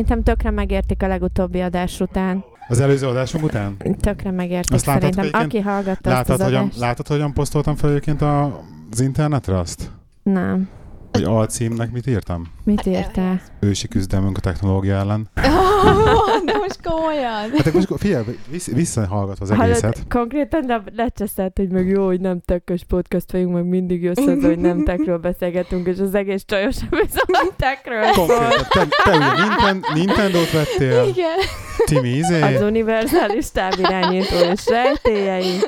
[0.00, 2.44] Szerintem tökre megértik a legutóbbi adás után.
[2.68, 3.76] Az előző adásunk után?
[4.00, 5.40] Tökre megértik Azt látod, szerintem.
[5.42, 6.78] Aki hallgatta azt Látod, az hogyan, adást.
[6.78, 8.60] látod, hogyan posztoltam fel egyébként a,
[8.90, 9.90] az internetre azt?
[10.22, 10.68] Nem.
[11.12, 12.46] Hogy alcímnek mit írtam?
[12.64, 13.40] Mit írtál?
[13.60, 15.28] Ősi küzdelmünk a technológia ellen.
[16.46, 17.50] De most komolyan.
[17.56, 19.80] Hát most figyelj, vissz, visszahallgatva az egészet.
[19.80, 24.26] Hallod, konkrétan le- lecseszett, hogy meg jó, hogy nem tekkös podcast vagyunk, meg mindig jössz
[24.26, 28.02] az, hogy nem tekről beszélgetünk, és az egész csajos viszont tekről.
[28.12, 31.38] Konkrétan, te, te ugye Ninten, Nintendo-t vettél, Igen.
[31.84, 35.58] Timi izé, Az univerzális távirányító és rejtélyei.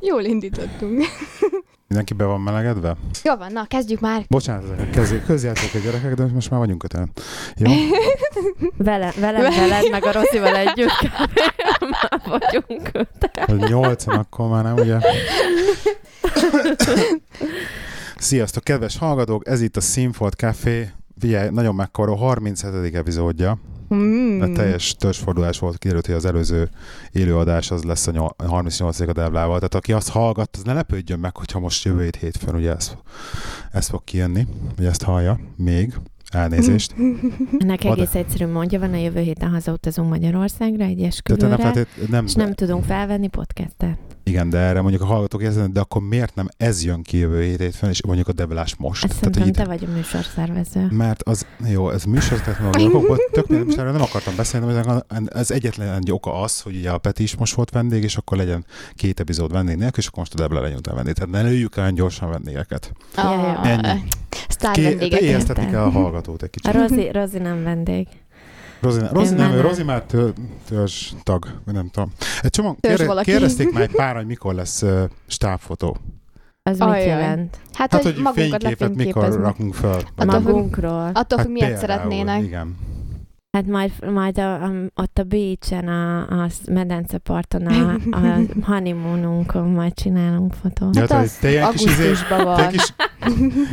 [0.00, 1.04] Jól indítottunk.
[1.88, 2.96] Mindenki be van melegedve?
[3.22, 4.24] Jó van, na, kezdjük már.
[4.28, 4.90] Bocsánat,
[5.26, 7.10] közjáték a gyerekek, de most már vagyunk öten.
[7.56, 7.70] Jó?
[8.76, 11.10] Vele, velem, veled, meg a Rosszival együtt
[12.00, 13.44] már vagyunk öten.
[13.46, 14.98] Hogy nyolcan, akkor már nem, ugye?
[18.16, 19.48] Sziasztok, kedves hallgatók!
[19.48, 20.88] Ez itt a Sinfold Café.
[21.18, 22.94] Figyelj, nagyon megkoró 37.
[22.94, 23.58] epizódja.
[23.94, 24.38] Mm.
[24.38, 26.68] Mert teljes törzsfordulás volt, kiderült, hogy az előző
[27.12, 29.00] élőadás az lesz a nyol- 38.
[29.00, 29.56] a Deblával.
[29.56, 32.92] Tehát aki azt hallgat, az ne lepődjön meg, hogyha most jövő hét hétfőn ugye ez,
[33.72, 35.94] ez fog kijönni, hogy ezt hallja még.
[36.30, 36.94] Elnézést.
[37.58, 42.10] Ennek Ad- egész egyszerű mondja van, a jövő héten hazautazunk Magyarországra egy nem, esküvőre, feltét,
[42.10, 43.98] nem, és nem tudunk felvenni podcastet.
[44.28, 47.42] Igen, de erre mondjuk a hallgatók érzenek, de akkor miért nem ez jön ki jövő
[47.42, 49.04] hét hétfőn, és mondjuk a Deblás most?
[49.04, 50.86] Ezt Tehát, szerintem te vagy a műsorszervező.
[50.90, 55.96] Mert az, jó, ez műsor technológia okokból, tök erről nem akartam beszélni, hogy ez egyetlen
[55.96, 59.20] egy oka az, hogy ugye a Peti is most volt vendég, és akkor legyen két
[59.20, 61.14] epizód vendég nélkül, és akkor most a Debla legyen utána vendég.
[61.14, 62.92] Tehát ne lőjük olyan gyorsan vendégeket.
[63.14, 64.02] Ah, Ennyi.
[64.48, 65.20] Sztár Ki, te vendégek.
[65.20, 65.74] éheztetni értem.
[65.74, 66.72] kell a hallgatót egy A kicsit.
[66.80, 68.06] Rozi, Rozi nem vendég.
[68.80, 69.66] Rozi, Rozi Én nem, már ő nem.
[69.66, 70.28] Rozi már tö,
[70.68, 72.12] törzs tag, vagy nem tudom.
[72.42, 75.96] Egy csomó, kérde, kérdezték már egy pár, hogy mikor lesz uh, stábfotó.
[76.62, 77.06] Az mit Ajaj.
[77.06, 77.58] jelent?
[77.72, 79.90] Hát, Hát, hogy, hogy fényképet mikor rakunk fel.
[80.16, 81.10] Attól függ- Magunkról.
[81.14, 82.42] Attól függ, miért például, szeretnének.
[82.42, 82.76] Igen.
[83.56, 89.94] Hát majd, majd a, a, ott a beach-en, a, a medenceparton, a, a honeymoonunkon majd
[89.94, 90.96] csinálunk fotót.
[90.98, 92.68] Hát te, az te ilyen kis izé, te van.
[92.68, 92.94] kis,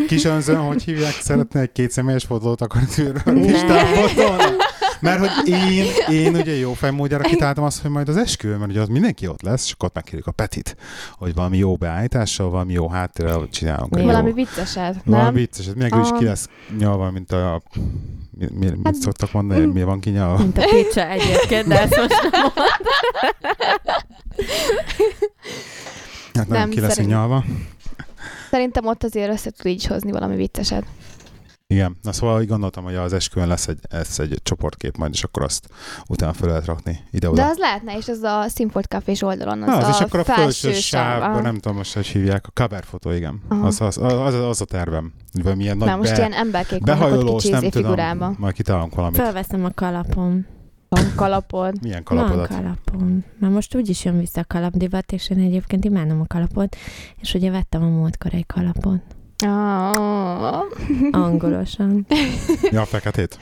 [0.08, 3.52] kis önzön, hogy hívják, szeretne egy kétszemélyes fotót akarni tőle a Ne.
[5.04, 8.82] Mert hogy én, én ugye jó fejmódjára kitáltam azt, hogy majd az esküvő, mert ugye
[8.82, 10.76] ott mindenki ott lesz, és akkor ott megkérjük a Petit,
[11.18, 13.96] hogy valami jó beállítással, valami jó háttérrel csinálunk.
[13.98, 15.34] jó- Valami vicceset, valami nem?
[15.34, 16.48] vicces, mindenki is ki lesz
[16.78, 17.62] nyalva, mint a
[18.38, 20.38] mi, mi, mit Hát- szoktak mondani, mi van kinyalva?
[20.38, 22.52] Mint a picsa egyébként, de ezt most nem.
[26.34, 27.44] Hát nem, Nem, ki lesz szerint- nyalva.
[28.52, 30.84] Szerintem ott azért össze tud így hozni valami vicceset.
[31.74, 35.24] Igen, na szóval úgy gondoltam, hogy az esküvőn lesz egy, lesz egy csoportkép majd, és
[35.24, 35.68] akkor azt
[36.08, 37.42] utána fel lehet rakni ide-oda.
[37.42, 40.20] De az lehetne, és az a Simford Cafés oldalon, az, Na, az, a és akkor
[40.20, 43.42] a felső sávban, nem tudom most, hogy hívják, a cover fotó, igen.
[43.48, 43.66] Aha.
[43.66, 45.14] Az, az, az, az, a tervem.
[45.32, 48.36] Hogy Valamilyen nagy Már most be, ilyen emberkék behajolós, kicsi nem tudom, figurában.
[48.40, 49.20] majd kitalálunk valamit.
[49.20, 50.46] Fölveszem a kalapom.
[50.90, 51.82] Van kalapod.
[51.82, 52.48] Milyen Van kalapodat?
[52.48, 53.26] kalapom.
[53.40, 56.76] Mert most úgyis jön vissza a kalapdivat, és én egyébként imádom a kalapot,
[57.22, 59.02] és ugye vettem a múltkor egy kalapot.
[59.46, 60.62] Ah.
[61.12, 62.06] Angolosan.
[62.72, 63.38] Ja, a feketét?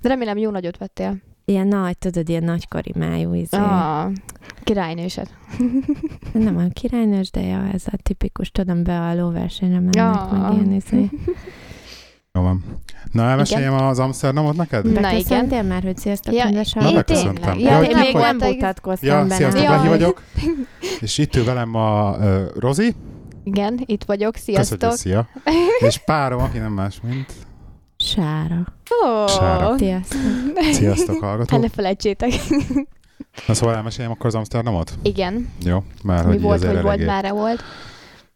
[0.00, 1.16] De remélem jó nagyot vettél.
[1.44, 3.56] Ilyen nagy, tudod, ilyen nagykori májú izé.
[3.56, 4.10] Ah,
[4.64, 5.30] királynőset.
[6.32, 10.28] Nem a királynős, de ja, ez a tipikus, tudom, be a lóversenyre mennek, Ja.
[10.32, 11.10] meg ilyen izé.
[12.32, 12.64] Jó van.
[13.12, 14.92] Na, elmeséljem az Amsterdamot neked?
[14.92, 17.58] Na, Beköszöntél már, hogy sziasztok, Ja, kedves Na, beköszöntem.
[17.58, 19.34] Ja, Ja, én még nem mutatkoztam Ja, benne.
[19.34, 19.68] sziasztok.
[19.68, 20.22] Lehi vagyok.
[21.00, 22.94] És itt ül velem a uh, Rozi.
[23.48, 24.32] Igen, itt vagyok.
[24.32, 24.92] Köszönjük, Sziasztok.
[24.92, 25.28] szia.
[25.88, 27.32] És párom, aki nem más, mint...
[27.96, 28.64] Sára.
[29.04, 29.26] Ó.
[29.26, 29.76] Sára.
[29.78, 30.20] Sziasztok.
[30.72, 31.60] Sziasztok, Hát hallgatók.
[31.60, 32.30] ne felejtsétek.
[33.46, 34.92] Na szóval elmeséljem akkor az Amsterdamot?
[35.02, 35.48] Igen.
[35.64, 37.62] Jó, már Mi hogy volt, hogy volt, mára volt.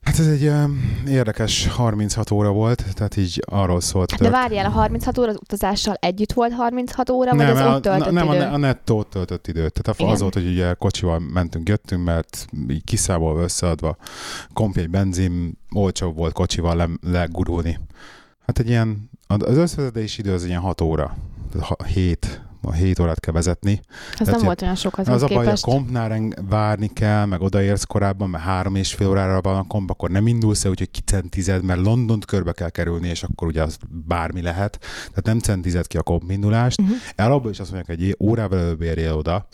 [0.03, 4.15] Hát ez egy um, érdekes 36 óra volt, tehát így arról szólt.
[4.15, 7.83] De várjál, a 36 óra az utazással együtt volt 36 óra, vagy az a, ott
[7.83, 8.41] töltött nem, idő?
[8.41, 9.83] a, nettó töltött időt.
[9.83, 10.13] Tehát Igen.
[10.13, 13.97] az volt, hogy ugye kocsival mentünk, jöttünk, mert így kiszámolva összeadva
[14.53, 17.79] kompi egy benzin, olcsóbb volt kocsival le, legurulni.
[18.47, 21.17] Hát egy ilyen, az összevezetési idő az ilyen 6 óra.
[21.53, 23.81] Tehát ha- 7, a 7 órát kell vezetni.
[24.11, 27.41] Az Tehát nem volt olyan sok Az, az a baj, a kompnál várni kell, meg
[27.41, 30.91] odaérsz korábban, mert három és fél órára van a komp, akkor nem indulsz el, úgyhogy
[30.91, 34.79] kicentized, mert Londont körbe kell kerülni, és akkor ugye az bármi lehet.
[34.81, 36.81] Tehát nem centized ki a komp indulást.
[36.81, 37.33] Uh-huh.
[37.33, 39.47] Abból is azt mondják, hogy egy órával előbb érjél oda.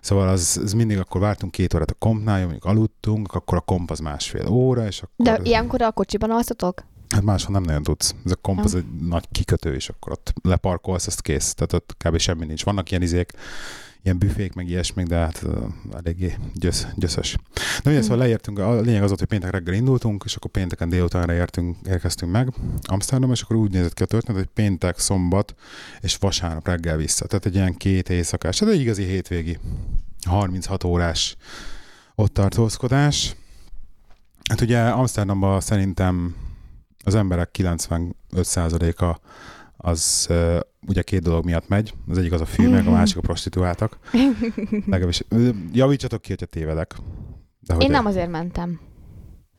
[0.00, 3.90] Szóval az, az mindig akkor vártunk két órát a kompnál, mondjuk aludtunk, akkor a komp
[3.90, 5.26] az másfél óra, és akkor...
[5.26, 6.84] De ilyenkor a kocsiban alszotok?
[7.14, 8.14] Hát máshol nem nagyon tudsz.
[8.24, 11.54] Ez a komp az egy nagy kikötő, és akkor ott leparkolsz, azt kész.
[11.54, 12.18] Tehát ott kb.
[12.18, 12.64] semmi nincs.
[12.64, 13.32] Vannak ilyen izék,
[14.02, 17.36] ilyen büfék, meg ilyesmik, de hát uh, eléggé gyösz, gyöszös.
[17.82, 20.88] Na ugye, szóval leértünk, a lényeg az volt, hogy péntek reggel indultunk, és akkor pénteken
[20.88, 22.52] délutánra értünk, érkeztünk meg
[22.82, 25.54] Amsterdam, és akkor úgy nézett ki a történet, hogy péntek, szombat
[26.00, 27.26] és vasárnap reggel vissza.
[27.26, 29.58] Tehát egy ilyen két éjszakás, tehát egy igazi hétvégi,
[30.26, 31.36] 36 órás
[32.14, 33.34] ott tartózkodás.
[34.48, 36.34] Hát ugye Amsterdamban szerintem
[37.04, 39.18] az emberek 95%-a
[39.76, 41.94] az uh, ugye két dolog miatt megy.
[42.08, 43.98] Az egyik az a fű, meg a másik a prostituáltak.
[44.86, 45.24] Legalábbis
[45.72, 46.94] javítsatok ki, hogyha tévedek.
[47.60, 48.80] De én nem azért mentem.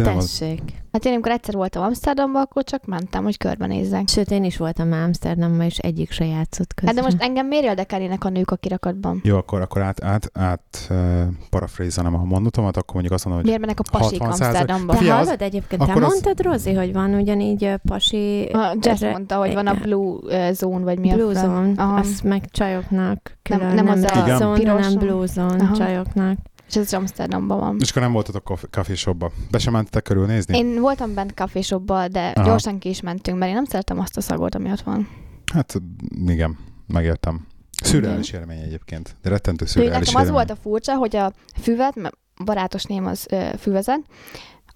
[0.02, 0.62] Nem Tessék.
[0.66, 0.80] Az...
[0.92, 4.08] Hát én amikor egyszer voltam Amsterdamban, akkor csak mentem, hogy körbenézzek.
[4.08, 6.96] Sőt, én is voltam Amsterdamban, és egyik se játszott közben.
[6.96, 9.22] Hát de most engem miért érdekelnének a nők a kirakatban?
[9.24, 13.52] Jó, akkor, akkor át, át, át uh, parafrézalom a mondatomat, akkor mondjuk azt mondom, hogy
[13.52, 14.98] Miért mennek a pasik Amsterdamba?
[14.98, 16.46] Te hallod egyébként, te mondtad, az...
[16.46, 18.44] Rozi, hogy van ugyanígy pasi...
[18.44, 22.00] A Jess mondta, hogy van a Blue Zone, vagy mi Blue a Zone, Aha.
[22.00, 25.76] azt meg csajoknak külön, nem, nem, nem az a zone, hanem Blue Zone Aha.
[25.76, 26.38] csajoknak.
[26.72, 27.78] És ez Amsterdamban van.
[27.80, 29.32] És akkor nem voltatok kávéshopba.
[29.52, 30.58] Be sem mentetek körülnézni?
[30.58, 32.46] Én voltam bent kávéshopba, de Aha.
[32.46, 35.08] gyorsan ki is mentünk, mert én nem szeretem azt a szagot, ami ott van.
[35.54, 35.82] Hát
[36.26, 36.58] igen,
[36.88, 37.48] megértem.
[37.84, 40.40] Szürreális élmény egyébként, de rettentő szürreális Nekem élmény.
[40.40, 44.00] az volt a furcsa, hogy a füvet, mert barátos ném az ö, füvezet,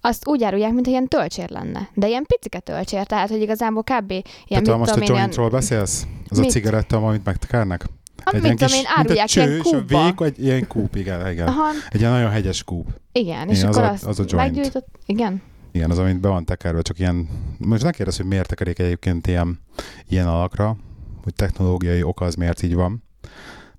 [0.00, 1.88] azt úgy árulják, mintha ilyen tölcsér lenne.
[1.94, 4.10] De ilyen picike tölcsér, tehát hogy igazából kb.
[4.10, 5.60] ilyen Tehát most a jointról ilyen...
[5.60, 6.06] beszélsz?
[6.28, 6.48] Az mit?
[6.48, 7.84] a cigaretta, amit megtekernek?
[8.24, 10.04] Egy mint tudom én, árulják cső, ilyen kúpba.
[10.04, 11.46] Vég, vagy ilyen kúp, igen, igen.
[11.46, 11.68] Aha.
[11.88, 12.88] Egy ilyen nagyon hegyes kúp.
[13.12, 14.54] Igen, és igen, akkor az, a, az a joint.
[14.54, 15.42] meggyújtott, igen.
[15.72, 17.28] Igen, az, amit be van tekerve, csak ilyen,
[17.58, 19.60] most ne kérdez, hogy miért tekerik egyébként ilyen,
[20.08, 20.76] ilyen alakra,
[21.22, 23.02] hogy technológiai oka az miért így van.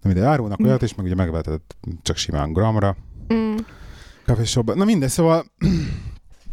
[0.02, 0.66] De mindegy, árulnak mm.
[0.66, 1.62] olyat, és meg ugye megveheted
[2.02, 2.96] csak simán gramra.
[3.34, 3.56] Mm.
[4.76, 5.46] Na mindegy, szóval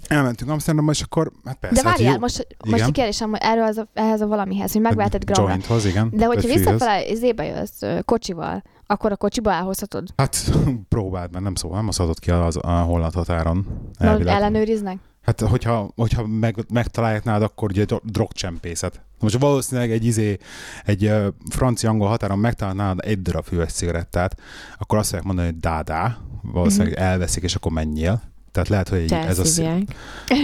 [0.09, 1.83] elmentünk Amsterdamba, és akkor, hát persze.
[1.83, 4.81] De várjál, hát most, most a kérdésem, hogy erről az a, ehhez a valamihez, hogy
[4.81, 5.49] megveheted gramra.
[5.49, 6.11] Jointhoz, igen.
[6.13, 10.09] De hogyha visszafele zébe jössz kocsival, akkor a kocsiba elhozhatod?
[10.17, 10.51] Hát
[10.89, 13.67] próbáld, mert nem szóval nem hozhatod ki az, a holland határon.
[13.99, 14.99] ellenőriznek?
[15.23, 19.01] Hát, hogyha, hogyha meg, megtalálják nálad, akkor ugye drogcsempészet.
[19.21, 20.37] Most valószínűleg egy izé,
[20.85, 24.41] egy uh, francia-angol határon megtalálnád egy darab füves cigarettát,
[24.79, 27.09] akkor azt fogják mondani, hogy dádá, valószínűleg mm-hmm.
[27.09, 28.23] elveszik, és akkor menjél.
[28.55, 29.95] Tehát lehet, hogy ez a szint.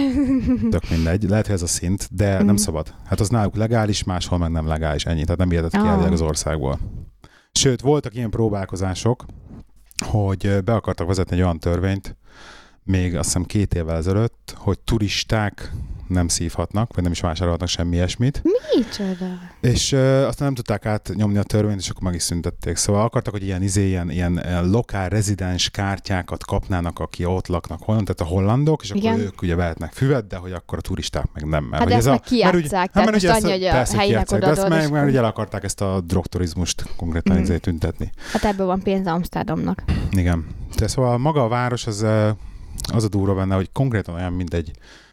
[0.71, 1.23] Tök mindegy.
[1.29, 2.45] Lehet, hogy ez a szint, de mm.
[2.45, 2.93] nem szabad.
[3.05, 5.05] Hát az náluk legális, máshol meg nem legális.
[5.05, 5.23] Ennyi.
[5.23, 6.11] Tehát nem jöhetett ki oh.
[6.11, 6.79] az országból.
[7.51, 9.25] Sőt, voltak ilyen próbálkozások,
[10.05, 12.17] hogy be akartak vezetni egy olyan törvényt,
[12.83, 15.71] még azt hiszem két évvel ezelőtt, hogy turisták
[16.11, 18.41] nem szívhatnak, vagy nem is vásárolhatnak semmi ilyesmit.
[18.75, 19.39] Micsoda?
[19.61, 22.75] És uh, aztán nem tudták átnyomni a törvényt, és akkor meg is szüntették.
[22.75, 28.05] Szóval akartak, hogy ilyen, izé, ilyen, ilyen, lokál rezidens kártyákat kapnának, aki ott laknak holland,
[28.05, 29.19] tehát a hollandok, és akkor Igen.
[29.19, 31.63] ők ugye vehetnek füvet, de hogy akkor a turisták meg nem.
[31.63, 34.67] Mert, hát de ezt ez meg kijátszák, tehát most annyi, hogy a helynek oda ezt
[34.67, 37.55] meg, mert ugye el akarták ezt a drogturizmust konkrétan mm.
[37.61, 38.11] tüntetni.
[38.31, 39.83] Hát ebből van pénz Amsterdamnak.
[40.11, 40.45] Igen.
[40.77, 42.05] De szóval maga a város az,
[42.93, 44.71] az a durva benne, hogy konkrétan olyan, mint egy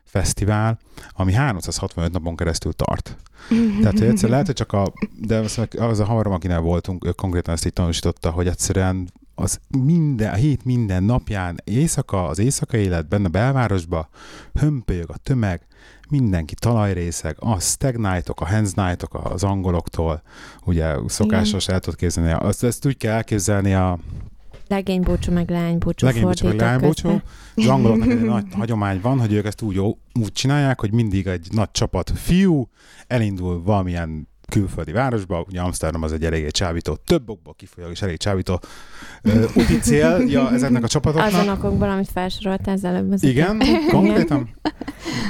[0.09, 0.79] fesztivál,
[1.13, 3.17] ami 365 napon keresztül tart.
[3.81, 5.39] Tehát, hogy egyszer lehet, hogy csak a, de
[5.79, 10.37] az a havarom, akinek voltunk, ő konkrétan ezt így tanúsította, hogy egyszerűen az minden, a
[10.37, 14.09] hét minden napján éjszaka, az éjszaka élet benne a belvárosba,
[14.55, 15.67] hömpölyög a tömeg,
[16.09, 20.23] mindenki talajrészeg, a stag night-ok, a hands night-ok az angoloktól,
[20.65, 21.75] ugye szokásos Igen.
[21.75, 23.99] el tudod képzelni, azt, ezt úgy kell elképzelni a
[24.69, 27.21] Legénybúcsú, meg leánybúcsú Legénybúcsú, meg leánybúcsú.
[27.55, 29.79] Az angoloknak egy nagy hagyomány van, hogy ők ezt úgy,
[30.21, 32.69] úgy csinálják, hogy mindig egy nagy csapat fiú
[33.07, 38.17] elindul valamilyen külföldi városba, ugye Amsterdam az egy eléggé csábító, több okból kifolyólag és elég
[38.17, 38.61] csábító
[39.25, 41.33] uh, úti célja ezeknek a csapatoknak.
[41.33, 43.13] Azon okokból, amit felsoroltál az előbb.
[43.13, 44.51] Az Igen, konkrétan.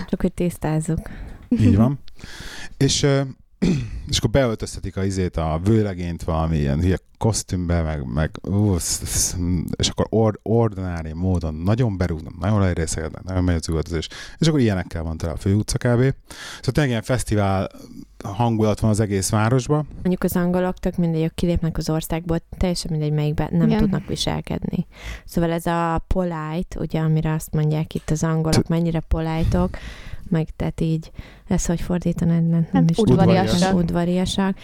[0.09, 1.11] Csak hogy tisztázzuk.
[1.49, 1.99] Így van.
[2.77, 3.21] És uh,
[4.11, 8.77] és akkor beöltöztetik a izét, a vőlegényt valami ilyen hülye kosztümbe, meg, meg ú,
[9.77, 14.09] és akkor or, ordinári módon nagyon berúgnak, nagyon lerészegednek, nagyon megy az üvöltözés.
[14.39, 16.01] És akkor ilyenekkel van tele a főutca kb.
[16.01, 17.69] Szóval tényleg ilyen fesztivál
[18.25, 19.89] hangulat van az egész városban.
[19.93, 23.79] Mondjuk az angolok tök mindegy, hogy kilépnek az országból, teljesen mindegy, melyikben nem Igen.
[23.79, 24.87] tudnak viselkedni.
[25.25, 29.69] Szóval ez a polite, ugye, amire azt mondják itt az angolok, mennyire polite
[30.31, 31.11] meg tehát így,
[31.47, 32.49] ez hogy fordítanád?
[32.49, 33.75] Nem, nem is udvariasak.
[33.75, 34.57] udvariasak.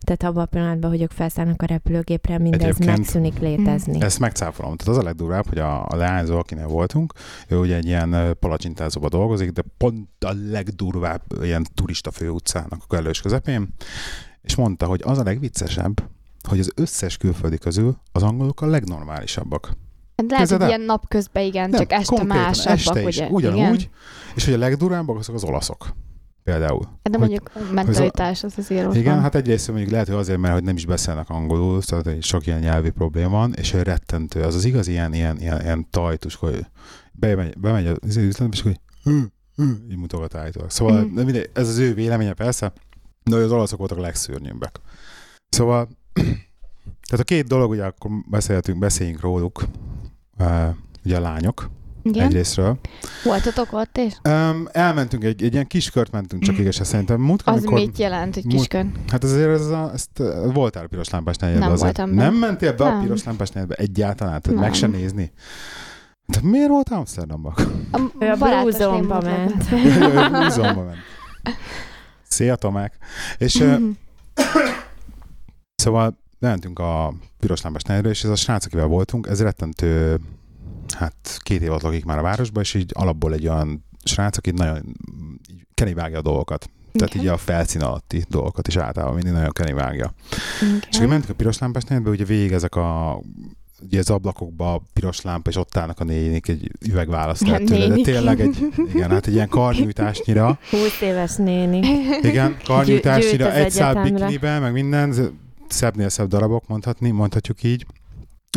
[0.00, 4.00] Tehát abban a pillanatban, hogy ők felszállnak a repülőgépre, mindez Egyébként megszűnik létezni.
[4.00, 4.76] Ezt megcáfolom.
[4.76, 7.12] Tehát az a legdurvább, hogy a, a leányzó, akinek voltunk,
[7.48, 13.20] ő ugye egy ilyen palacsintázóba dolgozik, de pont a legdurvább ilyen turista főutcának a elős
[13.20, 13.74] közepén,
[14.42, 16.10] és mondta, hogy az a legviccesebb,
[16.48, 19.76] hogy az összes külföldi közül az angolok a legnormálisabbak.
[20.16, 23.28] Hát lehet, hogy ilyen napközben igen, Nem, csak este másabbak, este is, ugye?
[23.28, 23.90] Ugyanúgy, igen?
[24.34, 25.94] és hogy a legdurábbak azok az olaszok.
[26.44, 26.80] Például.
[27.02, 29.22] De Hogy- mondjuk mentalitás az azért ott Igen, van.
[29.22, 32.46] hát egyrészt mondjuk lehet, hogy azért, mert hogy nem is beszélnek angolul, szóval hogy sok
[32.46, 34.42] ilyen nyelvi probléma van, és ő rettentő.
[34.42, 36.66] Az az igaz ilyen, ilyen, ilyen, ilyen tajtus, hogy
[37.12, 39.22] bemegy, bemegy az üzletbe, és hogy hű,
[39.56, 40.70] hű, így mutogat állítólag.
[40.70, 41.14] Szóval mm.
[41.14, 42.72] mindegy, ez az ő véleménye persze,
[43.24, 44.80] de az olaszok voltak a legszörnyűbbek.
[45.48, 45.88] Szóval,
[47.08, 49.64] tehát a két dolog, ugye akkor beszéltünk, beszéljünk róluk,
[51.04, 51.70] ugye a lányok
[52.02, 52.26] Igen?
[52.26, 52.78] egyrésztről.
[53.24, 54.14] Voltatok ott is?
[54.24, 57.20] Um, elmentünk, egy, egy ilyen kis kört mentünk, csak igazság szerintem.
[57.20, 58.92] Múltkor, Az amikor- mit jelent, hogy múlt- kiskön?
[59.08, 60.10] Hát azért ez a, ezt,
[60.52, 61.96] voltál a piros lámpás negyedbe Nem azért.
[61.96, 62.14] voltam.
[62.14, 63.02] Nem mentél be a Nem.
[63.02, 64.40] piros lámpás negyedbe egyáltalán?
[64.40, 64.78] Tehát meg Nem.
[64.78, 65.32] se nézni?
[66.26, 67.54] De miért volt Amsterdamban?
[67.90, 67.98] A
[68.70, 69.70] Zone-ba volt ment.
[70.30, 70.98] Múzeumban ment.
[72.22, 72.96] Szia, Tomák!
[73.38, 73.80] És uh,
[75.74, 80.20] szóval mentünk a piros lámpás negyedbe, és ez a srác, akivel voltunk, ez rettentő,
[80.96, 84.50] hát két év alatt lakik már a városba, és így alapból egy olyan srác, aki
[84.50, 84.96] nagyon
[85.74, 86.70] kenivágja a dolgokat.
[86.92, 90.14] Tehát így a felszín alatti dolgokat is általában mindig nagyon kenivágja.
[90.90, 93.20] És akkor mentünk a piros lámpás negyedbe, ugye végig ezek a
[93.84, 98.40] ugye az ablakokba piros lámpa, és ott állnak a nénik egy üvegválasztát tőle, de tényleg
[98.40, 101.80] egy, igen, hát egy ilyen karnyújtásnyira, 20 éves néni.
[102.22, 105.14] igen, karnyújtásnyira, egy szál bikinibe, meg minden,
[105.72, 107.86] szebbnél szebb darabok mondhatni, mondhatjuk így.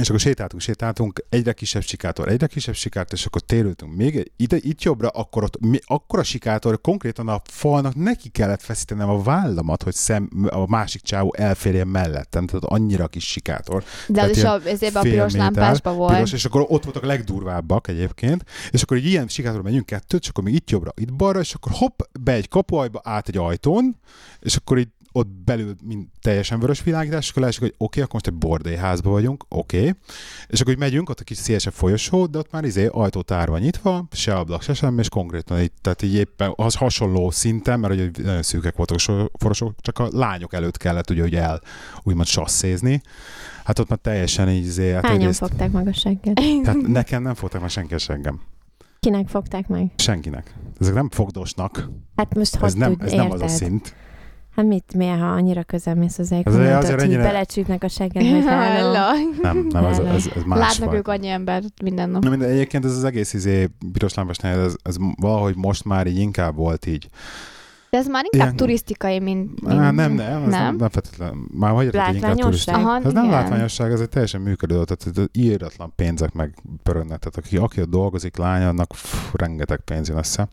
[0.01, 4.57] És akkor sétáltunk, sétáltunk, egyre kisebb sikátor, egyre kisebb sikátor, és akkor térültünk még ide,
[4.60, 9.22] itt jobbra, akkor ott, mi, akkor a sikátor, konkrétan a falnak neki kellett feszítenem a
[9.22, 13.84] vállamat, hogy szem, a másik csávó elférjen mellettem, tehát annyira kis sikátor.
[14.07, 16.13] De az is a, ezért a piros méter, lámpásba volt.
[16.13, 20.22] Piros, és akkor ott voltak a legdurvábbak egyébként, és akkor egy ilyen sikátorra megyünk kettőt,
[20.22, 23.38] és akkor még itt jobbra, itt balra, és akkor hopp, be egy kapuajba, át egy
[23.38, 24.00] ajtón,
[24.39, 28.13] és akkor így ott belül mind teljesen vörös világítás, akkor lássuk, hogy oké, okay, akkor
[28.13, 29.77] most egy bordélyházba vagyunk, oké.
[29.77, 29.93] Okay.
[30.48, 33.60] És akkor így megyünk, ott a kis szélesebb folyosó, de ott már izé ajtótár van
[33.60, 37.93] nyitva, se ablak, se semmi, és konkrétan így, tehát így éppen az hasonló szinten, mert
[37.93, 41.62] ugye nagyon szűkek voltak a so- forosok, csak a lányok előtt kellett ugye, hogy el
[42.03, 43.01] úgymond sasszézni.
[43.63, 46.39] Hát ott már teljesen így izé, hát Hányan egyrészt- fogták meg a segget?
[46.65, 48.41] Hát nekem nem fogtak már senki engem.
[49.00, 49.91] Kinek fogták meg?
[49.95, 50.55] Senkinek.
[50.79, 51.89] Ezek nem fogdosnak.
[52.15, 53.57] Hát most hogy Ez nem, tud, ez nem az a érted?
[53.57, 53.95] szint.
[54.55, 57.88] Hát mit, miért, ha annyira közel mész az azért- egykontot, azért hogy ennyire- belecsütnek a
[57.88, 58.43] segged, hogy.
[59.41, 60.97] Nem, nem, ez, ez, ez más Látnak faj.
[60.97, 62.24] ők annyi embert minden nap.
[62.24, 66.07] Na minden, egyébként ez az egész izé, piros lámpás negyed, ez, ez valahogy most már
[66.07, 67.07] így inkább volt így.
[67.89, 69.62] De ez már inkább Ilyen- turisztikai, mint...
[69.62, 69.79] mint...
[69.79, 70.75] Á, nem, nem, ez nem, Nem?
[70.75, 71.45] nem feltétlenül.
[71.53, 72.74] Már hogy inkább turista?
[72.74, 73.35] Aha, Ez nem igen.
[73.35, 77.89] látványosság, ez egy teljesen működő tehát ez íratlan pénzek meg pörögnek, tehát aki, aki ott
[77.89, 80.47] dolgozik, lány, annak pff, rengeteg pénz jön össze.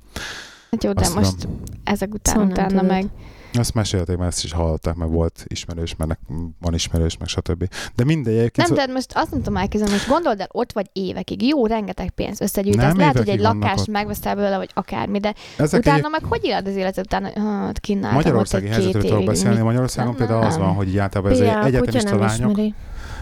[0.70, 1.60] Hát jó, de Azt most tudom.
[1.84, 3.10] ezek után, Szóval nem utána tudod.
[3.58, 6.18] Azt mesélték, mert ezt is hallották, meg volt ismerős, mert
[6.60, 7.68] van ismerős, meg stb.
[7.94, 10.86] De mindegy, Nem, szó- de most azt nem tudom elképzelni, most gondold el, ott vagy
[10.92, 13.86] évekig, jó, rengeteg pénz összegyűjtesz, Nem lehet, hogy egy lakást ott.
[13.86, 17.80] megveszel belőle, vagy akármi, de ezek utána meg hogy éled az életet utána, hogy hát
[17.80, 19.54] kínáltam Magyarországi ott egy helyzetről két tudok évig, beszélni.
[19.56, 22.58] mit- Magyarországon Nem, például az van, hogy általában ez egyetemista lányok,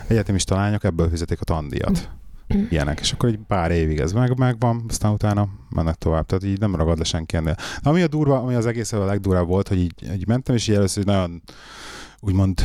[0.06, 2.08] egyetemista lányok ebből fizetik a tandíjat.
[2.70, 3.00] Ilyenek.
[3.00, 6.26] És akkor egy pár évig ez meg, megvan, aztán utána mennek tovább.
[6.26, 7.56] Tehát így nem ragad le senki ennél.
[7.82, 10.74] Ami a durva, ami az egész a legdurvább volt, hogy így, így mentem, és így
[10.74, 11.42] először így nagyon
[12.20, 12.60] úgymond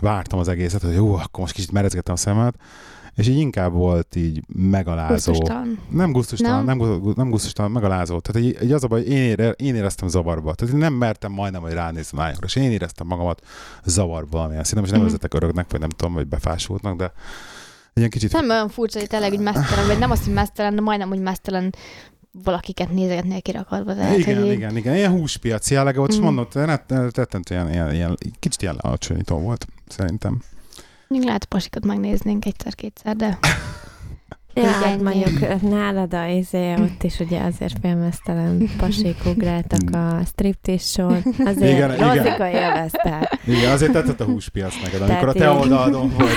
[0.00, 2.54] vártam az egészet, hogy jó, akkor most kicsit merezgettem a szemet,
[3.14, 5.14] és így inkább volt így megalázó.
[5.32, 5.78] Gusztustalan.
[5.90, 6.78] Nem gusztustalan, Nem?
[6.78, 8.18] nem, nem, gusztustalan, megalázó.
[8.18, 10.54] Tehát így, így az a baj, én, ére, én éreztem zavarba.
[10.54, 13.42] Tehát én nem mertem majdnem, hogy ránézni lányokra, és én éreztem magamat
[13.84, 14.80] zavarba valamilyen szinten.
[14.80, 15.10] Most nem Mhm.
[15.10, 17.12] vezetek öröknek, vagy nem tudom, vagy befásultnak, de
[17.92, 18.32] egy kicsit...
[18.32, 21.20] Nem olyan furcsa, hogy tényleg úgy mesztelen, vagy nem azt, hogy mesztelen, de majdnem úgy
[21.20, 21.74] mesztelen
[22.44, 23.94] valakiket nézegetnél kirakadva.
[23.94, 26.24] Tehát, igen, hogy igen, igen, ilyen húspiaci jellege volt, és Mhm.
[26.24, 26.54] mondott,
[27.14, 30.42] rettentő ilyen, ilyen, ilyen, kicsit ilyen alacsonyító volt, szerintem.
[31.08, 33.38] Még lehet, pasikat megnéznénk egyszer-kétszer, de
[34.54, 40.24] Ja, Így hát mondjuk nálad a izé, ott is ugye azért félmeztelen pasik ugráltak a
[40.24, 41.18] striptease sor.
[41.44, 42.24] Azért Igen, igen, igen.
[42.24, 43.38] Rozika élvezte.
[43.46, 46.28] Igen, azért tetszett a húspiac neked, amikor a te Tehát így- oldalon vagy.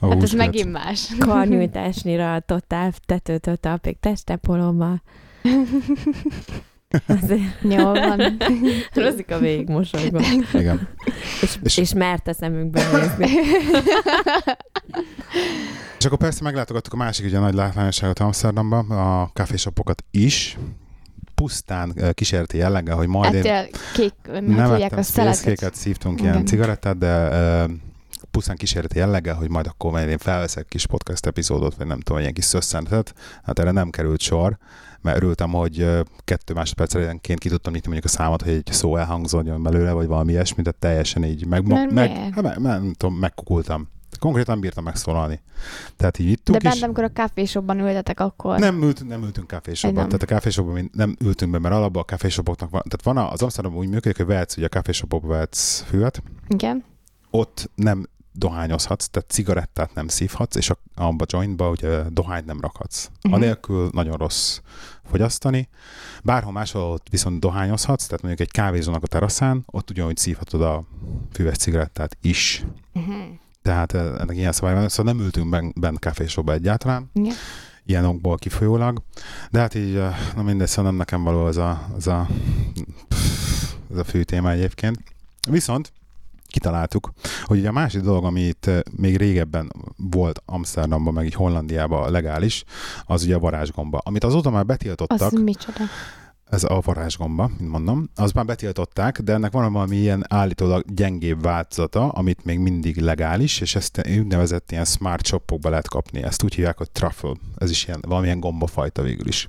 [0.00, 1.08] A hát ez megint más.
[1.18, 5.02] Karnyújtásnyira a totál tetőtől talpig testepolomba.
[7.06, 8.20] Azért Jó van.
[8.94, 10.22] Rozika végig mosolygott.
[10.52, 10.88] Igen.
[11.40, 13.26] És, És- és, és mert a szemünkbe nézni.
[15.98, 20.58] És akkor persze meglátogattuk a másik ugye nagy látványosságot Amsterdamba, a kávésopokat is,
[21.34, 25.34] pusztán eh, kísérleti jelleggel, hogy majd én Ettél kék, nem tudják ettem a szeletet.
[25.34, 26.32] szélszkéket, szívtunk Igen.
[26.32, 27.28] ilyen cigarettát, de
[27.64, 27.70] uh,
[28.30, 32.20] pusztán kísérleti jelleggel, hogy majd akkor majd én felveszek kis podcast epizódot, vagy nem tudom,
[32.20, 33.14] ilyen kis szösszenetet.
[33.44, 34.58] Hát erre nem került sor,
[35.02, 35.86] mert örültem, hogy
[36.24, 40.32] kettő másodpercenként ki tudtam nyitni mondjuk a számot, hogy egy szó elhangzódjon belőle, vagy valami
[40.32, 42.34] ilyesmi, de teljesen így meg, Mert meg, miért?
[42.34, 43.88] hát, meg, meg, nem tudom, megkukultam.
[44.18, 45.40] Konkrétan bírtam megszólalni.
[45.96, 46.82] Tehát így De ittuk bent, is.
[46.82, 48.58] amikor a kávéshopban ültetek, akkor...
[48.58, 50.00] Nem, ült, nem ültünk kávéshopban.
[50.00, 50.06] nem.
[50.08, 52.82] Tehát a kávéshopban nem ültünk be, mert alapban a kávéshopoknak van.
[52.88, 56.84] Tehát van az Amsterdamban úgy működik, hogy vehetsz, ugye a kávéshopokban vehetsz füvet, Igen.
[57.30, 58.06] ott nem
[58.38, 63.10] dohányozhatsz, tehát cigarettát nem szívhatsz, és a, abba a jointba ugye dohányt nem rakhatsz.
[63.22, 63.34] Mhm.
[63.34, 64.60] Anélkül nagyon rossz
[65.04, 65.68] fogyasztani.
[66.22, 70.84] Bárhol máshol viszont dohányozhatsz, tehát mondjuk egy kávézónak a teraszán, ott ugyanúgy szívhatod a
[71.32, 72.64] füves cigarettát is.
[72.94, 73.14] Uh-huh.
[73.62, 77.34] Tehát eh, ennek ilyen szabály van, szóval nem ültünk bent, bent kávéshopba egyáltalán, Igen.
[77.84, 79.02] ilyen okból kifolyólag.
[79.50, 82.28] De hát így, eh, na mindegy, szóval nem nekem való ez a, ez a,
[83.90, 84.98] ez a fő téma egyébként.
[85.50, 85.92] Viszont
[86.48, 87.12] kitaláltuk,
[87.44, 92.10] hogy ugye a másik dolog, ami itt eh, még régebben volt Amsterdamban, meg így Hollandiában
[92.10, 92.64] legális,
[93.04, 95.84] az ugye a varázsgomba, amit azóta már betiltottak, Az micsoda?
[96.50, 101.42] ez a varázsgomba, mint mondom, az már betiltották, de ennek van valami ilyen állítólag gyengébb
[101.42, 106.22] változata, amit még mindig legális, és ezt úgynevezett ilyen smart shopokba lehet kapni.
[106.22, 107.32] Ezt úgy hívják, hogy truffle.
[107.56, 109.48] Ez is ilyen, valamilyen gombafajta végül is.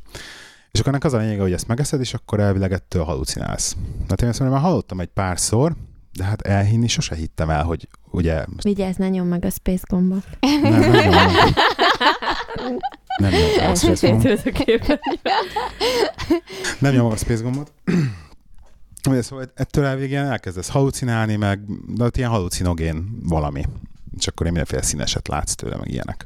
[0.72, 3.76] És akkor ennek az a lényege, hogy ezt megeszed, és akkor elvileg ettől halucinálsz.
[4.10, 5.76] Hát én ezt már hallottam egy párszor,
[6.20, 8.46] de hát elhinni sose hittem el, hogy ugye...
[8.62, 10.24] Vigyázz, ne nyom meg a space gombot.
[10.40, 11.10] Nem, nem, nem,
[13.20, 15.00] nem, nem, a space gombot.
[16.80, 17.72] Nem nyomom a space gombot.
[19.10, 23.66] Ugye, szóval ettől elvégén elkezdesz halucinálni, meg de ott ilyen halucinogén valami.
[24.18, 26.26] És akkor én mindenféle színeset látsz tőle, meg ilyenek.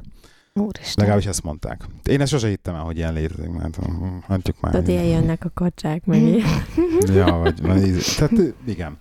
[0.60, 0.94] Úristen.
[0.96, 1.86] Legalábbis ezt mondták.
[2.04, 4.72] Én ezt sosem hittem el, hogy ilyen létezik, mert hm, hagyjuk már.
[4.72, 6.66] Tudod, ilyen jönnek a kacsák, meg ilyen.
[7.16, 8.96] Ja, vagy, vagy tehát igen.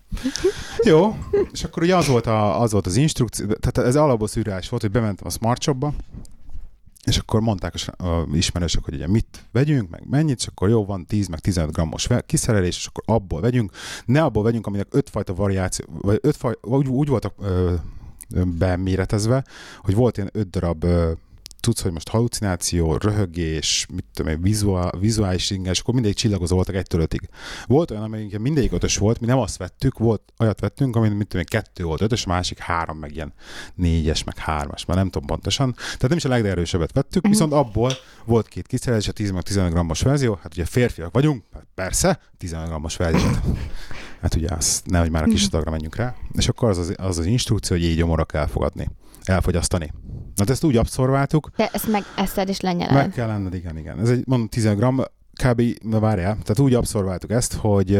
[0.83, 1.15] Jó,
[1.51, 4.81] és akkor ugye az volt, a, az, volt az instrukció, tehát ez alapból szürreális volt,
[4.81, 5.93] hogy bementem a Smart Shopba,
[7.03, 11.05] és akkor mondták a ismerősök, hogy ugye mit vegyünk, meg mennyit, és akkor jó, van
[11.05, 13.71] 10 meg 15 grammos kiszerelés, és akkor abból vegyünk.
[14.05, 17.73] Ne abból vegyünk, aminek öt fajta variáció, vagy öt faj, úgy, úgy voltak ö,
[18.57, 19.43] beméretezve,
[19.81, 21.11] hogy volt ilyen öt darab ö,
[21.63, 26.55] tudsz, hogy most halucináció, röhögés, mit tudom én, vizuál, vizuális inges, és akkor mindegy csillagozó
[26.55, 27.29] voltak egytől ötig.
[27.65, 31.27] Volt olyan, amelyik mindegyik ötös volt, mi nem azt vettük, volt, olyat vettünk, amin mit
[31.27, 33.33] tudom én, kettő volt ötös, a másik három, meg ilyen
[33.75, 35.73] négyes, meg hármas, már nem tudom pontosan.
[35.73, 37.31] Tehát nem is a legerősebbet vettük, Mhm.
[37.31, 37.91] viszont abból
[38.25, 42.19] volt két kiszerelés, a 10 meg 15 grammos verzió, hát ugye férfiak vagyunk, hát persze,
[42.37, 43.29] 15 grammos verzió.
[44.21, 46.15] Hát ugye azt, nehogy már a kis adagra menjünk rá.
[46.31, 48.89] És akkor az az, az, az instrukció, hogy így gyomorra kell elfogadni,
[49.23, 49.91] elfogyasztani.
[50.35, 52.93] Na, ezt úgy abszorváltuk, De ezt meg eszed és lenyeled.
[52.93, 53.99] meg kell lenned, igen, igen.
[53.99, 55.01] Ez egy, mondom, 10 gram,
[55.43, 55.61] kb.
[55.83, 57.99] na várjál, tehát úgy abszorváltuk ezt, hogy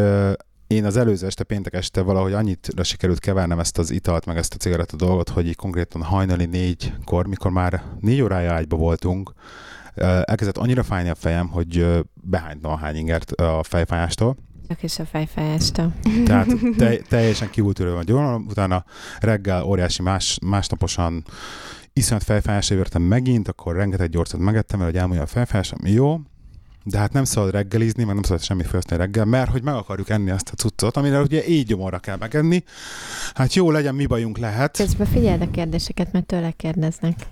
[0.68, 4.54] én az előző este, péntek este valahogy annyitra sikerült kevernem ezt az italt, meg ezt
[4.54, 9.34] a cigaretta dolgot, hogy így konkrétan hajnali négykor, mikor már négy órája ágyba voltunk,
[10.24, 14.36] elkezdett annyira fájni a fejem, hogy behánytam a hány ingert a fejfájástól.
[14.68, 15.94] Csak is a fejfájástól.
[16.26, 18.86] Tehát te, teljesen kiútülő van gyógyulom, utána
[19.20, 21.26] reggel óriási más, másnaposan
[21.94, 26.20] iszonyat fejfájásra értem megint, akkor rengeteg gyorcot megettem, mert hogy elmondja a fejfájásom, jó,
[26.84, 30.10] de hát nem szabad reggelizni, meg nem szabad semmi fogyasztani reggel, mert hogy meg akarjuk
[30.10, 32.64] enni azt a cuccot, amire ugye így gyomorra kell megenni.
[33.34, 34.78] Hát jó legyen, mi bajunk lehet.
[34.78, 37.28] Közben figyeld a kérdéseket, mert tőle kérdeznek.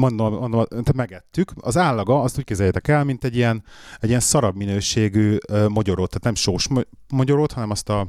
[0.00, 1.52] mondom, mondom, tehát megettük.
[1.60, 3.64] Az állaga, azt úgy képzeljétek el, mint egy ilyen,
[4.00, 6.68] egy ilyen szarabb minőségű uh, mogyorót, tehát nem sós
[7.08, 8.06] mogyorót, hanem azt a,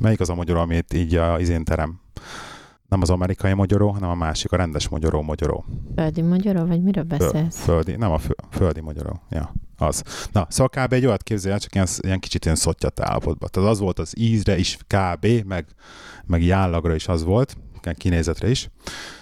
[0.00, 2.00] melyik az a mogyoró, amit így a izén terem?
[2.88, 5.64] Nem az amerikai mogyoró, hanem a másik, a rendes mogyoró mogyoró.
[5.96, 7.60] Földi magyarul, vagy miről beszélsz?
[7.60, 9.20] földi, nem a fő, földi mogyoró.
[9.30, 10.02] Ja, az.
[10.32, 10.92] Na, szóval kb.
[10.92, 13.48] egy olyat képzelj el, csak ilyen, ilyen kicsit ilyen szottyat állapotban.
[13.52, 15.26] Tehát az volt az ízre is kb.
[15.46, 15.66] meg,
[16.26, 17.56] meg így állagra is az volt,
[17.96, 18.68] kinézetre is.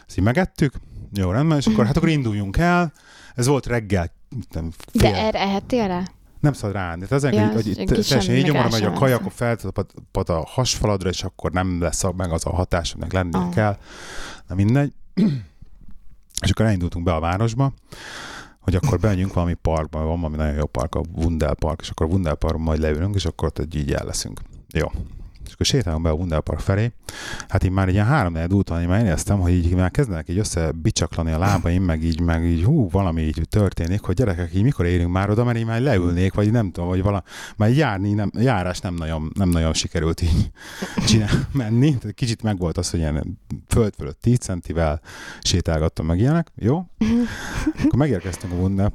[0.07, 0.75] Ezt így megettük,
[1.13, 2.93] jó, rendben, és akkor hát akkor induljunk el.
[3.35, 4.13] Ez volt reggel,
[4.51, 6.03] nem, fél, De erre ehettél rá?
[6.41, 7.07] Nem szabad ráállni.
[7.07, 10.45] Tehát ezen, Ja, hogy kis teljesen így nyomora meg megy a sem akkor feltapad a
[10.47, 13.51] hasfaladra, és akkor nem lesz meg az a hatás, aminek lennie Ah.
[13.55, 13.77] kell.
[14.47, 14.93] Na mindegy.
[16.45, 17.73] és akkor elindultunk be a városba,
[18.61, 22.07] hogy akkor bemegyünk valami parkba, van valami nagyon jó park, a Wundel Park, és akkor
[22.07, 24.41] a Wundel Parkban majd leülünk, és akkor ott egy így el leszünk.
[24.75, 24.87] Jó.
[25.47, 26.93] És akkor sétálunk be a Wundel Park felé.
[27.49, 30.39] Hát én már egy ilyen három úton, én már éreztem, hogy így már kezdenek így
[30.39, 34.63] össze bicsaklani a lábaim, meg így, meg így hú, valami így történik, hogy gyerekek, így
[34.63, 37.23] mikor érünk már oda, mert én már leülnék, vagy nem tudom, vagy vala,
[37.57, 40.51] már így járni, nem, járás nem nagyon, nem nagyon sikerült így
[41.09, 41.99] csinál, menni.
[41.99, 45.01] Tehát kicsit megvolt az, hogy ilyen föld fölött 10 centivel
[45.41, 46.53] sétálgattam meg ilyenek.
[46.55, 46.77] Jó?
[47.85, 48.91] Akkor megérkeztünk a Wundel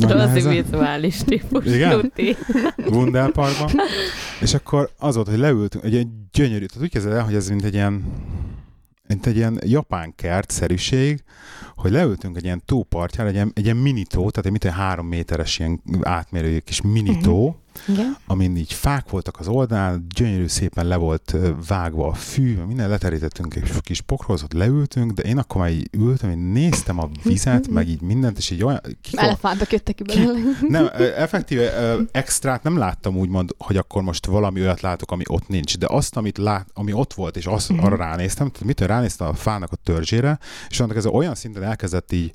[0.00, 0.52] Rossz nehezen.
[0.52, 1.64] vizuális típus.
[1.66, 2.12] Igen?
[3.32, 3.70] Parkba.
[4.40, 7.48] És akkor az volt, hogy leültünk, egy ilyen gyönyörű, tehát úgy kezded el, hogy ez
[7.48, 8.04] mint egy ilyen
[9.06, 11.22] mint egy ilyen japán kertszerűség,
[11.76, 15.06] hogy leültünk egy ilyen tópartjára, egy ilyen, egy ilyen minitó, tehát egy mint egy három
[15.06, 18.16] méteres ilyen átmérőjű kis minitó, uh-huh igen.
[18.26, 21.36] amin így fák voltak az oldalán, gyönyörű szépen le volt
[21.68, 26.30] vágva a fű, minden leterítettünk egy kis pokrózot, leültünk, de én akkor már így ültem,
[26.30, 28.80] én néztem a vizet, meg így mindent, és így olyan...
[29.02, 30.38] Kik Elefántok jöttek ki belőle.
[30.68, 35.78] Nem, effektíve extrát nem láttam úgymond, hogy akkor most valami olyat látok, ami ott nincs,
[35.78, 37.86] de azt, amit lát, ami ott volt, és azt, uh-huh.
[37.86, 42.12] arra ránéztem, tehát mitől ránéztem a fának a törzsére, és annak ez olyan szinten elkezdett
[42.12, 42.34] így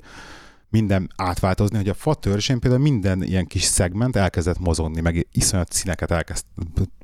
[0.70, 5.72] minden átváltozni, hogy a fa törzsén például minden ilyen kis szegment elkezdett mozogni, meg iszonyat
[5.72, 6.44] színeket elkezd,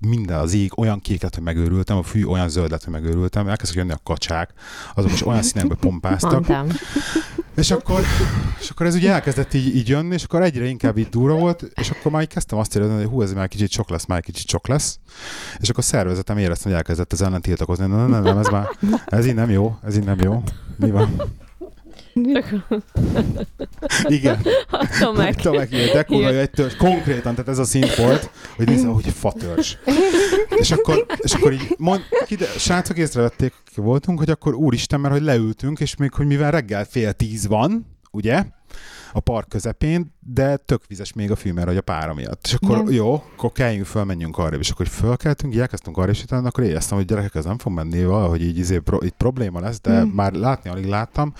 [0.00, 3.48] minden az ég olyan kék lett, hogy megőrültem, a fű olyan zöld lett, hogy megőrültem,
[3.48, 4.52] elkezdtek jönni a kacsák,
[4.94, 6.32] azok is olyan színekbe pompáztak.
[6.32, 6.66] Mondtam.
[7.56, 8.00] És akkor,
[8.60, 11.62] és akkor ez ugye elkezdett így, így jönni, és akkor egyre inkább így durva volt,
[11.74, 14.20] és akkor már így kezdtem azt érezni, hogy hú, ez már kicsit sok lesz, már
[14.20, 14.98] kicsit sok lesz.
[15.58, 17.86] És akkor szervezetem éreztem, hogy elkezdett ez ellen tiltakozni.
[17.86, 18.68] Nem, nem, nem, ez már,
[19.06, 20.42] ez így nem jó, ez így nem jó.
[20.76, 21.22] Mi van?
[24.04, 24.46] Igen.
[25.00, 25.34] Tomek.
[25.34, 26.76] Tomek ilyen, de kurva, egy törzs.
[26.76, 29.76] Konkrétan, tehát ez a szint volt, hogy nézze, hogy fatörzs.
[30.56, 32.00] és akkor, és akkor így mond,
[32.38, 36.84] de, srácok észrevették, voltunk, hogy akkor úristen, mert hogy leültünk, és még, hogy mivel reggel
[36.84, 38.44] fél tíz van, ugye?
[39.14, 42.40] A park közepén, de tök vizes még a fű, mert hogy a pára miatt.
[42.44, 42.92] És akkor Igen.
[42.92, 46.96] jó, akkor kelljünk föl, menjünk arra, és akkor fölkeltünk, elkezdtünk arra, és utána akkor éreztem,
[46.96, 50.08] hogy gyerekek, ez nem fog menni valahogy így, izé, pro, így probléma lesz, de mm.
[50.08, 51.32] már látni alig láttam.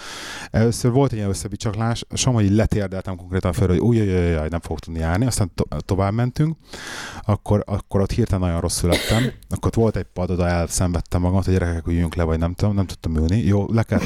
[0.50, 4.60] Először volt egy ilyen összebicsaklás, som, hogy letérdeltem konkrétan fel, hogy új, új, új, nem
[4.60, 6.56] fog tudni járni, aztán to- tovább mentünk,
[7.22, 11.44] akkor, akkor ott hirtelen nagyon rosszul lettem, akkor ott volt egy pad, oda elszenvedtem magamat,
[11.44, 13.37] hogy gyerekek, üljünk le, vagy nem tudom, nem tudtam ülni.
[13.37, 14.00] Jó, le kell,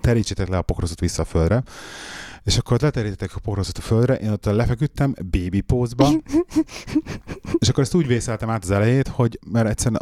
[0.00, 1.62] terítsétek le a pokroszot vissza a földre.
[2.44, 6.10] És akkor leterítettek a porozat a földre, én ott lefeküdtem baby pózba,
[7.58, 10.00] és akkor ezt úgy vészeltem át az elejét, hogy mert egyszerűen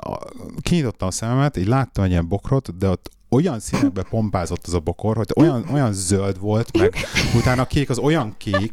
[0.60, 4.78] kinyitottam a szememet, így láttam egy ilyen bokrot, de ott olyan színekbe pompázott az a
[4.78, 6.94] bokor, hogy olyan, olyan zöld volt, meg
[7.36, 8.72] utána a kék az olyan kék,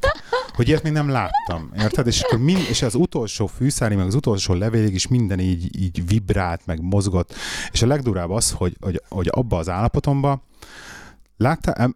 [0.54, 1.72] hogy ilyet még nem láttam.
[1.78, 2.08] Érted?
[2.08, 6.08] És, akkor mind, és az utolsó fűszári, meg az utolsó levélig is minden így, így
[6.08, 7.34] vibrált, meg mozgott.
[7.72, 10.42] És a legdurább az, hogy, hogy, hogy abba az állapotomban
[11.38, 11.96] láttál,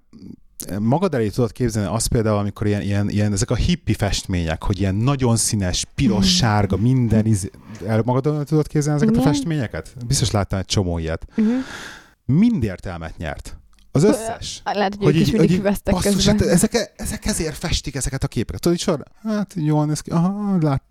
[0.79, 4.79] magad elé tudod képzelni azt például, amikor ilyen, ilyen, ilyen ezek a hippi festmények, hogy
[4.79, 6.29] ilyen nagyon színes, piros, mm.
[6.29, 7.49] sárga, minden, iz...
[7.87, 9.27] el magad elé tudod képzelni ezeket Igen.
[9.27, 9.95] a festményeket?
[10.07, 11.27] Biztos láttál egy csomó ilyet.
[11.37, 11.53] Uh-huh.
[12.25, 13.55] Mind értelmet nyert.
[13.93, 14.61] Az összes.
[14.63, 18.27] Lehet, hogy, hogy ők is mindig füvesztek basszus, hát ezek, ezek ezért festik ezeket a
[18.27, 18.61] képeket.
[18.61, 20.83] Tudod, sor, hát jól néz ki, aha, lát,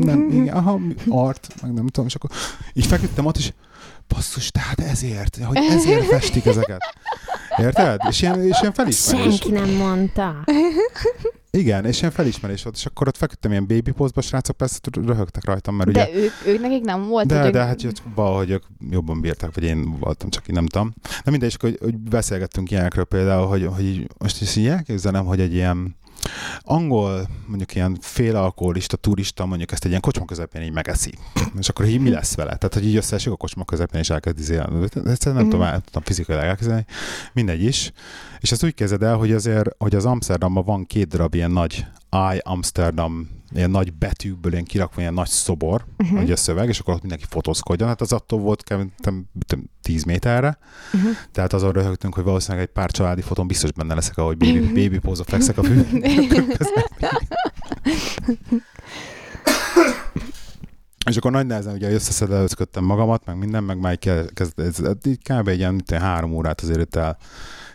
[0.00, 2.30] nem, igen, aha, art, meg nem tudom, és akkor
[2.72, 3.52] így feküdtem ott, és
[4.08, 6.80] basszus, tehát ezért, hogy ezért festik ezeket.
[7.56, 8.00] Érted?
[8.08, 9.36] És ilyen, és ilyen felismerés.
[9.36, 10.44] Senki nem mondta.
[11.50, 15.44] Igen, és ilyen felismerés volt, és akkor ott feküdtem ilyen baby postba, srácok persze röhögtek
[15.44, 16.20] rajtam, mert de ugye...
[16.20, 17.26] ők, ők nekik nem volt.
[17.26, 17.66] De, hogy de ők...
[17.66, 20.94] hát valahogy ők jobban bírták, vagy én voltam, csak én nem tudom.
[21.24, 25.54] De mindegy, hogy, hogy beszélgettünk ilyenekről például, hogy, hogy most is így elképzelem, hogy egy
[25.54, 25.96] ilyen
[26.60, 31.12] angol, mondjuk ilyen félalkoholista turista mondjuk ezt egy ilyen kocsma közepén így megeszi.
[31.58, 32.56] És akkor így mi lesz vele?
[32.56, 34.60] Tehát, hogy így összeesik a kocsma közepén, és elkezd izé,
[35.04, 35.38] ezt nem mm.
[35.38, 36.84] tudom, nem tudom fizikailag elkezdeni,
[37.32, 37.92] mindegy is.
[38.40, 41.86] És ezt úgy kezded el, hogy azért, hogy az Amsterdamban van két darab ilyen nagy
[42.10, 46.18] I Amsterdam ilyen nagy betűkből ilyen kirakva ilyen nagy szobor, uh-huh.
[46.18, 47.88] hogy a szöveg, és akkor ott mindenki fotózkodjon.
[47.88, 49.24] Hát az attól volt kevntem
[49.82, 50.58] 10 méterre,
[50.92, 51.10] uh-huh.
[51.32, 54.74] tehát azon röhögtünk, hogy valószínűleg egy pár családi fotón biztos benne leszek, ahogy baby, uh-huh.
[54.74, 55.80] baby pózva fekszek a fű.
[61.08, 65.48] És akkor nagy nehezen ugye összeszedelőzködtem magamat, meg minden, meg már kezdett, ez, így kb.
[65.48, 67.18] egy ilyen három órát azért itt el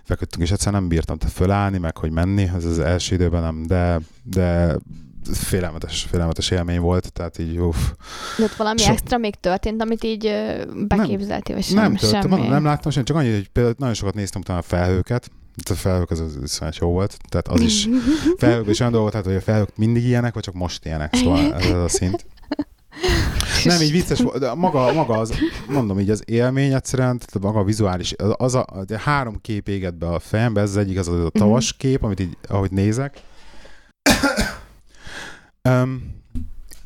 [0.04, 3.64] feküdtünk, és egyszerűen nem bírtam te fölállni, meg hogy menni, ez az első időben nem,
[3.68, 4.76] de, de
[5.32, 7.78] félelmetes, félelmetes élmény volt, tehát így uff.
[8.38, 8.92] De ott valami so...
[8.92, 10.32] extra még történt, amit így
[10.88, 12.48] beképzeltél, vagy sem, nem, történt, semmi?
[12.48, 15.76] nem láttam sem, csak annyi, hogy például nagyon sokat néztem utána a felhőket, itt a
[15.76, 17.88] felhők az, az, az jó volt, tehát az is
[18.38, 21.54] felhők is olyan dolgot, tehát, hogy a felhők mindig ilyenek, vagy csak most ilyenek, szóval
[21.56, 22.26] ez a szint.
[23.64, 25.34] Nem, így vicces volt, de maga, maga az,
[25.68, 29.98] mondom így, az élmény egyszerűen, tehát maga a vizuális, az, a, a három kép éget
[29.98, 33.22] be a fejembe, ez az egyik az a tavas kép, amit így, ahogy nézek,
[35.70, 36.23] Um,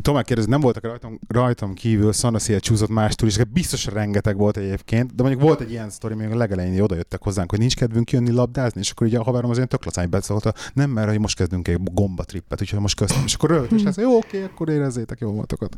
[0.07, 5.15] Tomák kérdezi, nem voltak rajtam, rajtam kívül szanaszél csúszott más turisták, biztos rengeteg volt egyébként,
[5.15, 8.11] de mondjuk volt egy ilyen sztori, még a legelején oda jöttek hozzánk, hogy nincs kedvünk
[8.11, 11.19] jönni labdázni, és akkor ugye a haverom az ilyen tök lacány beszólta, nem, mert hogy
[11.19, 14.43] most kezdünk egy gomba trippet, úgyhogy most köztem, és akkor rögtön, és lesz, jó, oké,
[14.43, 15.73] akkor érezzétek, jó voltok ott.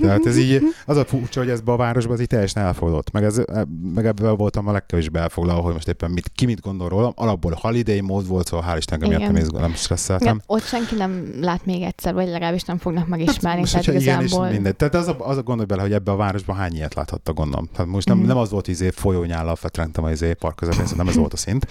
[0.00, 3.24] Tehát ez így, az a furcsa, hogy ez a városban az így teljesen elfogadott, meg,
[3.24, 6.88] ez, e, meg ebből voltam a legkevésbé elfoglalva, hogy most éppen mit, ki mit gondol
[6.88, 10.40] rólam, alapból holiday mód volt, szóval hál' Istennek miatt nem, nem stresszeltem.
[10.46, 14.24] ott senki nem lát még egyszer, vagy legalábbis nem fognak megismerni tehát hogyha igen, és
[14.26, 14.50] igazából.
[14.50, 14.76] mindegy.
[14.76, 17.68] Tehát az a, az a gondolj bele, hogy ebbe a városban hány ilyet láthatta gondolom.
[17.72, 18.26] Tehát most nem, Mhm.
[18.26, 21.32] nem az volt, hogy izé folyónyállal fetrentem az izé park közepén, szóval nem ez volt
[21.32, 21.66] a szint.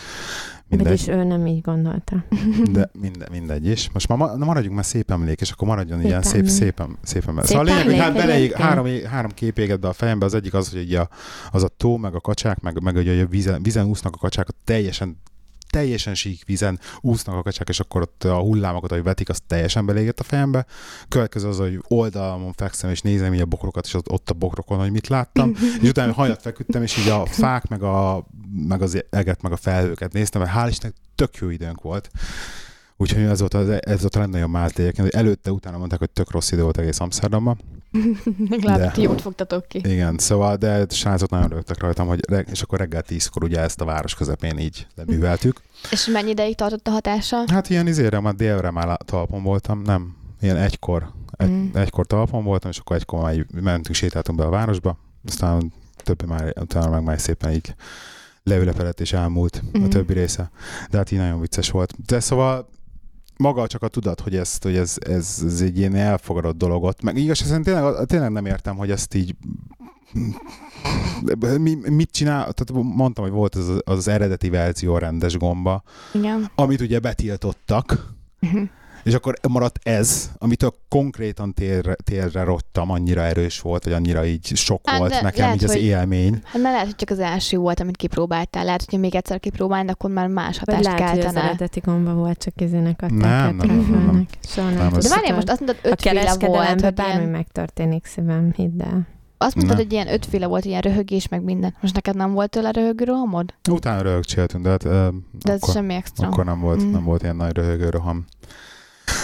[0.68, 2.24] Mindegy, Vagyis ő nem így gondolta.
[2.72, 3.90] de mindegy, mindegy is.
[3.94, 7.44] Most már maradjunk már szép emlék, és akkor maradjon ilyen szép, szép, szép emlék.
[7.46, 10.54] Szóval a lényeg, hogy hát beleég, három, három kép égett be a fejembe, az egyik
[10.54, 11.10] az, hogy a,
[11.52, 14.48] az a tó, meg a kacsák, meg, meg ugye a vízen, vízen úsznak a kacsák,
[14.64, 15.18] teljesen
[15.70, 19.86] teljesen sík vízen úsznak a kacsák, és akkor ott a hullámokat, ahogy vetik, az teljesen
[19.86, 20.66] belégett a fejembe.
[21.08, 24.92] Következő az, hogy oldalamon fekszem, és nézem így a bokrokat, és ott, a bokrokon, hogy
[24.92, 25.56] mit láttam.
[25.82, 28.28] és utána hajat feküdtem, és így a fák, meg, a,
[28.68, 32.10] meg az eget, meg a felhőket néztem, mert hál' Istennek tök jó időnk volt.
[33.02, 36.10] Úgyhogy ez volt, az, ez volt a legnagyobb mált egyébként, hogy előtte, utána mondták, hogy
[36.10, 37.60] tök rossz idő volt egész Amsterdamban.
[38.50, 38.92] Legalább De.
[38.92, 39.82] ti jót fogtatok ki.
[39.84, 43.82] Igen, szóval, de srácok nagyon rögtek rajtam, hogy reg- és akkor reggel tízkor ugye ezt
[43.82, 45.62] a város közepén így leműveltük.
[45.92, 47.44] És mennyi ideig tartott a hatása?
[47.48, 51.70] Hát ilyen izére, már délre már talpon voltam, nem, ilyen egykor, egy, Mm.
[51.74, 56.54] egykor talpon voltam, és akkor egykor már mentünk, sétáltunk be a városba, aztán többi már,
[56.62, 57.76] utána meg már szépen így
[58.44, 59.84] leülepedett és elmúlt mm.
[59.84, 60.52] a többi része.
[60.90, 61.94] De hát így nagyon vicces volt.
[62.06, 62.70] De szóval
[63.40, 67.18] maga csak a tudat, hogy, ezt, hogy ez, ez, ez egy ilyen elfogadott dologot, meg
[67.18, 69.36] igaz, szerint tényleg, tényleg nem értem, hogy ezt így
[71.58, 76.52] mi, mit csinál, tehát mondtam, hogy volt az, az eredeti verzió rendes gomba, Igen.
[76.56, 78.64] amit ugye betiltottak, Mhm.
[79.10, 84.46] És akkor maradt ez, amitől konkrétan térre, térre rottam, annyira erős volt, vagy annyira így
[84.56, 86.34] sok Hát, volt nekem lehet, így az hogy- élmény.
[86.44, 88.64] Hát mert lehet, hogy csak az első volt, amit kipróbáltál.
[88.66, 91.46] Lehet, hogyha még egyszer kipróbálnád, akkor már más hatást lehet, hogy az keltene.
[91.46, 94.28] eredeti gomba volt, csak izének adták Nem, nem, nem, nem, nem.
[95.00, 96.82] De várjál, most azt mondtad, a ötféle volt.
[96.82, 99.08] Hogy bármi ilyen, megtörténik szívem, hidd el.
[99.38, 99.86] azt mondtad, Nem.
[99.86, 101.76] hogy ilyen ötféle volt, ilyen röhögés, meg minden.
[101.82, 103.54] Most neked nem volt tőle röhögő rohamod?
[103.70, 105.08] Utána röhögcséltünk, de hát ö,
[105.44, 106.28] De ez akkor, semmi extra.
[106.28, 106.92] akkor nem volt, Mm.
[106.92, 108.26] nem volt ilyen nagy röhögő roham.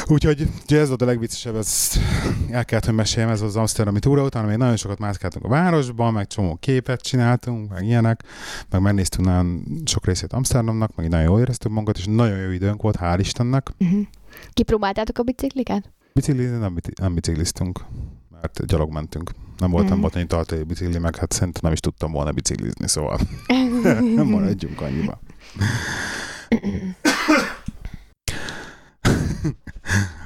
[0.07, 1.99] Úgyhogy ugye ez volt a legviccesebb, ezt
[2.49, 6.13] el kellett, hogy meséljem, ez az Amsterdami túra, utána még nagyon sokat mászkáltunk a városban,
[6.13, 8.23] meg csomó képet csináltunk, meg ilyenek,
[8.69, 12.81] meg megnéztünk nagyon sok részét Amsterdamnak, meg nagyon jól éreztük magunkat, és nagyon jó időnk
[12.81, 13.69] volt, hál' Istennek.
[13.79, 13.99] Uh-huh.
[14.53, 15.91] Kipróbáltátok a bicikliket?
[16.13, 17.79] Biciklizni nem, nem bicikliztünk,
[18.41, 19.31] mert gyalog mentünk.
[19.57, 20.01] Nem volt, nem Mm.
[20.01, 23.19] volt annyi tartalék bicikli, meg hát szerintem nem is tudtam volna biciklizni, szóval
[24.15, 25.19] nem maradjunk annyiba.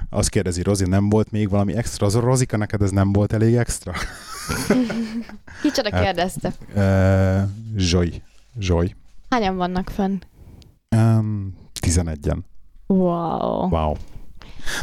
[0.10, 2.06] Azt kérdezi Rozi, nem volt még valami extra?
[2.06, 3.94] Az Rozika, neked ez nem volt elég extra?
[5.62, 6.54] Kicsoda Hát- kérdezte.
[6.76, 8.22] Uh, Zsoly.
[8.60, 8.96] Zsoly.
[9.30, 10.18] Hányan vannak fönn?
[10.96, 11.56] Um,
[11.86, 12.38] 11-en.
[12.88, 13.70] Wow.
[13.70, 13.94] Wow.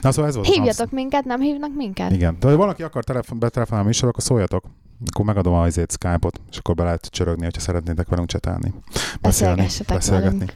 [0.01, 2.11] Na szóval ez volt az Hívjatok minket, nem hívnak minket?
[2.13, 2.37] Igen.
[2.41, 4.65] De ha valaki akar telefon, betelefonálni a műsor, akkor szóljatok.
[5.07, 8.75] Akkor megadom a izét, Skype-ot, és akkor be lehet csörögni, hogyha szeretnétek velünk csetálni.
[9.21, 10.47] Beszélni, beszélgetni.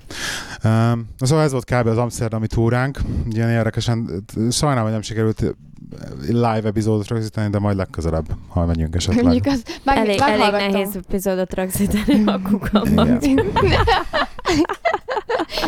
[0.64, 1.86] Um, szóval ez volt kb.
[1.86, 3.00] az Amsterdami túránk.
[3.30, 5.54] Ilyen érdekesen, sajnálom, hogy nem sikerült
[6.28, 9.24] live epizódot rögzíteni, de majd legközelebb, ha megyünk esetleg.
[9.24, 13.22] Mondjuk az, meg, Elég, elég nehéz epizódot rögzíteni a kukamban.
[13.22, 13.46] Igen.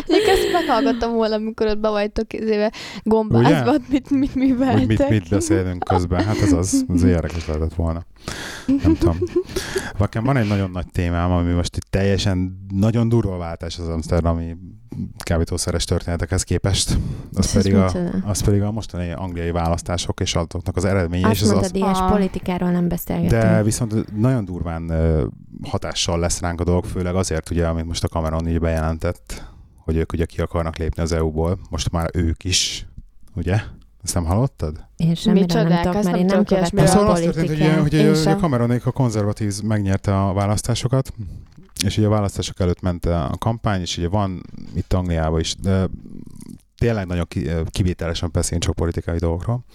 [0.07, 2.71] Mondjuk ezt meghallgattam volna, amikor ott be vagytok izébe
[3.03, 3.85] gombázva, Ugye?
[3.89, 4.77] mit, mit műveltek.
[4.77, 6.23] Hogy mit, mit beszélünk közben.
[6.23, 8.05] Hát ez az, az érdekes lehetett volna.
[8.83, 9.17] Nem tudom.
[9.97, 14.55] Nekem van egy nagyon nagy témám, ami most itt teljesen nagyon durva váltás az amsterdami
[15.23, 16.97] kábítószeres történetekhez képest.
[17.33, 17.91] Az Ez pedig, a,
[18.23, 21.29] az pedig a mostani angliai választások és azoknak az eredménye.
[21.29, 22.11] és Azt az, mondtad, az, ilyes Ah.
[22.11, 23.41] politikáról nem beszélgetünk.
[23.41, 24.91] de viszont nagyon durván
[25.69, 29.95] hatással lesz ránk a dolog, főleg azért, ugye, amit most a Cameron így bejelentett, hogy
[29.95, 31.59] ők ugye ki akarnak lépni az EU-ból.
[31.69, 32.87] Most már ők is,
[33.35, 33.59] ugye?
[34.03, 34.85] Ezt nem hallottad?
[34.95, 37.57] Én semmiről Micsodák, nem tudok, mert nem én nem követem a Szóval az történt, hogy,
[37.81, 41.13] hogy, Én hogy a Cameronék a konzervatív megnyerte a választásokat,
[41.85, 44.41] és ugye a választások előtt ment a kampány, és ugye van
[44.75, 45.87] itt Angliában is, de
[46.77, 49.65] tényleg nagyon ki- kivételesen beszélünk csak politikai dolgokról.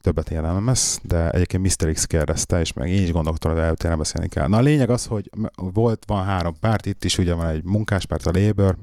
[0.00, 1.92] Többet ilyen nem lesz, de egyébként Mr.
[1.92, 4.48] X kérdezte, és meg én is gondoltam, hogy előtt tényleg beszélni kell.
[4.48, 8.26] Na a lényeg az, hogy volt, van három párt, itt is ugye van egy munkáspárt,
[8.26, 8.76] a Labour,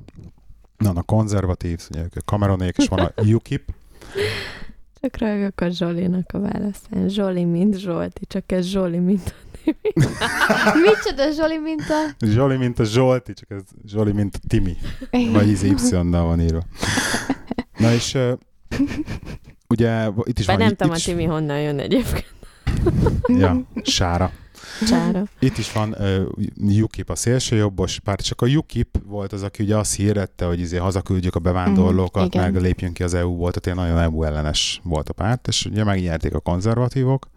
[0.77, 3.73] van a konzervatív, ugye a Cameronék, és van a UKIP,
[5.05, 7.09] Csak rögök a Zsolinak a válaszán.
[7.09, 9.35] Zsoli, mint Zsolti, csak ez Zsoli, mint
[10.85, 11.93] Micsoda Zsoli minta?
[12.19, 14.77] Zsoli, mint a Zsolti, csak ez Zsoli, mint a Timi.
[15.11, 16.63] Vagy íz Y-nal van írva.
[17.77, 18.31] Na és uh,
[19.69, 20.65] ugye itt is Vagy van...
[20.65, 22.33] nem tudom, a Timi honnan jön egyébként.
[23.27, 24.31] Ja, Sára.
[24.87, 25.23] Csára.
[25.39, 29.77] Itt is van uh, UKIP, a szélsőjobbos párt, csak a UKIP volt az, aki ugye
[29.77, 32.51] azt hirdette, hogy izé hazaküldjük a bevándorlókat, Mhm, igen.
[32.51, 35.83] meg lépjünk ki az EU-ból, tehát ilyen nagyon EU ellenes volt a párt, és ugye
[35.83, 37.27] megnyerték a konzervatívok.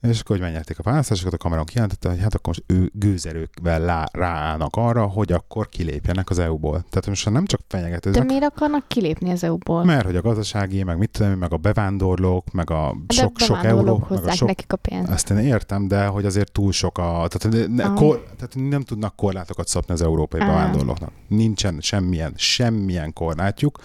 [0.00, 3.80] És akkor, hogy megnyerték a választásokat, a kamerán kijelentette, hogy hát akkor most ő gőzerőkvel
[3.80, 6.84] lá, ráállnak arra, hogy akkor kilépjenek az EU-ból.
[6.90, 8.22] Tehát most nem csak fenyegetőznek.
[8.22, 9.84] De miért akarnak kilépni az EU-ból?
[9.84, 13.64] Mert hogy a gazdasági, meg mit tudom, meg a bevándorlók, meg a De sok, sok
[13.64, 15.10] euró, meg a sok nekik a pénzt.
[15.10, 17.26] ezt én értem, de hogy azért túl sok a...
[17.28, 17.94] Tehát, ne, Ah.
[17.94, 20.46] kor, tehát nem tudnak korlátokat szabni az európai Ah.
[20.46, 21.10] bevándorlóknak.
[21.28, 23.78] Nincsen semmilyen, semmilyen korlátjuk,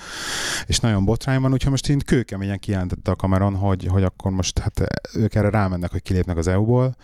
[0.66, 4.60] és nagyon botrány van, úgyhogy most így kőkeményen kijelentette a kameron, hogy, hogy akkor most
[4.60, 4.82] hát
[5.14, 6.96] ők erre rámennek, hogy kilépnek az EU-ból,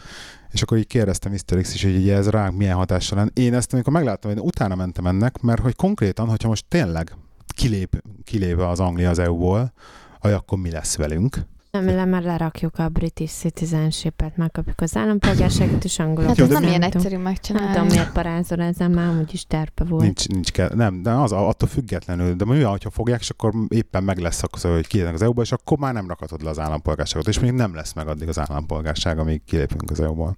[0.51, 1.61] és akkor így kérdeztem Mr.
[1.61, 3.29] X is, hogy így ez ránk milyen hatással lenne.
[3.33, 7.15] Én ezt, amikor megláttam, hogy utána mentem ennek, mert hogy konkrétan, hogyha most tényleg
[7.47, 9.73] kilép, kilép az Anglia az EU-ból,
[10.19, 11.37] hogy akkor mi lesz velünk?
[11.77, 16.27] Remélem, mert lerakjuk a British citizenship-et, megkapjuk az állampolgárságot, és angolul.
[16.27, 17.73] Hát ez de nem ilyen egyszerű Nem megcsinálni.
[17.73, 20.03] tudom, miért parázol ezzel, már amúgy is terpe volt.
[20.03, 23.53] Nincs, nincs kell, nem, de az attól függetlenül, de mi van, hogyha fogják, és akkor
[23.67, 26.59] éppen meg lesz akkor, hogy kilépnek az EU-ból, és akkor már nem rakhatod le az
[26.59, 30.37] állampolgárságot, és még nem lesz meg addig az állampolgárság, amíg kilépünk az EU-ból.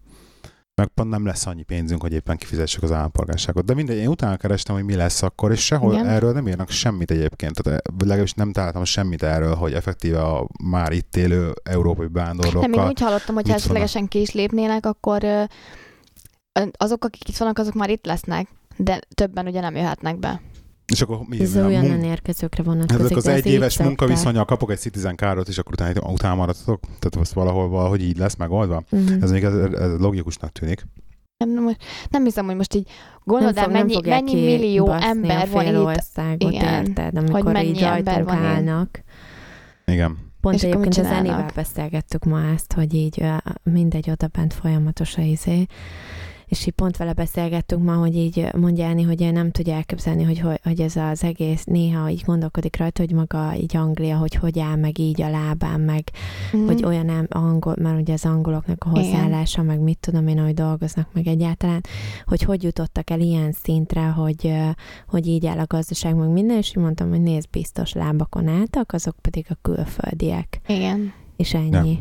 [0.80, 3.66] Meg pont nem lesz annyi pénzünk, hogy éppen kifizessük az állampolgárságot.
[3.66, 6.08] De mindegy, én utána kerestem, hogy mi lesz akkor, és sehol Igen.
[6.08, 7.62] Erről nem írnak semmit egyébként.
[7.62, 12.06] Tehát eh, legalábbis nem találtam semmit erről, hogy effektíve a már itt élő európai Nem,
[12.06, 12.88] én bevándorlókkal.
[12.88, 15.24] úgy hallottam, hogy ha esetlegesen ki is lépnének, akkor
[16.72, 20.42] azok, akik itt vannak, azok már itt lesznek, de többen ugye nem jöhetnek be.
[20.92, 21.40] És akkor mi?
[21.42, 23.02] Ez a újonnan mun- érkezőkre vonatkozik.
[23.06, 23.88] Ezek az de ez egy így éves szokták.
[23.88, 26.80] munkaviszonyal kapok egy citizen kárdot, és akkor utána, utána maradhatok.
[26.82, 28.84] Tehát az valahol valahogy így lesz megoldva.
[28.90, 29.24] Mhm.
[29.24, 30.86] Ez még ez, ez logikusnak tűnik.
[31.38, 31.76] Nem, nem,
[32.10, 32.90] nem hiszem, hogy most így
[33.24, 35.76] gondolod fog- nem mennyi, mennyi millió ember van itt.
[35.76, 36.86] országot, Igen.
[36.86, 37.18] érted?
[37.18, 39.04] Amikor Hogy mennyi így ember van állnak.
[39.86, 40.18] Igen.
[40.42, 41.06] Pont És egyébként az?
[41.06, 43.24] Enivel beszélgettük ma ezt, hogy így
[43.64, 45.66] mindegy oda bent folyamatos a izé,
[46.50, 50.24] és így pont vele beszélgettünk ma, hogy így mondja Eni, hogy ő nem tudja elképzelni,
[50.24, 54.34] hogy, hogy, hogy ez az egész néha így gondolkodik rajta, hogy maga így Anglia, hogy
[54.36, 56.04] hogy áll meg így a lábán, meg
[56.56, 56.66] Mm.
[56.66, 59.04] hogy olyan nem angol, mert ugye az angoloknak a Igen.
[59.04, 61.82] hozzáállása, meg mit tudom én, hogy dolgoznak meg egyáltalán,
[62.26, 64.54] hogy hogy jutottak el ilyen szintre, hogy,
[65.08, 68.92] hogy így áll a gazdaság, meg minden, és így mondtam, hogy nézd, biztos lábakon álltak,
[68.92, 71.14] azok pedig a külföldiek, Igen.
[71.36, 72.00] és ennyi.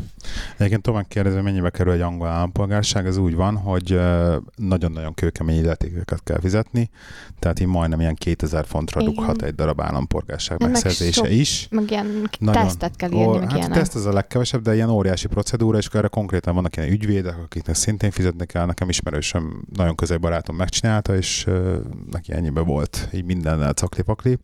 [0.57, 3.07] Egyébként tovább kérdezem, mennyibe kerül egy angol állampolgárság.
[3.07, 4.01] Ez úgy van, hogy
[4.57, 6.91] nagyon-nagyon kőkemény illetékeket kell fizetni,
[7.39, 9.15] tehát így majdnem ilyen 2000 fontra Igen.
[9.15, 11.67] dughat egy darab állampolgárság meg megszerzése sok- is.
[11.71, 12.63] Meg ilyen Nagyon.
[12.63, 13.79] tesztet kell írni, Ó, meg hát ilyenek.
[13.79, 17.39] teszt az a legkevesebb, de ilyen óriási procedúra, és akkor erre konkrétan vannak ilyen ügyvédek,
[17.39, 18.67] akiknek szintén fizetni kell.
[18.67, 21.77] Nekem ismerősöm, nagyon közel barátom megcsinálta, és uh,
[22.11, 24.39] neki ennyibe volt, így mindennel cakli-pakli.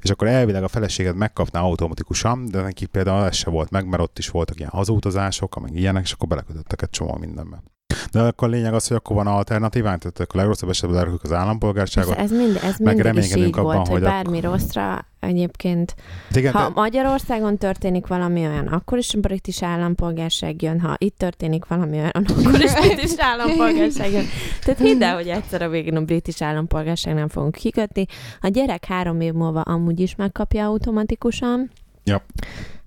[0.00, 4.02] És akkor elvileg a feleséget megkapná automatikusan, de neki például ez se volt meg, mert
[4.02, 4.70] ott is voltak ilyen
[5.04, 7.62] hazudozások, meg ilyenek, és akkor belekötöttek egy csomó mindenbe.
[8.10, 11.22] De akkor a lényeg az, hogy akkor van alternatíván, tehát akkor a legrosszabb esetben lerakjuk
[11.22, 12.16] az állampolgárságot.
[12.16, 15.94] ez, mind, ez meg mindig is reménykedünk így abban, volt, hogy hogy bármi rosszra egyébként,
[16.34, 21.66] Igen, ha de- Magyarországon történik valami olyan, akkor is british állampolgárság jön, ha itt történik
[21.66, 24.24] valami olyan, akkor is british állampolgárság jön.
[24.64, 28.06] Tehát hidd el, hogy egyszer a végén a british állampolgárság nem fogunk kikötni.
[28.40, 31.70] A gyerek három év múlva amúgy is megkapja automatikusan.
[32.04, 32.22] Ja.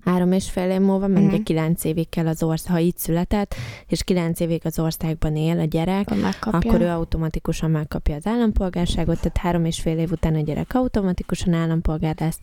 [0.08, 1.34] Három és fél év múlva, mert Mhm.
[1.34, 3.54] ugye kilenc évig kell az ország, ha itt született,
[3.86, 6.08] és kilenc évig az országban él a gyerek,
[6.40, 11.52] akkor ő automatikusan megkapja az állampolgárságot, tehát három és fél év után a gyerek automatikusan
[11.54, 12.38] állampolgár lesz.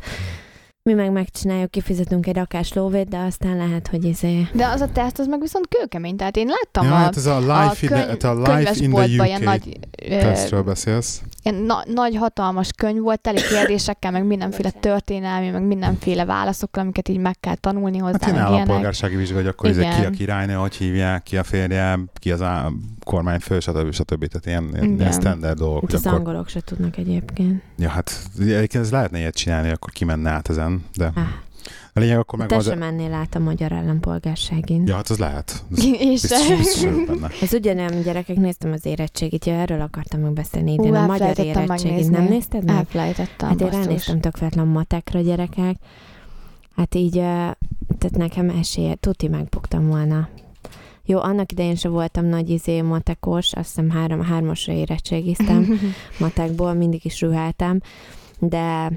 [0.89, 4.47] Mi meg megcsináljuk, kifizetünk egy rakás lóvét, de aztán lehet, hogy izé...
[4.53, 6.15] De az a teszt, az meg viszont kőkemény.
[6.15, 8.45] Tehát én láttam ja, a, hát ez a life, a, in, the, a life in
[8.45, 11.21] the könyvesboltban ilyen UK nagy, tesztről beszélsz.
[11.43, 17.09] ilyen na, nagy, hatalmas könyv volt, teli kérdésekkel, meg mindenféle történelmi, meg mindenféle válaszokkal, amiket
[17.09, 18.17] így meg kell tanulni hozzá.
[18.21, 18.47] Hát ilyenek.
[18.47, 22.41] állampolgársági vizsga, hogy akkor izé ki a királynő, hogy hívják, ki a férje, ki az
[22.41, 22.71] á-
[23.03, 23.93] kormányfő, stb.
[23.93, 24.25] stb.
[24.27, 24.99] Tehát ilyen, ilyen, Igen.
[24.99, 25.81] ilyen standard dolgok.
[25.81, 27.61] Hát az akkor, angolok se tudnak egyébként.
[27.77, 31.23] ja, hát egyébként ez lehetne ilyet csinálni, akkor kimenne át ezen, de Ah,
[31.93, 32.65] a lényeg akkor meg te az...
[32.65, 34.87] sem mennél át a magyar állampolgárságin.
[34.87, 35.63] Ja, hát az lehet.
[35.71, 37.29] Ez És biztos, biztos vagyok benne.
[37.41, 41.39] Ez ugyanolyan gyerekek, néztem az érettségit, ja, erről akartam meg beszélni idén, Ú, a magyar
[41.39, 42.09] érettségit.
[42.09, 42.75] Nem nézted meg?
[42.75, 43.49] Elfelejtettem.
[43.49, 45.75] Hát én ránéztem tök véletlen matekra gyerekek.
[46.75, 47.13] Hát így,
[47.97, 50.29] tehát nekem esélye, tuti megbuktam volna.
[51.05, 55.79] Jó, annak idején se voltam nagy izé matekos, azt hiszem három, hármasra érettségiztem
[56.19, 57.77] matekból, mindig is ruháltam,
[58.39, 58.91] de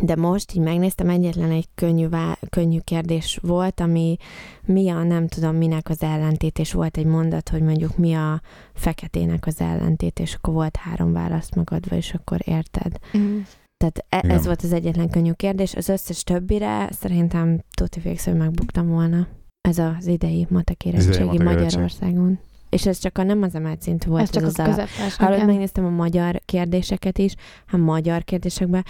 [0.00, 4.16] de most így megnéztem, egyetlen egy könnyű, vá- könnyű kérdés volt, ami
[4.64, 8.40] mi a nem tudom minek az ellentét, és volt egy mondat, hogy mondjuk mi a
[8.74, 12.98] feketének az ellentét, és akkor volt három választ magadva, és akkor érted.
[13.18, 13.38] Mm.
[13.76, 14.36] Tehát e- Igen.
[14.36, 15.74] ez volt az egyetlen könnyű kérdés.
[15.74, 19.28] Az összes többire szerintem tuti fix, hogy megbuktam volna.
[19.68, 21.42] Ez az idei matek érettségi.
[21.42, 22.38] Magyarországon.
[22.68, 24.70] És ez csak a nem az emelt szintű volt, Ez csak ez az az, a...
[24.70, 25.16] közepes.
[25.16, 27.34] Hallod, megnéztem a magyar kérdéseket is,
[27.66, 28.84] hát magyar kérdésekben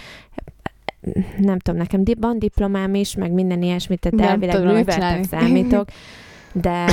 [1.37, 5.23] nem tudom, nekem di- van diplomám is, meg minden ilyesmit, tehát Nem elvileg megcsinálni.
[5.23, 5.87] számítok,
[6.53, 6.85] de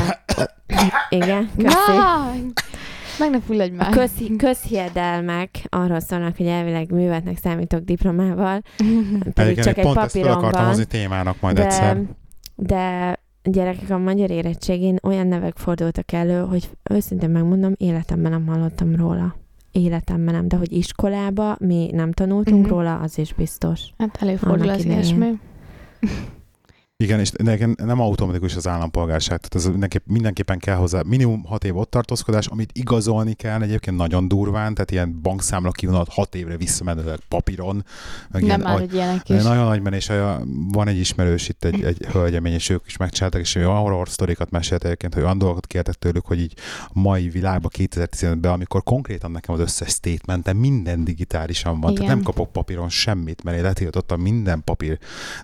[1.08, 1.98] Igen, köszi.
[3.18, 3.90] Meg ne fulladj A már.
[3.90, 8.62] közhi- közhiedelmek arról szólnak, hogy elvileg művetnek számítok diplomával,
[9.34, 10.68] pedig csak egy pont ezt papíron akartam van.
[10.68, 12.02] hozni témának majd de, egyszer.
[12.56, 18.96] de gyerekek, a magyar érettségén olyan nevek fordultak elő, hogy őszintén megmondom, életemben nem hallottam
[18.96, 19.36] róla.
[19.72, 22.78] Életemben nem, de hogy iskolába mi nem tanultunk uh-huh.
[22.78, 23.80] róla, az is biztos.
[23.98, 25.38] Hát előfordul az ilyesmi.
[27.02, 31.64] Igen, és nekem nem automatikus az állampolgárság, tehát ez mindenképp, mindenképpen kell hozzá minimum hat
[31.64, 36.56] év ott tartózkodás, amit igazolni kell egyébként nagyon durván, tehát ilyen bankszámla kivonat hat évre
[36.56, 37.84] visszamenőleg papíron,
[38.30, 39.42] meg Nem ilyen, már, hogy ilyenek is.
[39.42, 40.10] Nagyon nagy menés,
[40.72, 44.50] van egy ismerős itt, egy, egy hölgyemény, és ők is megcsináltak, és olyan horror sztorikat
[44.50, 46.54] mesélt egyébként, hogy olyan dolgokat kértek tőlük, hogy így
[46.92, 52.02] mai világban 2015-ben, amikor konkrétan nekem az összes statementem minden digitálisan van, Igen.
[52.02, 54.98] tehát nem kapok papíron semmit, mert én letiltottam minden papír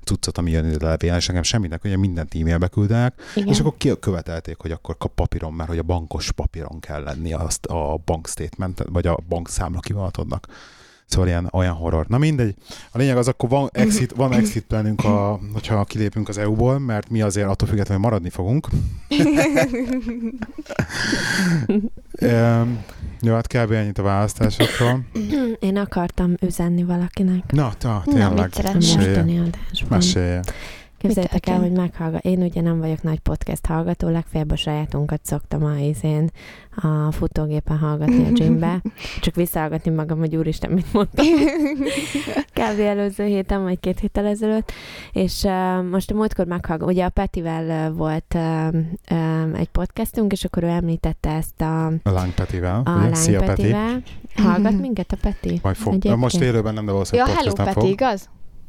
[0.04, 3.48] cuccot, ami jön ide levél, és nekem semminek, ugye mindent e-mailbe küldenek, Igen.
[3.48, 7.32] és akkor ki követelték, hogy akkor kap papíron, mert hogy a bankos papíron kell lenni
[7.32, 10.46] azt a bank statement, vagy a bankszámla kivonatodnak.
[11.06, 12.06] Szóval ilyen, olyan horror.
[12.06, 12.54] Na mindegy.
[12.90, 17.10] A lényeg az, akkor van exit, van exit planünk, a, hogyha kilépünk az EU-ból, mert
[17.10, 18.68] mi azért attól függetlenül maradni fogunk.
[23.20, 23.72] Jó, hát kb.
[23.72, 25.04] ennyit a választásokról.
[25.58, 27.52] Én akartam üzenni valakinek.
[27.52, 28.32] Na, ta, Na, tényleg.
[28.32, 28.74] mit A szeretnél?
[28.74, 29.06] Mesélje.
[29.06, 29.98] mostani adásban.
[29.98, 30.40] Mesélje.
[30.98, 32.24] Képzeljétek el, hogy meghallgat.
[32.24, 36.30] Én ugye nem vagyok nagy podcast hallgató, legfeljebb a sajátunkat szoktam a izén
[36.76, 38.82] a futógépen hallgatni a gymbe.
[39.20, 41.26] Csak visszahallgatni magam, hogy úristen, mit mondtam.
[42.58, 42.80] Kb.
[42.80, 44.72] előző héten, vagy két héttel ezelőtt.
[45.12, 48.74] És uh, most a múltkor meghallgatom, ugye a Petivel volt uh,
[49.10, 52.82] um, egy podcastunk, és akkor ő említette ezt a, A Lány Petivel.
[52.84, 53.50] a lány Szia, Peti.
[53.62, 54.02] Petivel.
[54.36, 55.60] Hallgat minket a Peti?
[55.62, 56.20] Majd fog, Egyébként?
[56.20, 57.88] most élőben nem, de Ja, valószínűleg hello, podcast nem Peti, fog.
[57.90, 58.28] igaz?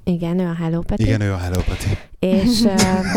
[0.10, 1.04] Igen, ő a Hello Peti.
[1.04, 1.98] Igen, ő a Hello Peti.
[2.20, 2.68] És,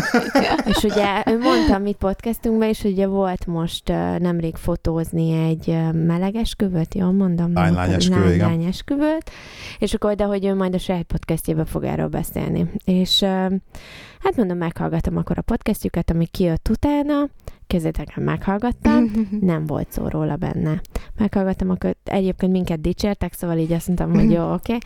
[0.71, 3.89] és ugye ő mondta a mi podcastunkban is, hogy ugye volt most
[4.19, 7.51] nemrég fotózni egy ö, melegesküvőt, jól mondom?
[7.51, 8.49] Nem Lány- tudom, lányesküvő, igen.
[8.49, 9.31] lányesküvőt,
[9.79, 12.71] és akkor de, hogy ő majd a saját podcastjében fog erről beszélni.
[12.85, 13.23] És
[14.21, 17.29] hát mondom, meghallgatom akkor a podcastjukat, ami kijött utána,
[17.73, 19.11] kezdetek el meghallgattam,
[19.41, 20.81] nem volt szó róla benne.
[21.19, 24.79] Meghallgattam, akkor egyébként minket dicsértek, szóval így azt mondtam, hogy jó, oké.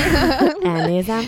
[0.76, 1.20] Elnézem.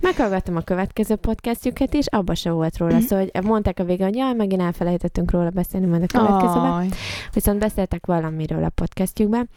[0.00, 4.16] Meghallgattam a következő podcastjukat is, abba se volt róla szó, hogy mondták a végén, hogy
[4.16, 6.90] jaj, megint elfelejtettünk róla beszélni majd a következőben.
[7.32, 9.48] Viszont beszéltek valamiről a podcastjukban,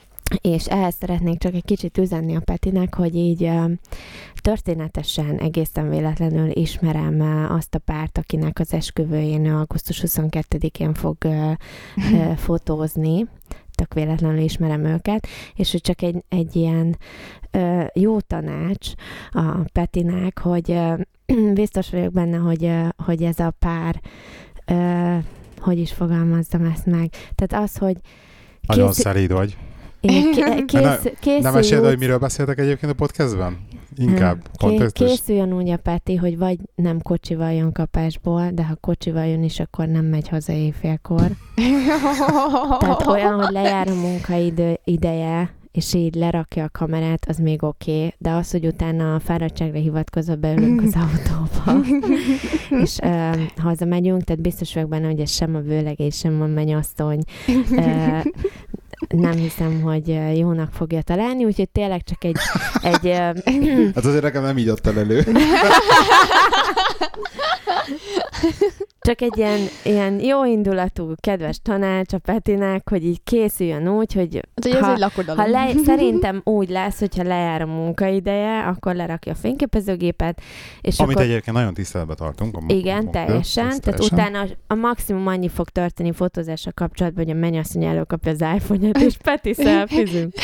[0.41, 3.51] és ehhez szeretnék csak egy kicsit üzenni a Petinek, hogy így
[4.41, 11.17] történetesen, egészen véletlenül ismerem azt a párt, akinek az esküvőjén augusztus 22-én fog
[12.45, 13.27] fotózni,
[13.75, 16.97] tök véletlenül ismerem őket, és hogy csak egy, egy ilyen
[17.51, 18.91] ö, jó tanács
[19.31, 20.93] a Petinek, hogy ö,
[21.53, 24.01] biztos vagyok benne, hogy, ö, hogy ez a pár
[24.65, 25.17] ö,
[25.57, 27.09] hogy is fogalmazzam ezt meg.
[27.35, 27.95] Tehát az, hogy
[28.67, 29.57] Nagyon Kész- szelíd vagy.
[30.01, 33.57] Ké- kész, készülj Nem meséled, úgy- hogy miről beszéltek egyébként a podcastben?
[33.97, 35.09] Inkább Ké- kontextus.
[35.09, 39.59] Készüljön úgy a Peti, hogy vagy nem kocsival jön kapásból, de ha kocsival jön is,
[39.59, 41.31] akkor nem megy haza éjfélkor.
[42.79, 47.95] Tehát olyan, hogy lejár a munkaidő ideje, és így lerakja a kamerát, az még oké,
[47.97, 51.85] okay, de az, hogy utána a fáradtságra hivatkozva beülünk az autóba,
[52.69, 57.23] és uh, hazamegyünk, tehát biztos vagyok benne, hogy ez sem a vőlegény, sem a mennyasszony
[57.71, 58.23] uh,
[59.07, 62.37] nem hiszem, hogy jónak fogja találni, úgyhogy tényleg csak egy,
[62.81, 63.11] egy
[63.95, 65.23] Hát azért nekem nem így adtad elő.
[69.01, 74.35] Csak egy ilyen, ilyen jó indulatú, kedves tanács a Petinek, hogy így készüljön úgy, hogy
[74.35, 79.31] Hát, hogy ez Ha- ha le, szerintem úgy lesz, hogyha lejár a munkaideje, akkor lerakja
[79.31, 80.41] a fényképezőgépet,
[80.81, 82.57] és Amit akkor egyébként nagyon tiszteletbe tartunk.
[82.57, 83.63] A igen, munkát, teljesen.
[83.63, 84.17] Tehát teljesen.
[84.17, 89.17] utána a maximum annyi fog történni fotózással kapcsolatban, hogy a mennyasszony előkapja az iPhone-ját, és
[89.17, 90.33] Peti szelfizünk.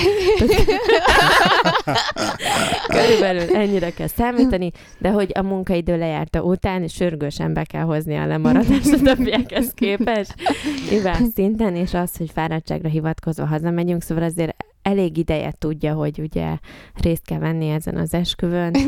[2.88, 8.26] Körülbelül ennyire kell számítani, de hogy a munkaidő lejárta után, sürgősen be kell hozni a
[8.52, 10.36] lemaradást a többiekhez képest,
[10.90, 16.58] mivel szinten, és az, hogy fáradtságra hivatkozva hazamegyünk, szóval azért elég ideje tudja, hogy ugye
[17.02, 18.74] részt kell venni ezen az esküvőn,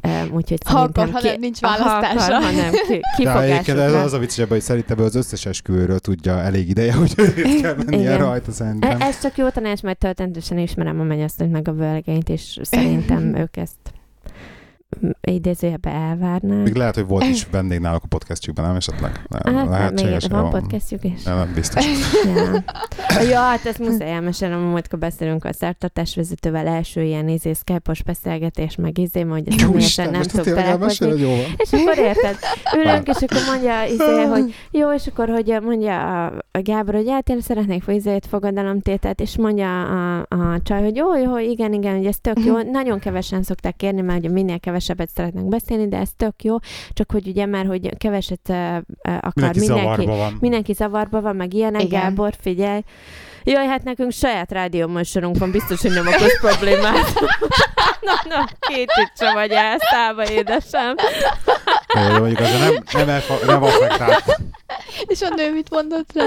[0.00, 2.34] Öm, úgyhogy Ha akar, ha nem, nincs választása.
[2.34, 2.72] Ha akar, hanem
[3.62, 7.12] ki, De ez az a viccesebb, hogy szerintem az összes esküvőről tudja elég ideje, hogy
[7.16, 8.18] részt kell mennie Igen.
[8.18, 9.00] rajta szerintem.
[9.00, 13.34] E- Ez csak jó tanács, mert töltentősen ismerem a mennyasszonyt meg a völgenyt, és szerintem
[13.36, 13.78] ők ezt
[15.20, 16.62] idézőjebe elvárnák.
[16.62, 19.22] Még lehet, hogy volt is vendég náluk a podcastjükben, nem esetleg?
[19.28, 20.50] Nem, Hát, hát még van jó.
[20.50, 21.22] podcastjuk is.
[21.22, 21.84] Nem, biztos.
[23.08, 23.22] Ja.
[23.22, 28.76] ja, hát ezt muszáj elmesélnem, múltkor beszélünk a szertartás vezetővel, első ilyen izé, Skype-os beszélgetés,
[28.76, 31.20] meg izé, hogy ezt Jó nem, Isten, nem most tud tényleg találkozni.
[31.20, 31.44] jó van.
[31.56, 32.36] És akkor érted,
[32.76, 37.08] ülünk, és akkor mondja, izé, hogy jó, és akkor hogy mondja a, a Gábor, hogy
[37.10, 41.96] hát én szeretnék izét fogadalomtételt, és mondja a, a csaj, hogy jó, jó, igen, igen,
[41.96, 42.62] hogy ez tök jó.
[42.72, 46.56] Nagyon kevesen szokták kérni, mert ugye minél kevesebbet szeretnek beszélni, de ez tök jó,
[46.92, 48.56] csak hogy ugye már, hogy keveset uh,
[49.02, 50.36] akar Mindenki mindenki, zavarba van.
[50.40, 52.00] mindenki zavarba van, meg ilyenek, Igen.
[52.00, 52.80] Gábor, figyelj.
[53.44, 57.12] Jaj, hát nekünk saját rádióműsorunk van, biztos, hogy nem okoz problémát.
[58.06, 60.94] na, na, két itt vagy elszállva, édesem.
[61.94, 64.40] Jó, jó, mondjuk azért nem, nem, elfa- nem affektált
[65.06, 66.24] És a nő mit mondott rá?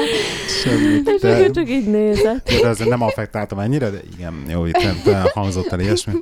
[0.63, 1.09] semmit.
[1.09, 2.51] És De, akkor csak így nézett.
[2.61, 6.13] de azért nem affektáltam ennyire, de igen, jó, itt nem, hangzott el ilyesmi.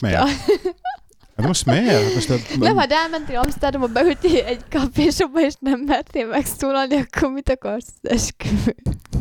[0.00, 0.22] Miért?
[1.38, 2.02] Hát most miért?
[2.02, 7.30] Hát most a, Nem, ha elmentél Amsterdamba, beültél egy kafésokba, és nem mertél megszólalni, akkor
[7.32, 8.74] mit akarsz esküvő?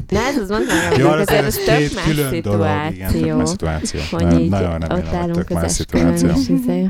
[0.10, 3.18] Na ez az mondom, hogy Jó, azért ez tök két más külön dolog, igen, tök
[3.18, 3.36] szituáció.
[3.38, 4.00] más szituáció.
[4.12, 6.56] Hogy Nem, így nagyon ott remélem, hogy állunk tök az más esküvőn, szituáció.
[6.56, 6.90] izé,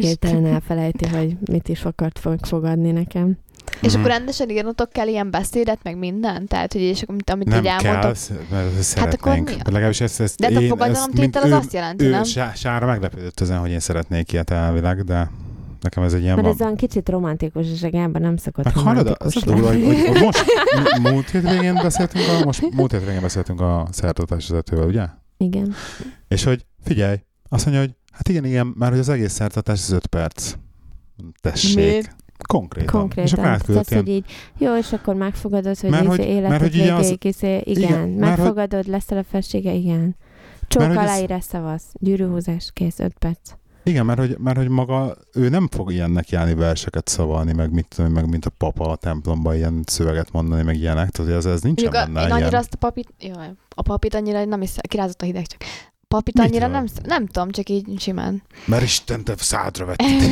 [0.00, 3.38] hirtelen elfelejti, hogy mit is akart fog fogadni nekem.
[3.80, 3.98] És Mhm.
[4.00, 6.46] akkor rendesen írnotok kell ilyen beszédet, meg minden?
[6.46, 7.92] Tehát, hogy és akkor, amit, amit Nem így elmondtok.
[7.94, 9.48] Hát akkor szeretnénk.
[9.48, 11.72] mi a- De legalábbis ezt, ezt De hát a én, fogadalomtétel mint az ő- azt
[11.72, 12.24] jelenti, ő nem?
[12.24, 15.30] Sá- Sára meglepődött ezen, hogy én szeretnék ilyet elvileg, de
[15.80, 18.74] nekem ez egy ilyen Mert ez olyan kicsit romantikus, és a Gábor nem szokott Meg
[18.76, 20.44] hallod, az a durva, hogy, hogy, hogy most
[21.12, 25.04] múlt hétvégén beszéltünk a, most múlt hétvégén beszéltünk a szertartás vezetővel, ugye?
[25.36, 25.74] Igen.
[26.28, 27.16] És hogy figyelj,
[27.48, 30.52] azt mondja, hogy hát igen, igen, mert hogy az egész szertartás az 5 perc.
[31.40, 31.74] Tessék.
[31.76, 32.16] Miért?
[32.46, 32.86] Konkrétan.
[32.86, 33.38] És Konkrétan.
[33.38, 34.24] akkor átküldött Tehát, hogy így,
[34.58, 37.82] jó, és akkor megfogadod, hogy Mert hogy- életed mert hogy ugye az- végéig, izé, igen,
[37.82, 40.16] Igen, mert hogy- megfogadod, lesz a felsége, igen.
[40.68, 43.52] Csók hogy ez- aláírás szavaz, gyűrűhúzás, kész, öt perc.
[43.82, 48.08] Igen, mert hogy, mert hogy maga, ő nem fog ilyennek járni verseket szavalni, meg, mit,
[48.12, 51.90] meg mint a papa a templomban ilyen szöveget mondani, meg ilyenek, tehát ez, ez a,
[51.90, 52.42] benne én ilyen.
[52.42, 55.60] annyira azt a papit, jaj, a papit annyira nem is, kirázott a hideg csak.
[56.08, 58.42] Papit annyira nem, nem tudom, csak így simán.
[58.64, 60.20] Mert Isten, te szádra vetted.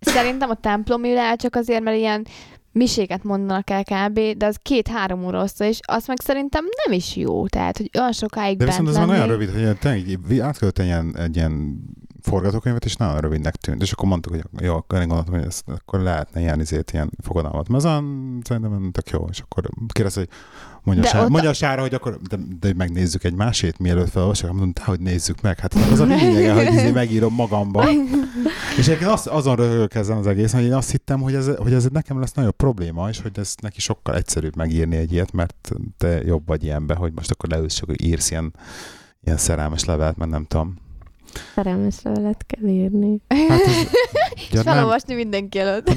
[0.00, 2.26] Szerintem a templomi el csak azért, mert ilyen
[2.72, 7.16] miséket mondanak el kb., de az két-három óra hosszú, és azt meg szerintem nem is
[7.16, 9.18] jó, tehát, hogy olyan sokáig De viszont az már lenni.
[9.18, 11.80] olyan rövid, hogy tényleg így átküldött egy ilyen, egy ilyen
[12.22, 13.82] forgatókönyvet, és nagyon rövidnek tűnt.
[13.82, 17.10] És akkor mondtuk, hogy jó, akkor én gondoltam, hogy ezt, akkor lehetne ilyen, izét, ilyen
[17.22, 17.68] fogadalmat.
[17.68, 20.28] Mert azon szerintem tök jó, és akkor kérdezte, hogy
[20.94, 24.48] mondja, De ott- mondja a Sára, hogy akkor de, de megnézzük egy másét, mielőtt felolvasok,
[24.50, 25.58] mondom, de hogy nézzük meg.
[25.58, 27.84] Hát az a lényege, hogy izé megírom magamba.
[28.78, 31.72] És egyébként az, azon röhögök ezen az egész, hogy én azt hittem, hogy ez, hogy
[31.72, 35.70] ez nekem lesz nagyobb probléma, és hogy ez neki sokkal egyszerűbb megírni egy ilyet, mert
[35.98, 38.54] te jobb vagy ilyenbe, hogy most akkor leülsz, és akkor írsz ilyen,
[39.24, 40.76] ilyen szerelmes levelet, mert nem tudom.
[41.54, 43.20] Szerelmes levelet kell írni.
[43.48, 43.74] Hát, ez,
[44.34, 45.90] És ja, nem, felolvasni mindenki előtt.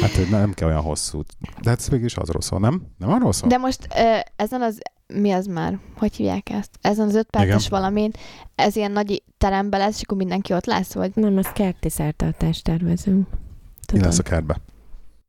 [0.00, 1.22] Hát nem kell olyan hosszú.
[1.62, 2.82] De hát ez végül is azról szól, nem?
[2.98, 3.48] Nem arról szól?
[3.48, 5.78] De most ö, ezen az, mi az már?
[5.96, 6.70] Hogy hívják ezt?
[6.80, 8.10] Ezen az öt perces valamin,
[8.54, 11.10] ez ilyen nagy teremben lesz, és akkor mindenki ott lesz, vagy?
[11.14, 13.26] Nem, az kerti szertartást tervezünk.
[13.30, 13.38] Mi
[13.86, 14.56] Tudod, lesz a kertbe?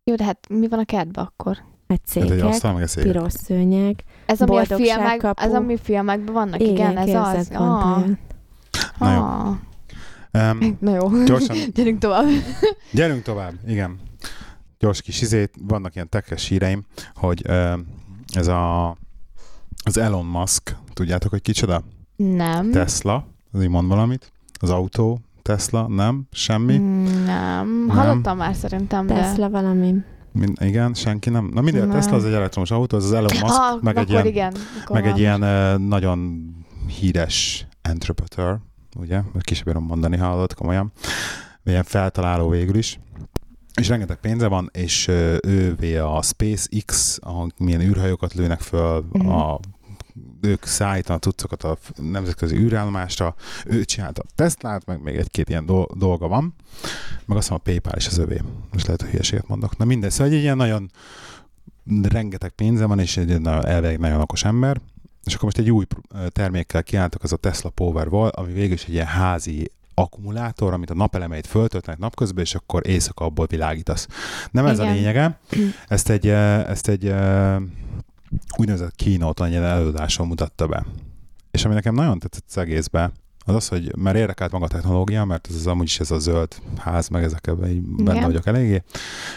[0.04, 1.58] Jó, de hát mi van a kertben akkor?
[1.88, 3.04] egy Hát egy székek, asztal, meg egy szék.
[3.04, 5.42] piros szőnyeg, Ez ami a filmek, kapu.
[5.44, 7.50] ez ami filmekben vannak, igen, igen, ez az.
[7.54, 8.20] Ah, pont
[9.00, 9.20] Na jó.
[9.22, 9.56] ah.
[10.52, 11.24] Um, Na jó.
[11.26, 11.56] Gyorsan.
[11.76, 12.26] Gyerünk tovább.
[12.92, 14.00] gyerünk tovább, igen.
[14.84, 17.46] Gyors kis izét, vannak ilyen tekkes híreim, hogy
[18.34, 18.90] ez a
[19.84, 21.84] az Elon Musk, tudjátok, hogy kicsoda?
[22.16, 22.72] Nem.
[22.72, 24.32] Tesla, az így mond valamit.
[24.60, 26.28] Az autó, Tesla, nem?
[26.32, 26.78] Semmi?
[26.78, 27.26] Nem.
[27.26, 27.88] Nem.
[27.90, 29.14] Hallottam már szerintem, de...
[29.14, 29.96] Tesla valami.
[30.32, 31.50] Min, igen, senki nem.
[31.54, 31.90] Na Nem.
[31.90, 34.56] Tesla az egy elektromos autó, az az Elon Musk, ah, meg, egy ilyen, igen.
[34.90, 36.50] Meg egy ilyen ö, nagyon
[37.00, 38.60] híres entrepreneur,
[38.96, 39.22] ugye?
[39.40, 40.92] Később bírom mondani, hallott komolyan.
[41.64, 43.00] Ilyen feltaláló végül is.
[43.80, 45.08] És rengeteg pénze van, és
[45.42, 49.30] ővé a SpaceX, ahol milyen űrhajókat lőnek föl, Mhm.
[49.30, 49.60] a
[50.42, 55.98] ők szállítanak cuccokat a nemzetközi űrállomásra, ő csinálta a Teslát, meg még egy-két ilyen do-
[55.98, 56.54] dolga van,
[57.26, 58.42] meg azt hiszem a PayPal is az övé.
[58.72, 59.78] Most lehet, hogy hülyeséget mondok.
[59.78, 60.92] Na mindegy, szóval egy ilyen nagyon
[62.02, 64.82] rengeteg pénze van, és egy nagyon, elvileg nagyon okos ember,
[65.24, 65.86] és akkor most egy új
[66.30, 70.94] termékkel kiálltak, az a Tesla Powerwall, ami végül is egy ilyen házi akkumulátor, amit a
[70.94, 74.08] napelemeit föltöltenek napközben, és akkor éjszaka abból világítasz.
[74.52, 74.92] Nem ez Igen.
[74.92, 75.40] a lényege.
[75.88, 77.14] Ezt egy, ezt egy
[78.58, 80.86] úgynevezett keynote, egy ilyen előadáson mutatta be.
[81.52, 83.12] És ami nekem nagyon tetszett az egészbe,
[83.46, 86.20] az az, hogy már érdekelt maga a technológia, mert ez az amúgy is ez a
[86.20, 88.24] zöld ház, meg ezekben így benne Igen.
[88.24, 88.84] vagyok eléggé.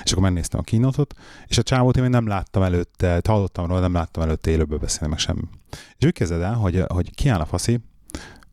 [0.04, 1.14] És akkor megnéztem a keynote
[1.46, 5.08] és a csávót én még nem láttam előtte, hallottam róla, nem láttam előtte élőből beszélni,
[5.08, 5.42] meg semmi.
[5.98, 7.80] És úgy kezded el, hogy, hogy kiáll a faszi,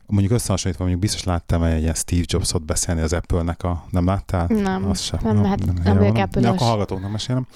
[0.06, 3.84] mondjuk összehasonlítva, mondjuk biztos láttam egy ilyen Steve Jobsot beszélni az Apple-nek a...
[3.90, 4.46] Nem láttál?
[4.46, 5.20] Nem, Azt sem.
[5.22, 7.46] nem, hát nem, nem apple De akkor hallgatóknak mesélem.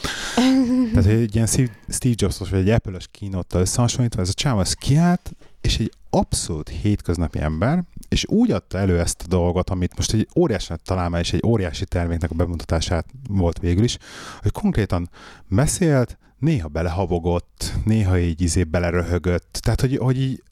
[0.93, 1.47] Tehát egy ilyen
[1.89, 6.69] Steve Jobsos vagy egy Apple-ös kínottal összehasonlítva, ez a csáv az kiállt, és egy abszolút
[6.69, 11.33] hétköznapi ember, és úgy adta elő ezt a dolgot, amit most egy óriási találmány és
[11.33, 13.99] egy óriási terméknek a bemutatását volt végül is,
[14.43, 15.11] hogy konkrétan
[15.49, 20.43] beszélt, néha belehabogott, néha így izé beleröhögött, tehát hogy, hogy így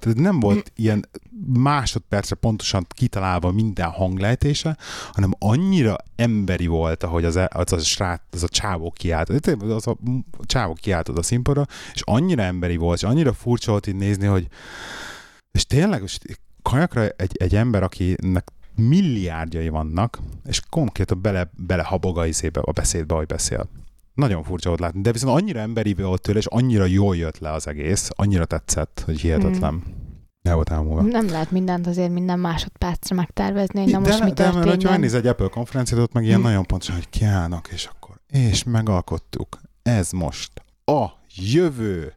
[0.00, 1.08] tehát nem volt ilyen
[1.46, 4.76] másodpercre pontosan kitalálva minden hanglejtése,
[5.12, 9.86] hanem annyira emberi volt, ahogy az, e- az, a, srát, az a csávó kiáltott, az
[9.86, 9.96] a
[10.42, 14.48] csávó kiáltott a színpadra, és annyira emberi volt, és annyira furcsa volt így nézni, hogy
[15.52, 16.02] és tényleg,
[16.62, 22.72] kajakra egy, egy ember, akinek milliárdjai vannak, és konkrétan bele, bele habog a, izébe, a
[22.72, 23.68] beszédbe, ahogy beszél.
[24.20, 27.52] Nagyon furcsa volt látni, de viszont annyira emberi volt tőle, és annyira jól jött le
[27.52, 29.70] az egész, annyira tetszett, hogy hihetetlen.
[29.70, 29.98] Hmm.
[30.42, 31.02] El volt elmúlva.
[31.02, 34.78] Nem lehet mindent azért minden másodpercre megtervezni, hogy na most de, mi történjen.
[34.78, 36.44] De, ha megnéz egy Apple konferenciát, ott meg ilyen hmm.
[36.44, 39.60] nagyon pontosan, hogy kiállnak, és akkor, és megalkottuk.
[39.82, 40.50] Ez most
[40.84, 42.14] a jövő.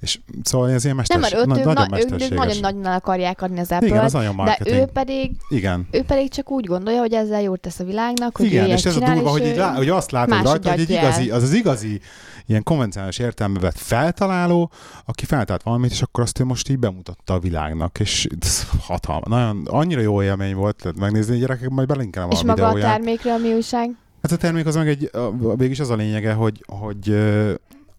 [0.00, 3.60] És szóval ez ilyen mesters, nem, mert na, nagyon na, ők nagyon nagyon akarják adni
[3.60, 5.88] az apple Igen, az nagyon de ő pedig, Igen.
[5.90, 8.92] ő pedig csak úgy gondolja, hogy ezzel jót tesz a világnak, hogy Igen, és ez
[8.92, 11.52] csinál, a durva, hogy, így lá, hogy azt látod rajta, hogy egy igazi, az az
[11.52, 12.00] igazi
[12.46, 14.70] ilyen konvencionális értelme vett feltaláló,
[15.04, 19.36] aki feltalált valamit, és akkor azt ő most így bemutatta a világnak, és ez hatalma.
[19.36, 23.52] Nagyon, annyira jó élmény volt megnézni, gyerekek, majd belinkelem a És maga a termékre, ami
[23.52, 23.90] újság?
[24.22, 25.10] Hát a termék az meg egy,
[25.40, 27.16] végülis az a lényege, hogy, hogy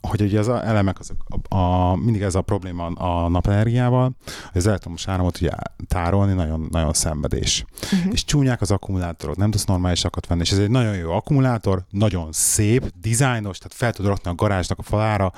[0.08, 1.18] hogy ugye az elemek, azok,
[1.50, 5.50] a, a, mindig ez a probléma a napenergiával, hogy az elektromos áramot ugye
[5.88, 7.66] tárolni nagyon, nagyon szenvedés.
[7.84, 8.14] Uh-huh.
[8.14, 12.28] És csúnyák az akkumulátorok, nem tudsz normálisakat venni, és ez egy nagyon jó akkumulátor, nagyon
[12.32, 15.34] szép, dizájnos, tehát fel tud rakni a garázsnak a falára,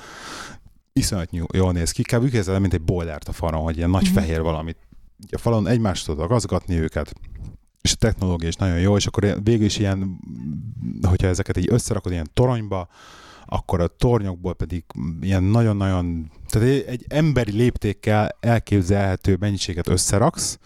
[0.92, 2.22] iszonyat jól néz ki, kb.
[2.22, 4.18] úgy mint egy boilert a falon, hogy ilyen nagy uh-huh.
[4.18, 4.76] fehér valamit.
[5.30, 7.12] A falon egymást tudod gazgatni őket,
[7.82, 10.18] és a technológia is nagyon jó, és akkor végül is ilyen,
[11.02, 12.88] hogyha ezeket így összerakod ilyen toronyba,
[13.46, 14.84] akkor a tornyokból pedig
[15.20, 20.58] ilyen nagyon-nagyon, tehát egy emberi léptékkel elképzelhető mennyiséget összeraksz,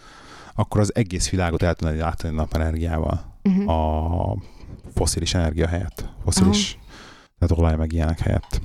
[0.54, 3.38] akkor az egész világot el tudnád látni napenergiával.
[3.42, 3.70] Uh-huh.
[3.70, 4.36] A
[4.94, 6.08] foszilis energia helyett.
[6.24, 6.88] Foszilis, uh-huh.
[7.38, 8.60] tehát olaj meg ilyenek helyett.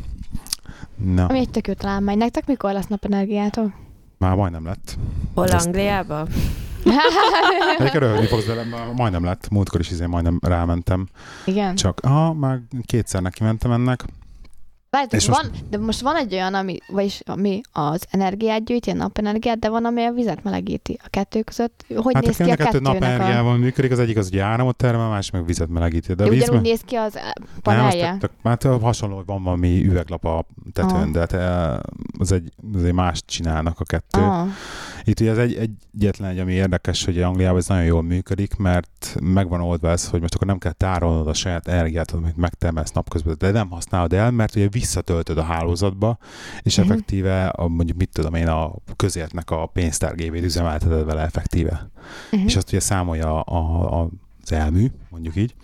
[0.96, 1.26] Na.
[1.26, 2.18] Ami egy tök jó találmány.
[2.18, 3.74] Nektek mikor lesz napenergiától?
[4.18, 4.98] Már majdnem lett.
[5.34, 6.28] Hol Angliába?
[6.86, 11.08] Egyébként röhögni fogsz velem, majdnem lett, múltkor is izé majdnem rámentem.
[11.46, 11.76] Igen?
[11.76, 14.06] Csak, ha, már kétszer neki mentem ennek.
[14.96, 15.70] Várjátok, és van, most...
[15.70, 19.86] de most van egy olyan, ami, vagyis ami az energiát gyűjti, a napenergiát, de van,
[19.86, 21.00] ami a vizet melegíti.
[21.04, 23.58] A kettő között hogy hát néz ki a kettő napenergiával a...
[23.58, 26.14] működik, az egyik az ugye áramot termel, a másik meg vizet melegíti.
[26.14, 27.20] De, de víz ugyanúgy néz ki az
[27.62, 28.10] panelje?
[28.10, 31.10] Nem, az hát hasonló, hogy van valami üveglap a tetőn, ah.
[31.10, 31.34] de hát
[32.20, 34.22] az egy, az egy más csinálnak a kettő.
[34.22, 34.48] Ah.
[35.08, 39.18] Itt ugye az egy, egyetlen egy, ami érdekes, hogy Angliában ez nagyon jól működik, mert
[39.22, 43.36] megvan oldva ez, hogy most akkor nem kell tárolnod a saját energiát, amit megtermelsz napközben,
[43.38, 46.18] de nem használod el, mert ugye visszatöltöd a hálózatba,
[46.62, 46.94] és uh-huh.
[46.94, 51.90] effektíve, a, mondjuk mit tudom én, a közértnek a pénztárgépét üzemelteted vele effektíve.
[52.32, 52.48] Uh-huh.
[52.48, 54.10] És azt ugye számolja a, a,
[54.44, 55.56] az elmű, mondjuk így,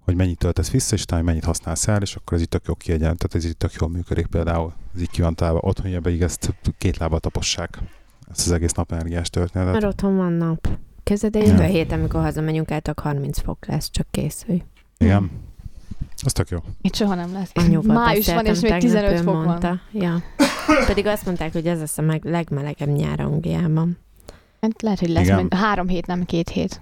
[0.00, 2.74] hogy mennyit töltesz vissza, és utána mennyit használsz el, és akkor ez itt tök jó
[2.74, 4.72] kiegyen, tehát ez itt tök jól működik például.
[4.94, 7.78] Ez így kivantálva otthon, hogy pedig ezt két lábbal tapossák
[8.30, 9.72] ezt az egész napenergiás történetet.
[9.72, 10.68] Mert otthon van nap.
[11.02, 11.68] Kezded de jövő ja.
[11.68, 14.62] héten, amikor hazamegyünk, át, 30 fok lesz, csak készülj.
[14.98, 15.30] Igen.
[16.24, 16.58] Az tök jó.
[16.80, 17.50] Itt soha nem lesz.
[17.54, 19.68] Anyóval Május van, és még 15 fok mondta.
[19.68, 19.80] van.
[19.92, 20.22] Ja.
[20.86, 23.98] Pedig azt mondták, hogy ez lesz a meg, legmelegebb nyár Angliában.
[24.60, 25.48] Hát lehet, hogy lesz Igen.
[25.50, 26.80] három hét, nem két hét.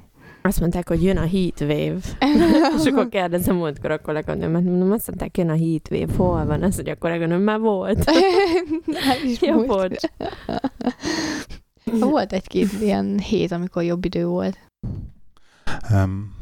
[0.49, 1.99] Azt mondták, hogy jön a heat wave.
[2.78, 6.14] és akkor kérdezem múltkor a kolléganőmet, mondom, azt mondták, jön a heat wave.
[6.16, 8.11] Hol van ez, hogy a kolléganőm már volt?
[9.40, 10.12] Jó, volt.
[12.11, 14.59] volt egy-két ilyen hét, amikor jobb idő volt.
[15.90, 16.34] Um,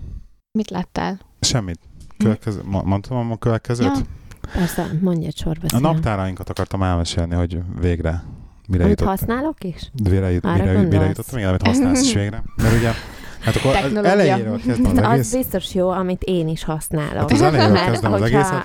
[0.59, 1.21] Mit láttál?
[1.41, 1.79] Semmit.
[2.17, 3.97] Következő, mondtam a következőt?
[3.97, 4.03] Ja.
[4.53, 5.67] Persze, mondj egy sorba.
[5.75, 8.23] A naptárainkat akartam elmesélni, hogy végre
[8.69, 9.19] mire Amit jutott.
[9.19, 9.91] használok is?
[10.03, 12.43] Mire, jut, mire, mire jutottam, igen, amit használsz is végre.
[12.57, 12.91] Mert ugye
[13.43, 14.11] Hát akkor Technológia.
[14.11, 15.33] elejéről kezdem az, egész.
[15.33, 17.21] Az biztos jó, amit én is használok.
[17.21, 18.65] Hát az elejéről kezdem az egészet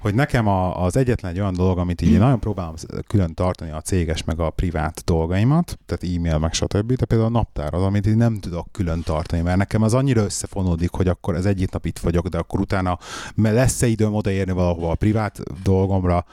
[0.00, 2.74] hogy nekem a, az egyetlen egy olyan dolog, amit így nagyon próbálom
[3.06, 7.38] külön tartani a céges meg a privát dolgaimat, tehát e-mail meg stb., de például a
[7.38, 11.34] naptár az, amit így nem tudok külön tartani, mert nekem az annyira összefonódik, hogy akkor
[11.34, 12.98] ez egyik nap itt vagyok, de akkor utána
[13.36, 16.24] lesz-e időm odaérni valahova a privát dolgomra,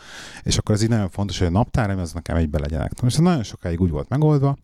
[0.44, 3.02] és akkor ez így nagyon fontos, hogy a naptáraim az nekem egybe legyenek.
[3.02, 4.58] Most ez nagyon sokáig úgy volt megoldva,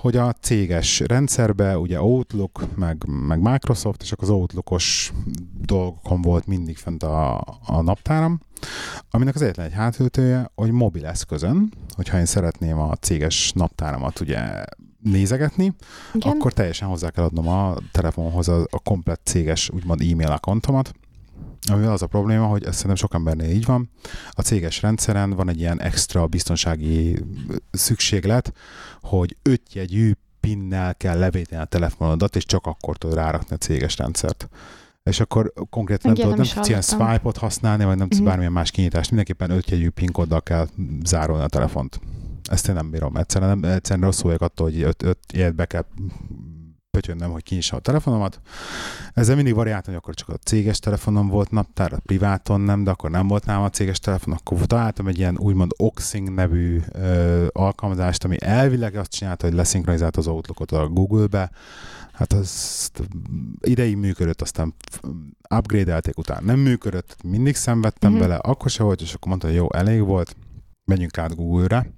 [0.00, 5.12] hogy a céges rendszerbe ugye Outlook, meg, meg Microsoft, és akkor az Outlookos
[5.60, 8.40] dolgokon volt mindig fent a, a naptáram,
[9.10, 14.64] aminek az egyetlen egy hátultője, hogy mobil eszközön, hogyha én szeretném a céges naptáramat ugye
[15.02, 15.74] nézegetni,
[16.14, 16.32] Igen.
[16.32, 20.92] akkor teljesen hozzá kell adnom a telefonhoz a, a komplett céges, úgymond e-mail accountomat,
[21.70, 23.90] amivel az a probléma, hogy ez szerintem sok embernél így van,
[24.30, 27.24] a céges rendszeren van egy ilyen extra biztonsági
[27.70, 28.52] szükséglet,
[29.00, 34.48] hogy ötjegyű pinnel kell levételni a telefonodat, és csak akkor tudod rárakni a céges rendszert.
[35.02, 38.28] És akkor konkrétan nem tudod, nem tudsz ilyen swipe-ot használni, vagy nem tudsz Mhm.
[38.28, 40.68] bármilyen más kinyitást, mindenképpen ötjegyű PIN kóddal kell
[41.04, 42.00] zárolni a telefont.
[42.50, 43.16] Ezt én nem bírom.
[43.16, 45.84] Egyszerűen, nem, egyszerűen rosszul vagyok attól, hogy öt, öt ilyet be kell
[46.90, 48.40] pötyönnöm, hogy kinyissam a telefonomat.
[49.14, 52.90] Ezzel mindig variáltam, hogy akkor csak a céges telefonom volt naptár, a priváton nem, de
[52.90, 57.46] akkor nem volt nálam a céges telefon, akkor találtam egy ilyen úgymond Oxing nevű ö,
[57.52, 61.50] alkalmazást, ami elvileg azt csinálta, hogy leszinkronizált az Outlookot a Google-be.
[62.12, 62.90] Hát az
[63.60, 64.74] ideig működött, aztán
[65.56, 68.20] upgrade-elték után nem működött, mindig szenvedtem Mhm.
[68.20, 68.36] uh-huh.
[68.36, 70.36] bele, akkor se volt, és akkor mondta, hogy jó, elég volt,
[70.84, 71.92] menjünk át Google-re.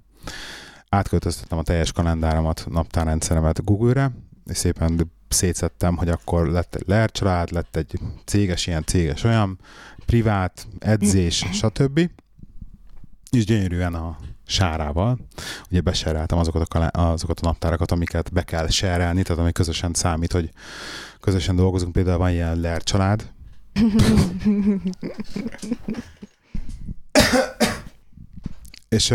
[0.89, 4.11] Átköltöztettem a teljes kalendáromat, naptárrendszeremet Google-re,
[4.45, 9.59] és szépen szétszettem, hogy akkor lett egy LER család, lett egy céges, ilyen céges olyan,
[10.05, 12.09] privát, edzés, stb.
[13.29, 15.17] És gyönyörűen a sárával,
[15.69, 19.93] ugye besereltem azokat a, kalá- azokat a naptárakat, amiket be kell serelni, tehát ami közösen
[19.93, 20.49] számít, hogy
[21.19, 23.31] közösen dolgozunk, például van ilyen LER család,
[28.89, 29.13] és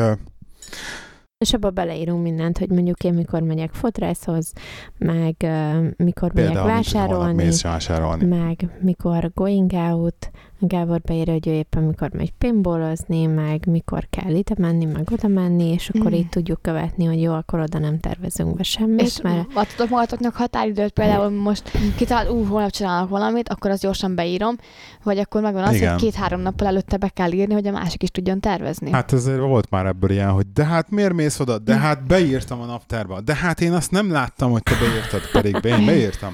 [1.44, 4.52] És abba beleírunk mindent, hogy mondjuk én mikor megyek fodrászhoz,
[4.98, 8.24] meg uh, mikor megyek például holnap vásárolni, mész vásárolni.
[8.24, 10.30] meg mikor going out,
[10.60, 15.28] Gábor beírja, hogy ő éppen mikor megy pinballozni, meg mikor kell ide menni, meg oda
[15.28, 16.14] menni, és akkor Mm.
[16.14, 20.34] így tudjuk követni, hogy jó, akkor oda nem tervezünk be semmit, És mert adtatok magatoknak
[20.34, 24.56] határidőt, például most kitalált, ú, holnap csinálok valamit, akkor azt gyorsan beírom,
[25.02, 25.92] vagy akkor megvan az, Igen.
[25.92, 28.90] hogy két-három nappal előtte be kell írni, hogy a másik is tudjon tervezni.
[28.90, 31.58] Hát azért volt már ebből ilyen, hogy de hát miért mész oda?
[31.58, 33.20] De hát beírtam a naptárba.
[33.20, 36.32] De hát én azt nem láttam, hogy te beírtad, pedig én beírtam.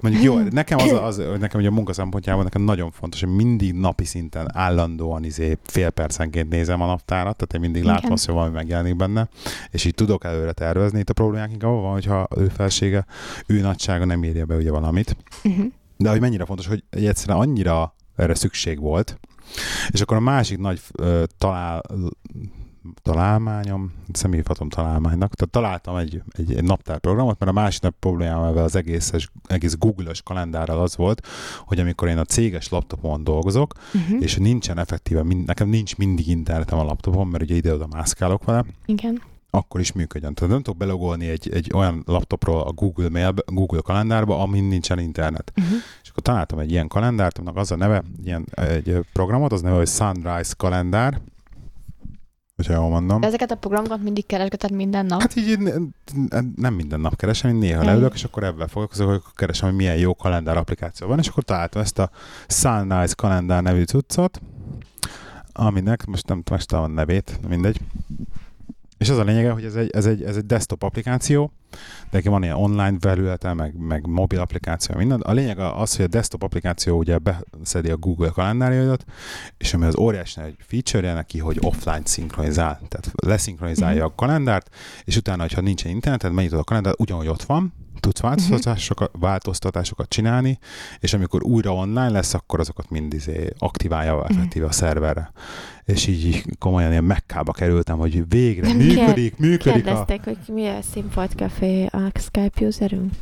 [0.00, 3.72] Mondjuk jó, nekem az, az nekem ugye a munka szempontjából nekem nagyon fontos, hogy mindig
[3.74, 8.34] napi szinten állandóan izé fél percenként nézem a naptárat, tehát én mindig látom azt, hogy
[8.34, 9.28] valami megjelenik benne,
[9.70, 10.98] és így tudok előre tervezni.
[10.98, 13.06] Itt a problémák inkább van, hogyha ő felsége,
[13.46, 15.66] ő nagysága nem írja be ugye valamit, Uh-huh.
[15.96, 19.18] de hogy mennyire fontos, hogy egy egyszerűen annyira erre szükség volt,
[19.90, 21.82] és akkor a másik nagy ö, talál,
[23.02, 28.62] találmányom, személyfatom találmánynak, tehát találtam egy, egy, egy naptárprogramot, mert a másik nagy problémám ebben
[28.64, 29.12] az egész,
[29.46, 31.26] egész Google-ös kalendárral az volt,
[31.66, 34.22] hogy amikor én a céges laptopon dolgozok, Uh-huh.
[34.22, 38.64] és nincsen effektíven, mind, nekem nincs mindig internetem a laptopon, mert ugye ide-oda mászkálok vele,
[38.86, 39.22] Igen.
[39.50, 40.34] akkor is működjön.
[40.34, 44.98] Tehát nem tudok belogolni egy, egy olyan laptopról a Google Mailbe, Google kalendárba, amin nincsen
[44.98, 45.52] internet.
[45.56, 45.74] Uh-huh.
[46.02, 49.76] És akkor találtam egy ilyen kalendárt, aminek az a neve, ilyen, egy programot, az neve,
[49.76, 51.20] hogy Sunrise kalendár,
[52.58, 53.20] hogyha jól mondom.
[53.20, 55.20] De ezeket a programokat mindig keresgeted minden nap.
[55.20, 55.58] Hát így
[56.56, 57.86] nem minden nap keresem, én néha Ej.
[57.86, 61.42] leülök, és akkor ebben foglalkozok, hogy keresem, hogy milyen jó kalendár applikáció van, és akkor
[61.42, 62.10] találtam ezt a
[62.46, 64.40] Sunrise kalendár nevű cuccot,
[65.52, 67.80] aminek most nem tudom ezt a nevét, mindegy.
[68.98, 71.78] És az a lényege, hogy ez egy, ez egy, ez egy desktop applikáció, de
[72.10, 75.20] neki van ilyen online felülete, meg, meg mobil applikáció, minden.
[75.20, 79.04] A lényeg az, hogy a desktop applikáció ugye beszedi a Google kalendárjaidat,
[79.58, 82.80] és ami az óriási nagy feature neki, hogy offline szinkronizál.
[82.88, 84.74] Tehát leszinkronizálja a kalendárt,
[85.04, 90.58] és utána, hogyha nincsen interneted, megnyitod a kalendárt, ugyanúgy ott van, tudsz változtatásokat, változtatásokat csinálni,
[91.00, 95.32] és amikor újra online lesz, akkor azokat mind izé aktiválja effektíve a szerverre.
[95.84, 100.04] És így komolyan ilyen mekkába kerültem, hogy végre működik, működik a...
[100.04, 103.12] kérdezték, hogy mi a Színfolt Café a Skype userünk.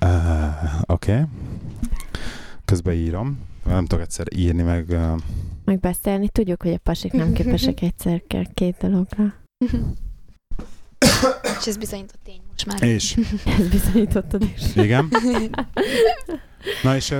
[0.00, 0.10] Uh,
[0.86, 1.12] Oké.
[1.12, 1.24] Okay.
[2.64, 3.38] Közben írom.
[3.64, 4.88] Nem tudok egyszer írni, meg...
[4.88, 5.20] Uh,
[5.64, 6.28] Megbeszélni.
[6.28, 8.22] Tudjuk, hogy a pasik nem képesek egyszer
[8.54, 9.34] két dologra.
[11.58, 12.90] És ez bizonyított tény most már.
[12.90, 14.76] és Ezt bizonyítottad is.
[14.76, 15.08] Igen.
[16.82, 17.14] Na és,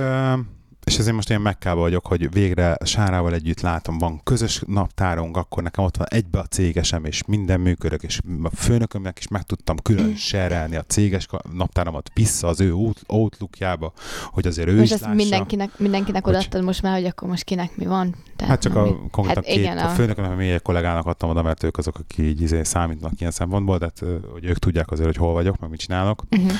[0.89, 5.63] és ezért most ilyen megkába vagyok, hogy végre Sárával együtt látom, van közös naptárunk, akkor
[5.63, 9.77] nekem ott van egybe a cégesem, és minden működök, és a főnökömnek is meg tudtam
[9.77, 13.93] külön serelni a céges naptáramat vissza az ő out- Outlookjába,
[14.31, 15.13] hogy azért ő Most is ezt lássa.
[15.15, 18.15] mindenkinek, mindenkinek Hogy- odaadtad most már, hogy akkor most kinek mi van.
[18.35, 21.05] Tehát Hát csak nem a, konkrétan Hát két, igen, a a- főnökömnek, még egy kollégának
[21.05, 24.91] adtam oda, mert ők azok, akik így izé számítnak ilyen szempontból, tehát hogy ők tudják
[24.91, 26.23] azért, hogy hol vagyok, meg mit csinálok.
[26.31, 26.51] Uh-huh.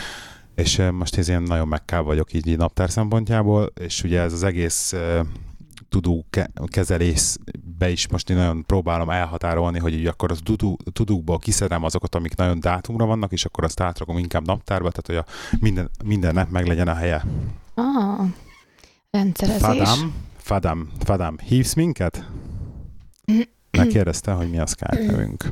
[0.60, 4.96] És most ez ilyen nagyon megká vagyok így, naptár szempontjából, és ugye ez az egész
[5.90, 11.38] tudó ke- kezelésbe is most én nagyon próbálom elhatárolni, hogy így akkor az tudó, tudókból
[11.38, 15.58] kiszedem azokat, amik nagyon dátumra vannak, és akkor azt átrakom inkább naptárba, tehát hogy a
[15.60, 17.26] minden, mindennek meg legyen a helye.
[17.74, 18.26] Ah,
[19.12, 19.62] rendszerezés.
[19.62, 22.30] Fadam, Fadam, Fadam, hívsz minket?
[23.78, 25.52] Megkérdezte, hogy mi a Skype nevünk.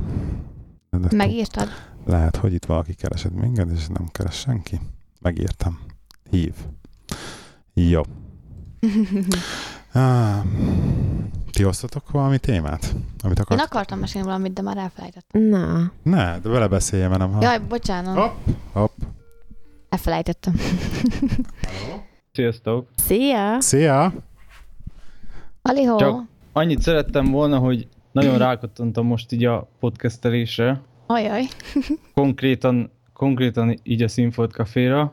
[1.10, 1.68] Megírtad?
[2.06, 4.80] Lehet, hogy itt valaki keresett minket, és nem keres senki.
[5.28, 5.78] Megírtam.
[6.30, 6.54] Hív.
[7.74, 8.00] Jó.
[9.92, 10.42] Ah,
[11.50, 12.94] ti osztatok valami témát?
[13.22, 13.60] Amit Én akart?
[13.60, 15.42] akartam mesélni valamit, de már elfelejtettem.
[15.42, 18.16] Na, Ne, de vele beszéljem, nem Jaj, bocsánat.
[18.16, 18.36] Hopp.
[18.72, 18.90] Hopp.
[19.88, 20.54] Elfelejtettem.
[22.32, 22.88] Sziasztok!
[22.96, 23.60] szia!
[23.60, 24.12] Szia!
[25.62, 25.96] Alihó.
[25.98, 31.42] Csak- Annyit szerettem volna, hogy nagyon rákattantam most így a podcastelésre, Ajaj.
[32.14, 35.12] konkrétan, konkrétan így a Színfolt Caféra.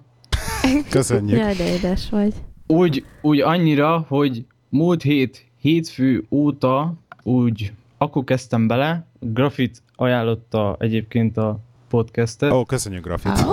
[0.89, 1.39] Köszönjük.
[1.39, 2.33] Jaj, de édes vagy.
[2.67, 6.93] Úgy, úgy annyira, hogy múlt hét, hétfő óta
[7.23, 11.59] úgy akkor kezdtem bele, Grafit ajánlotta egyébként a
[11.89, 13.31] podcastet, Ó, köszönjük, Grafit.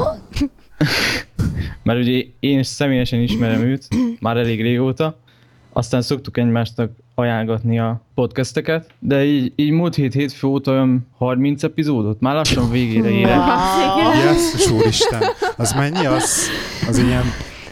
[1.83, 3.89] Mert ugye én személyesen ismerem őt,
[4.21, 5.17] már elég régóta,
[5.73, 11.63] aztán szoktuk egymásnak ajánlgatni a podcasteket, de így, így múlt hét hétfő óta olyan 30
[11.63, 13.37] epizódot, már lassan végére érek.
[13.37, 14.15] Wow.
[14.15, 15.23] Jézus úristen.
[15.57, 16.07] Az mennyi?
[16.07, 16.49] Az,
[16.89, 17.25] az ilyen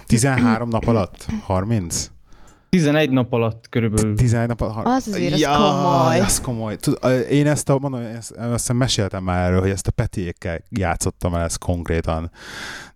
[0.07, 1.27] 13 nap alatt?
[1.43, 2.11] 30?
[2.71, 4.17] 11 nap alatt körülbelül.
[4.17, 4.87] 11 nap alatt?
[4.87, 6.21] Az azért, az komoly.
[6.21, 6.77] Az komoly.
[6.77, 6.99] Tud,
[7.31, 11.35] én ezt a, mondom, ezt, azt hiszem meséltem már erről, hogy ezt a petékkel játszottam
[11.35, 12.31] el ezt konkrétan.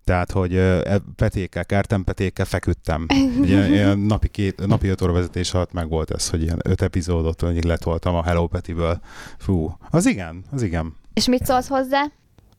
[0.03, 3.05] Tehát, hogy ö, petékkel, kertempetékkel feküdtem.
[3.07, 6.59] Egy Ilyen, ilyen napi, két, napi öt óra vezetés alatt meg volt ez, hogy ilyen
[6.63, 8.99] öt epizódot mondjuk letoltam a Hello Petiből.
[9.37, 10.95] Fú, az igen, az igen.
[11.13, 12.05] És mit szólsz hozzá?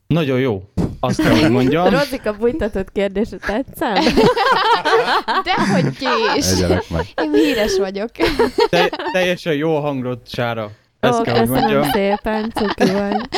[0.07, 0.63] Nagyon jó.
[0.99, 1.89] Azt kell, hogy mondjam.
[1.89, 3.93] Rozika bújtatott kérdése tetszem?
[5.45, 5.85] Dehogy.
[6.35, 7.05] Egyelek meg.
[7.23, 8.09] Én híres vagyok.
[8.69, 10.71] Te, teljesen jó a hangod, Sára.
[10.99, 11.83] Ezt Ó, kell, hogy mondjam.
[11.91, 13.29] szépen, cuki vagy.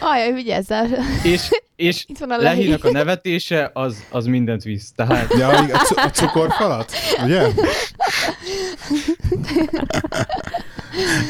[0.00, 0.86] Ajaj, vigyázzál.
[1.22, 2.56] És, és Itt van a lehi.
[2.58, 4.92] Lehinak a nevetése, az, az mindent visz.
[4.96, 6.92] Tehát Ja, a, cu- a cukorfalat,
[7.24, 7.42] ugye?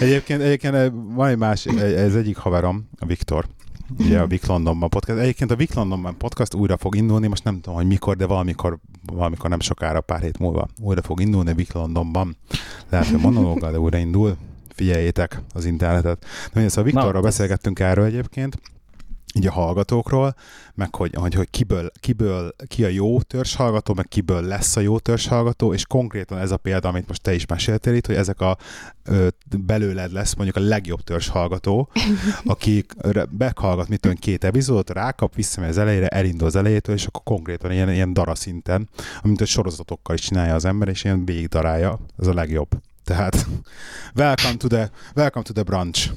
[0.00, 1.66] Egyébként, egyébként eh, van egy más,
[1.96, 3.44] ez egyik haverom, a Viktor,
[3.98, 5.18] ugye a Vic Londonban podcast.
[5.18, 8.78] Egyébként a Vic Londonban podcast újra fog indulni, most nem tudom, hogy mikor, de valamikor,
[9.06, 12.36] valamikor nem sokára, pár hét múlva újra fog indulni a Vic Londonban.
[12.88, 14.36] Lehet, hogy monológgal, de újra indul.
[14.74, 16.24] Figyeljétek az internetet.
[16.52, 18.60] De szóval Viktorral Na, beszélgettünk erről egyébként,
[19.34, 20.34] így a hallgatókról,
[20.74, 24.98] meg hogy, hogy, hogy kiből, kiből, ki a jó törzshallgató, meg kiből lesz a jó
[24.98, 28.58] törzshallgató, és konkrétan ez a példa, amit most te is meséltél itt, hogy ezek a
[29.04, 29.28] ö,
[29.66, 31.90] belőled lesz mondjuk a legjobb törzshallgató,
[32.44, 32.84] aki
[33.38, 37.72] meghallgat mit tudom, két epizódot, rákap, visszamegy az elejére, elindul az elejétől, és akkor konkrétan
[37.72, 38.88] ilyen, ilyen dara szinten,
[39.22, 42.68] amit a sorozatokkal is csinálja az ember, és ilyen végig darálja, ez a legjobb.
[43.04, 43.46] Tehát
[44.14, 46.10] welcome to the, welcome to the brunch.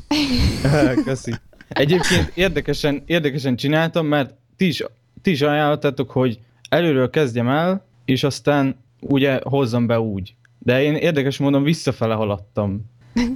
[1.06, 1.34] Köszi.
[1.68, 4.84] Egyébként érdekesen, érdekesen csináltam, mert ti is,
[5.22, 6.40] ti is ajánlottátok, hogy
[6.70, 10.36] előről kezdjem el, és aztán ugye hozzam be úgy.
[10.60, 12.86] De én érdekes módon visszafele haladtam.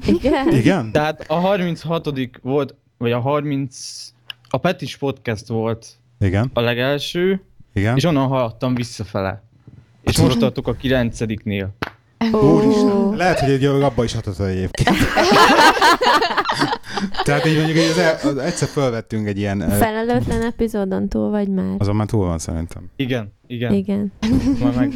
[0.08, 0.54] Igen?
[0.54, 0.92] Igen?
[0.92, 2.10] Tehát a 36.
[2.42, 4.14] volt, vagy a 30...
[4.50, 5.88] A Petis Podcast volt
[6.20, 6.50] Igen?
[6.54, 7.42] a legelső,
[7.74, 7.96] Igen?
[7.96, 9.44] és onnan haladtam visszafele.
[10.02, 10.76] És most tartok a
[12.20, 12.54] 9-nél.
[12.54, 14.98] Úristen, lehet, hogy egy abba is hatod egyébként.
[17.24, 19.70] Tehát így mondjuk, hogy az, el, az egyszer felvettünk egy ilyen...
[19.70, 21.76] Felelőtlen epizódon túl vagy már?
[21.78, 22.90] Azon már túl van szerintem.
[22.96, 23.74] Igen, igen.
[23.74, 24.12] Igen.
[24.62, 24.94] Már meg...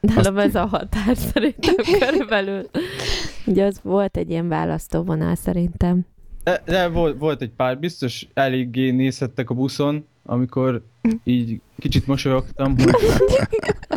[0.00, 2.68] Nálam ez a határ szerintem körülbelül.
[3.46, 6.06] Ugye az volt egy ilyen választóvonal szerintem.
[6.44, 10.82] De, de volt, volt egy pár, biztos eléggé nézhettek a buszon, amikor
[11.24, 12.94] így kicsit mosolyogtam, hogy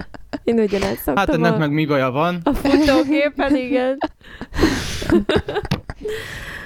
[0.47, 3.97] Én ugyanezt szoktam hát ennek a, meg mi baja van, a futógépen, igen.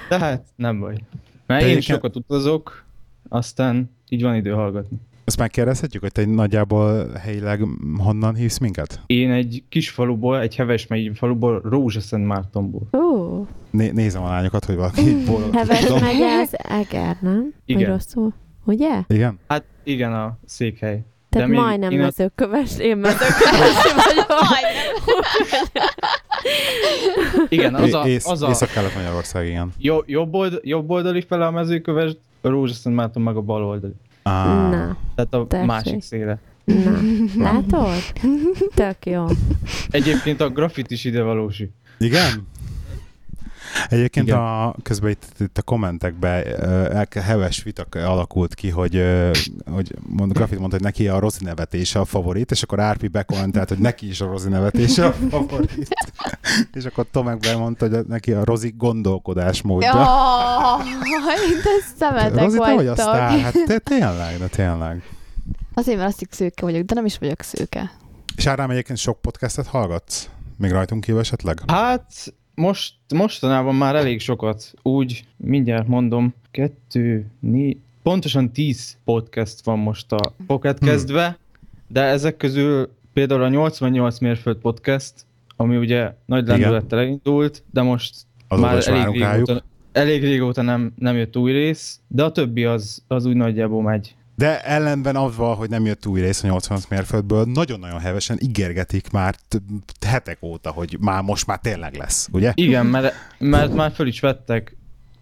[0.08, 0.94] de hát nem baj.
[1.46, 2.84] Mert én egyébként- sokat utazok,
[3.28, 4.96] aztán így van idő hallgatni.
[5.24, 7.64] Ezt megkérdezhetjük, hogy te nagyjából helyileg
[7.98, 9.00] honnan hívsz minket?
[9.06, 12.82] Én egy kis faluból, egy heves megyei faluból, Rózsaszent Mártonból.
[12.92, 15.54] Ó, Né- nézem a lányokat, hogy valaki boldog.
[15.54, 17.40] Heves megye az Eger, nem?
[17.42, 17.90] Vagy Igen.
[17.90, 18.32] rosszul?
[18.64, 19.02] Ugye?
[19.08, 19.38] Igen?
[19.48, 21.04] Hát igen, a székhely.
[21.32, 24.30] Tehát még majdnem én mezőköves, én mezőkövesi vagyok.
[27.48, 29.72] Igen, az a, Ész- az a Észak-Kelet-Magyarország, igen.
[29.78, 32.10] jobb, jobb, old, jobb oldali fele a mezőköves,
[32.40, 33.92] a Rózsaszent Márton meg a bal oldali.
[34.22, 35.66] Á, Na, Tehát a Tessék.
[35.66, 36.38] másik széle.
[36.64, 37.00] na.
[37.38, 37.88] Látod?
[38.74, 39.26] Tök jó.
[39.90, 41.70] Egyébként a grafit is ide valósi.
[41.98, 42.48] Igen?
[43.88, 44.38] Egyébként Igen.
[44.38, 49.30] a, közben itt, itt a kommentekben uh, heves vitak alakult ki, hogy, uh,
[49.70, 53.68] hogy mond, Grafit mondta, hogy neki a Rozi nevetése a favorit, és akkor Árpi bekommentelt,
[53.68, 55.88] hogy neki is a Rozi nevetése a favorit.
[56.72, 59.94] és akkor Tomek bemondta, hogy neki a Rozi gondolkodásmódja.
[59.94, 65.02] Jaj, de szemetek Rozi, te vagy a sztár, hát te, tényleg, de tényleg.
[65.74, 67.90] Azért, mert azt hiszik szőke vagyok, de nem is vagyok szőke.
[68.36, 70.28] És Ádám egyébként sok podcastet hallgatsz?
[70.56, 71.62] Még rajtunk kívül esetleg?
[71.66, 79.78] Hát most, mostanában már elég sokat, úgy mindjárt mondom, kettő, négy, pontosan tíz podcast van
[79.78, 80.88] most a Pocket Hmm.
[80.88, 81.38] kezdve,
[81.88, 85.14] de ezek közül például a 88 mérföld podcast,
[85.56, 88.14] ami ugye nagy lendülettel elindult, de most
[88.48, 89.46] Azóta már elég rájuk.
[89.46, 93.82] régóta, elég régóta nem, nem jött új rész, de a többi az, az úgy nagyjából
[93.82, 94.14] megy.
[94.42, 99.34] De ellenben avval, hogy nem jött új rész a 80 mérföldből, nagyon-nagyon hevesen ígérgetik már
[100.06, 102.52] hetek óta, hogy már most már tényleg lesz, ugye?
[102.54, 104.76] Igen, mert, mert már föl is vettek,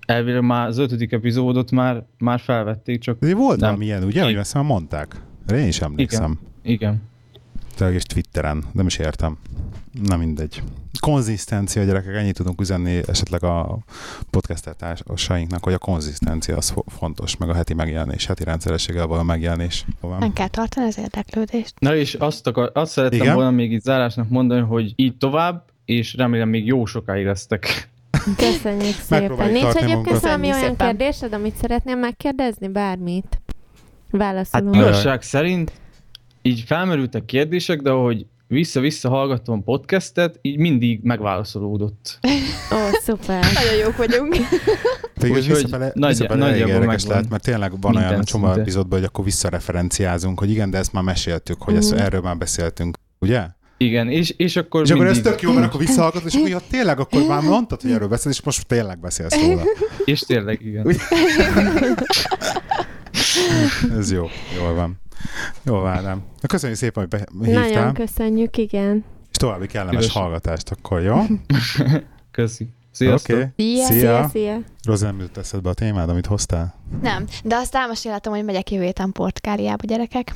[0.06, 3.80] elvileg már az ötödik epizódot már, már felvették, csak De volt Nem.
[3.80, 5.20] ilyen, ugye, hogy ezt már mondták?
[5.52, 6.38] Én is emlékszem.
[6.62, 7.02] igen.
[7.76, 9.38] Tényleg is Twitteren, nem is értem.
[9.92, 10.62] Na mindegy.
[11.00, 13.78] Konzisztencia, gyerekek, ennyit tudunk üzenni esetleg a
[14.30, 19.22] podcaster társainknak, hogy a konzisztencia az fo- fontos, meg a heti megjelenés, heti rendszerességgel való
[19.22, 19.84] megjelenés.
[20.18, 21.74] Nem kell tartani az érdeklődést.
[21.78, 23.34] Na és azt, akar, azt szerettem Igen?
[23.34, 27.88] Volna még itt zárásnak mondani, hogy így tovább, és remélem még jó sokáig lesztek.
[28.36, 29.50] Köszönjük szépen.
[29.50, 30.96] Nincs egyébként valami olyan szépen.
[30.96, 32.68] kérdésed, amit szeretnél megkérdezni?
[32.68, 33.26] Bármit?
[33.30, 34.74] Hát Válaszolunk.
[34.74, 34.84] Jaj.
[34.84, 35.72] igazság szerint
[36.42, 42.18] így felmerültek kérdések, de ahogy vissza-vissza hallgattam a podcastet, így mindig megválaszolódott.
[42.72, 43.44] Ó, szuper.
[43.54, 44.36] Nagyon jók vagyunk.
[45.22, 48.60] Úgyhogy visszafele, nagy- visszafele nagyjából érdekes lehet, mert tényleg van olyan minden csomó szinte.
[48.60, 52.00] epizódban, hogy akkor visszareferenciázunk, hogy igen, de ezt már meséltük, hogy ezt, Mhm.
[52.00, 53.42] erről már beszéltünk, ugye?
[53.76, 56.48] Igen, és, és akkor És akkor mindig, ez tök jó, mert akkor visszahallgatod, és akkor
[56.48, 59.62] ja, tényleg, akkor már mondtad, hogy erről beszélsz, és most tényleg beszélsz róla.
[60.04, 60.86] és tényleg igen.
[63.98, 64.26] Ez jó,
[64.56, 65.00] jól van.
[65.62, 66.22] Jól van, Ádám.
[66.40, 69.04] Na, köszönjük szépen, hogy behívtál, Nagyon köszönjük, igen.
[69.30, 70.22] és további kellemes Szívesen.
[70.22, 71.22] hallgatást akkor, jó?
[72.30, 72.68] Köszi.
[72.92, 73.36] Sziasztok.
[73.36, 73.52] Oké.
[73.56, 73.84] Szia.
[73.84, 73.98] Szia.
[73.98, 74.58] Szia, szia.
[74.84, 76.74] Rozi, nem jutott eszedbe a témád, amit hoztál?
[77.02, 80.32] Nem, de azt elmeséltem, hogy megyek jövő héten Portkáriába, gyerekek.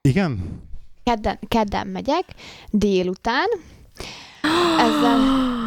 [0.00, 0.60] Igen?
[1.04, 2.24] Kedden, kedden megyek,
[2.70, 3.46] délután.
[4.78, 5.18] Ezzel...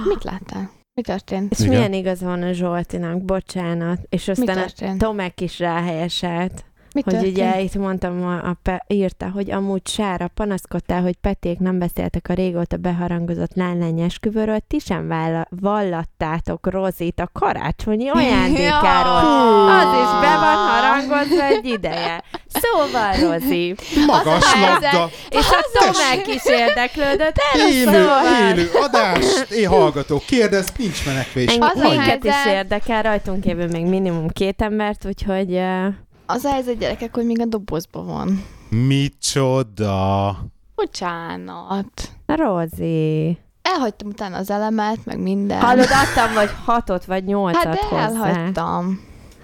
[0.08, 0.72] Mit láttál?
[0.98, 1.52] Mi történt?
[1.52, 1.70] És Igen.
[1.72, 4.00] milyen igaz van a Zsoltinak, bocsánat.
[4.10, 4.98] És aztán a?
[4.98, 6.66] Tomek is ráhelyeselt.
[6.94, 7.38] Mi Hogy történt?
[7.38, 12.30] ugye itt mondtam, a, a Pe, írta, hogy amúgy Sára panaszkodtál, hogy Peték nem beszéltek
[12.30, 19.70] a régóta beharangozott lánylány esküvőről, ti sem válla, vallattátok Rozit a karácsonyi ajándékáról.
[19.70, 22.24] Az is be van harangozva egy ideje.
[22.62, 23.76] Szóval, Rozi.
[24.08, 24.92] Magas a helyzet.
[24.94, 27.36] labda, És a Tomek is érdeklődött.
[27.56, 28.26] élő, Szóval.
[28.50, 31.52] élő adás, én hallgató, kérdez, nincs menekvés.
[31.54, 35.86] Engem, Az minket is érdekel, rajtunk kívül még minimum két embert, úgyhogy uh,
[36.26, 38.46] Az a helyzet, gyerekek, hogy még a dobozban van.
[38.70, 40.36] Micsoda.
[40.76, 42.10] Bocsánat.
[42.26, 43.38] Rozi.
[43.62, 45.60] Elhagytam utána az elemet, meg minden.
[45.62, 48.04] Hallod, adtam vagy hatot vagy nyolcat Hát de hozzá.
[48.04, 49.00] elhagytam.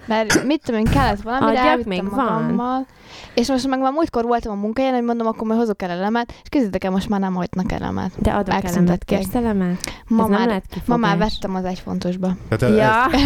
[0.06, 2.86] Mert mit tudom én, kellett valamire, Adjak, elvittem még van?
[3.34, 6.28] És most meg már múltkor voltam a munkahelyen, hogy mondom, akkor majd hozok el elemet,
[6.30, 8.12] és képzeljétek el, most már nem hagynak elemet.
[8.18, 9.78] De adok elemet, kérsz elemet?
[10.08, 12.36] Ma Ez nem már, lehet ma már vettem az egyfontosba.
[12.48, 13.18] Tehát Ja,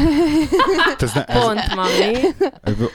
[0.98, 2.16] ez, ez, ez, pont, mami.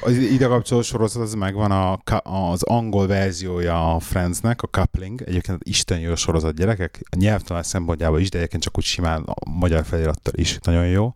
[0.02, 5.22] az ide kapcsoló sorozat, az megvan a, az angol verziója a Friendsnek, a Coupling.
[5.26, 7.00] Egyébként Isten jó sorozat gyerekek.
[7.12, 11.14] A nyelvtanás szempontjából is, de egyébként csak úgy simán a magyar felirattal is nagyon jó.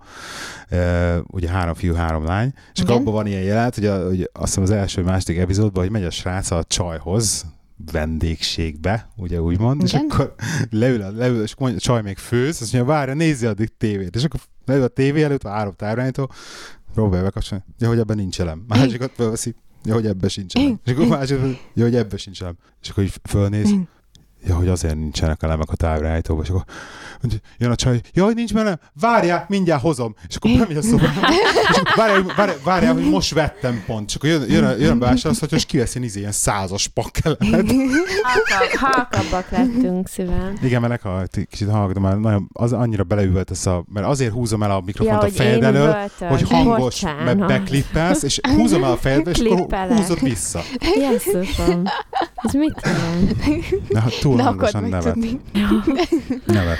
[0.71, 2.53] Uh, ugye három fiú, három lány.
[2.73, 5.83] És akkor abban van ilyen jelenet, hogy, a, hogy azt hiszem az első, második epizódban,
[5.83, 7.45] hogy megy a srác a csajhoz,
[7.91, 10.05] vendégségbe, ugye úgymond, és Igen.
[10.09, 10.33] akkor
[10.69, 14.15] leül, a- leül, és mondja, a csaj még főz, azt mondja, várja, nézze addig tévét,
[14.15, 16.31] és akkor leül a tévé előtt, a három távirányító,
[16.95, 18.63] Robert bekapcsolja, ja, hogy ebben nincs elem.
[18.67, 20.79] Másikat fölveszi, ja, hogy ebben sincs elem.
[20.85, 21.37] És akkor másik,
[21.73, 22.57] ja, hogy ebben sincs elem.
[22.81, 23.73] És akkor így fölnéz,
[24.47, 26.63] ja, hogy azért nincsenek elemek a távirányítóban, és akkor
[27.57, 30.15] jön a csaj, ja, hogy nincs benne, várjál, mindjárt hozom.
[30.27, 31.19] És akkor bemegy a szobába,
[31.71, 34.09] és akkor várjál, várjál, várjál, hogy most vettem pont.
[34.09, 37.09] És akkor jön, jön, a- jön a bevásárló, és kivesz ilyen, izé, ilyen százas pak
[37.23, 37.71] elemet.
[38.23, 40.53] Halkabb- Halkabbak lettünk szívem.
[40.61, 44.63] Igen, mert meghalt, kicsit hallgatom, már nagyon, az annyira beleüvölt ez a, mert azért húzom
[44.63, 46.27] el a mikrofont a fejed elől, üvöltök.
[46.27, 47.23] hogy hangos, Bocsánat.
[47.25, 50.61] mert beklippelsz, és húzom el a fejedbe, és akkor húzod vissza.
[50.99, 51.83] Jesszusom.
[52.35, 52.81] Ez mit?
[53.89, 55.15] Na, hát túl Ne hangosan nevet.
[55.15, 55.39] megtudni.
[56.45, 56.77] nevet.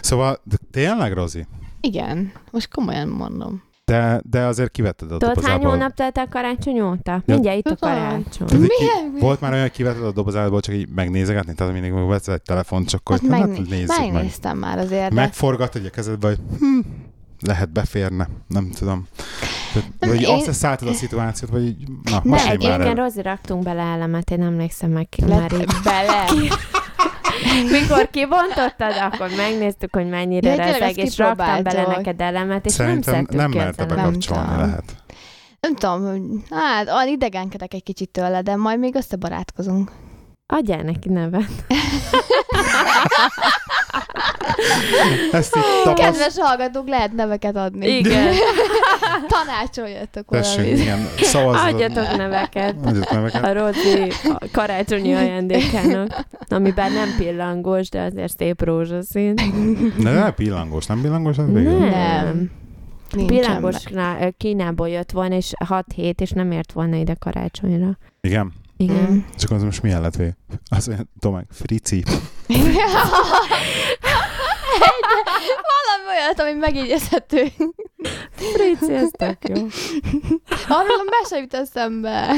[0.00, 1.46] Szóval, de tényleg, Rozi?
[1.80, 3.62] Igen, most komolyan mondom.
[3.84, 5.70] De, de azért kivetted a Tudod, hány dobozából.
[5.70, 7.22] hónap telt a karácsony óta?
[7.26, 8.46] Mindjárt itt a karácsony.
[8.46, 11.92] Tehát, hogy ki, volt már olyan, hogy kivetted a dobozából, csak így megnézegetni, tehát mindig
[11.92, 14.12] vesz egy telefont, csak Azt hát, megné- nézzük meg.
[14.12, 16.78] megnéztem már azért, Megforgat egy a kezedbe, hogy hm,
[17.40, 19.06] lehet beférne, nem tudom.
[19.72, 22.98] Tehát, vagy Én- azt eszáltad a szituációt, vagy így, na, Ne, Egyébként.
[22.98, 25.72] Rozi raktunk bele elemet, én emlékszem meg Le- már így.
[25.84, 26.24] bele.
[27.80, 33.14] Mikor kibontottad, akkor megnéztük, hogy mennyire Ja, rezeg, és raktam bele neked elemet, és Szerintem
[33.14, 34.66] nem szedtük nem merte bekapcsolni, Nem tudom.
[34.66, 34.84] lehet.
[35.60, 39.90] Nem tudom, hát olyan idegenkedek egy kicsit tőle, de majd még összebarátkozunk.
[40.52, 41.50] Adjál neki nevet.
[45.32, 46.02] Ezt itt tapaszt...
[46.02, 47.86] Kedves hallgatók, lehet neveket adni.
[47.88, 48.34] Igen.
[49.28, 50.78] Tanácsoljatok Tessék, valamit.
[50.78, 51.72] igen, szavazzat.
[51.72, 52.74] Adjatok neveket.
[52.84, 53.44] Adjatok neveket.
[53.44, 59.34] A Rozi a karácsonyi ajándékának, ami bár nem pillangós, de azért szép rózsaszín.
[59.98, 61.78] De nem pillangós, nem pillangós az végül?
[61.78, 62.50] Nem.
[63.16, 63.24] Meg.
[63.26, 63.76] Pillangos
[64.36, 67.98] Kínából jött volna, és 6 hét, és nem ért volna ide karácsonyra.
[68.20, 68.52] Igen.
[68.80, 69.10] Igen.
[69.12, 69.18] Mm.
[69.36, 70.34] Csak az most milyen lett végül?
[70.70, 72.02] Az olyan, Tomek, frici.
[75.70, 77.46] Valami olyat, ami megjegyezhető.
[78.30, 79.54] Frici, ez tök jó.
[80.68, 82.32] Arról a mese jut eszembe.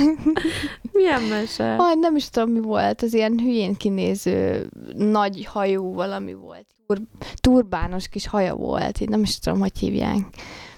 [0.92, 1.74] Milyen mese?
[1.76, 3.02] Aj, nem is tudom, mi volt.
[3.02, 6.66] Az ilyen hülyén kinéző nagy hajú valami volt.
[6.86, 7.08] Tur-
[7.40, 9.00] turbános kis haja volt.
[9.00, 10.18] Én nem is tudom, hogy hívják.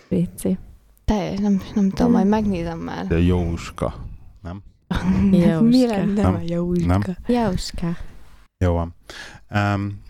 [0.07, 0.59] Frici.
[1.05, 3.07] Te, nem, nem tudom, majd megnézem már.
[3.07, 3.95] De Jóska.
[5.31, 5.61] Jóska.
[5.61, 6.35] Mi lenne Nem.
[6.35, 6.87] a Jóska?
[6.87, 7.03] Nem?
[7.27, 7.97] Jóska.
[8.65, 8.95] Jó van.
[9.51, 10.03] Um,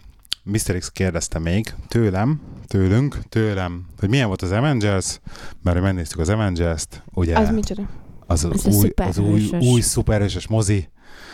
[0.42, 0.78] Mr.
[0.78, 5.20] X kérdezte még tőlem, tőlünk, tőlem, hogy milyen volt az Avengers,
[5.62, 7.82] mert megnéztük az Avengers-t, ugye Az micsoda?
[8.26, 10.88] az, az, új, az új, új szuperhősös mozi,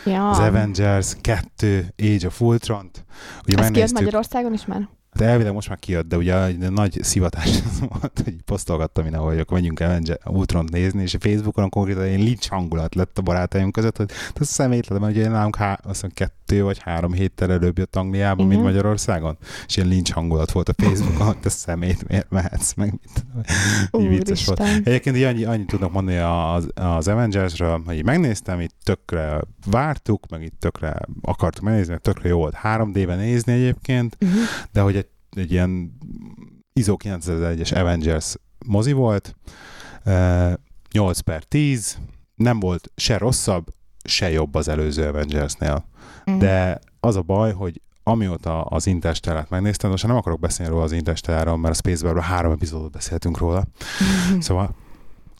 [0.05, 0.29] Ja.
[0.29, 3.05] az Avengers 2, Age of Ultron-t.
[3.47, 4.89] Ugye Ez kijött Magyarországon is már?
[5.11, 7.59] Hát elvileg most már kijött, de ugye egy nagy szivatás
[7.89, 12.19] volt, hogy posztolgattam minden, hogy akkor menjünk Avenger ultron nézni, és a Facebookon konkrétan ilyen
[12.19, 16.09] lincs hangulat lett a barátaim között, hogy ez szemétlen, mert ugye nálunk há, azt hiszem
[16.13, 18.71] kettő vagy három héttel előbb jött Angliában, mint Igen.
[18.71, 19.37] Magyarországon,
[19.67, 23.25] és ilyen lincs hangulat volt a Facebookon, hogy te szemét, miért mehetsz meg, mit
[23.91, 24.59] tudom, vicces volt.
[24.59, 24.83] Úristen.
[24.85, 30.29] Egyébként így annyi, annyit tudnak mondani az, az Avengers-ről, hogy így megnéztem, itt tökre vártuk,
[30.29, 34.31] meg itt tökre akartuk megnézni, meg tökre jó volt 3D-ben nézni egyébként, Mhm.
[34.71, 35.00] de hogy
[35.35, 35.97] egy, ilyen
[36.73, 39.35] ISO 9001-es Avengers mozi volt,
[40.03, 40.53] eh,
[40.91, 41.97] 8 per 10,
[42.35, 43.67] nem volt se rosszabb,
[44.03, 45.85] se jobb az előző Avengersnél.
[46.25, 46.37] Mhm.
[46.37, 50.91] De az a baj, hogy amióta az Interstellát megnéztem, most nem akarok beszélni róla az
[50.91, 53.63] Interstelláról, mert a Spacebarről három epizódot beszéltünk róla.
[54.39, 54.75] Szóval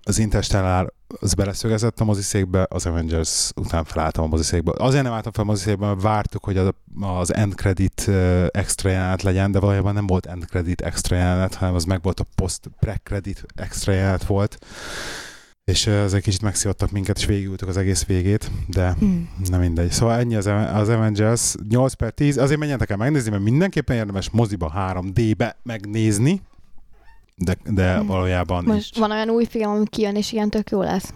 [0.03, 4.71] az Interstellar az beleszögezett a moziszékbe, az Avengers után felálltam a moziszékbe.
[4.77, 8.09] Azért nem álltam fel a moziszékbe, mert vártuk, hogy az, az end credit
[8.51, 12.19] extra jelenet legyen, de valójában nem volt end credit extra jelenet, hanem az meg volt
[12.19, 14.57] a post pre-credit extra jelenet volt.
[15.63, 19.21] És uh, ezek kicsit megszívottak minket, és végigültük az egész végét, de Mm.
[19.49, 19.91] nem mindegy.
[19.91, 22.37] Szóval ennyi az, az Avengers 8 per 10.
[22.37, 26.41] Azért menjetek el megnézni, mert mindenképpen érdemes moziba 3D-be megnézni,
[27.35, 28.07] de, de Hmm.
[28.07, 31.13] valójában Most Most van olyan új film, ami kijön, és ilyen tök jó lesz.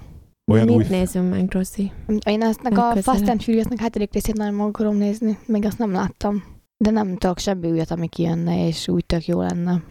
[0.51, 0.85] olyan Mit új...
[0.89, 1.91] nézzünk meg, Rozi?
[2.25, 2.95] Én eztnek a.
[3.01, 5.37] Fast and Furious-nak hetedik részét nagyon akarom nézni.
[5.45, 6.43] Még azt nem láttam.
[6.77, 9.81] De nem tudok semmi újat, ami kijönne, és úgy tök jó lenne.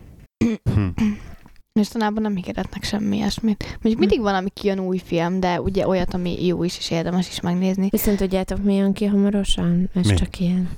[0.45, 0.89] Hm.
[1.79, 3.64] Mostanában nem hirdetnek semmi ilyesmit.
[3.64, 7.29] Mondjuk mindig van, ami kijön új film, de ugye olyat, ami jó is, és érdemes
[7.29, 7.89] is megnézni.
[7.91, 9.91] Viszont tudjátok, mi jön ki hamarosan?
[9.95, 10.14] Ez Mi?
[10.14, 10.68] csak ilyen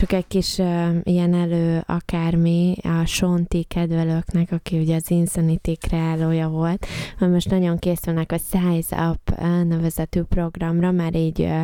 [0.00, 6.48] csak egy kis uh, ilyen elő akármi a Sonti kedvelőknek, aki ugye az Insanity kreálója
[6.48, 6.86] volt,
[7.18, 11.62] hogy most nagyon készülnek a Size Up uh, nevezetű programra, már így uh,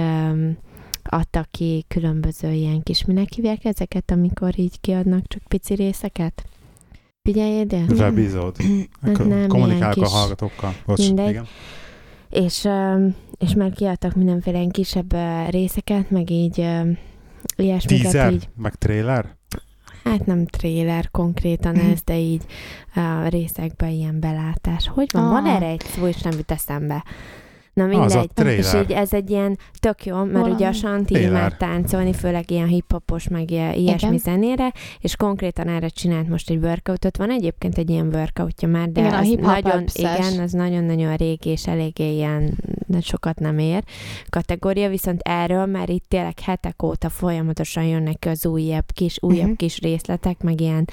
[0.00, 0.56] um,
[1.02, 6.44] adtak ki különböző ilyen kis, minek hívják ezeket, amikor így kiadnak csak pici részeket?
[7.22, 7.84] Figyelj ide!
[7.88, 8.56] Webizód.
[9.00, 10.74] Nem, ilyen Kommunikálok a hallgatókkal.
[10.86, 11.28] Bocs, mindegy.
[11.28, 11.46] igen.
[12.30, 12.68] És,
[13.38, 15.16] és már kiadtak mindenféle kisebb
[15.50, 16.66] részeket, meg így
[17.56, 18.48] ilyesmiket Teaser, így.
[18.56, 19.34] meg trailer.
[20.04, 21.90] Hát nem tréler konkrétan Mhm.
[21.90, 22.42] ez, de így
[22.94, 24.88] a részekben ilyen belátás.
[24.88, 25.28] Hogy van?
[25.28, 25.54] Van Ah.
[25.54, 27.04] erre egy szó, és nem jut eszembe.
[27.72, 28.30] Na Az a mindegy.
[28.34, 28.58] trailer.
[28.58, 30.52] és így ez egy ilyen tök jó, mert Valami.
[30.52, 34.18] ugye a Santi már táncolni, főleg ilyen hiphopos, meg ilyesmi Igen.
[34.18, 37.16] zenére, és konkrétan erre csinált most egy workoutot.
[37.16, 41.16] Van egyébként egy ilyen workoutja már, de Igen, a az hip-hop nagyon, igen, az nagyon-nagyon
[41.16, 43.84] régi, és eléggé ilyen de sokat nem ér
[44.28, 49.44] kategória, viszont erről már itt tényleg hetek óta folyamatosan jönnek ki az újabb kis, újabb
[49.46, 49.54] Mhm.
[49.56, 50.84] kis részletek, meg ilyen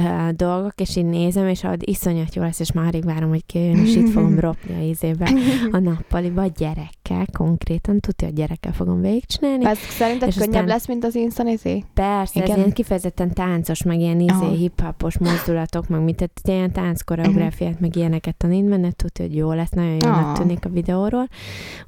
[0.00, 3.46] uh, dolgok, és így nézem, és ahogy iszonyat jó lesz, és már alig várom, hogy
[3.46, 5.30] kijön, és itt fogom ropni a izébe
[5.70, 9.64] a nappaliba gyerekkel konkrétan, tudja, hogy gyerekkel fogom végigcsinálni.
[9.64, 11.84] Ez szerinted könnyebb aztán- lesz, mint az Insanity?
[11.94, 12.56] Persze, ez Igen.
[12.58, 14.50] ilyen kifejezetten táncos, meg ilyen izé, Aha.
[14.50, 19.52] hip-hopos mozdulatok, meg mit, tehát ilyen tánc koreográfiát, meg ilyeneket tanít benne, tudja, hogy jó
[19.52, 20.38] lesz, nagyon jónak Ah.
[20.38, 21.21] tűnik a videóról.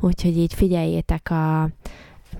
[0.01, 1.71] Úgyhogy így figyeljétek a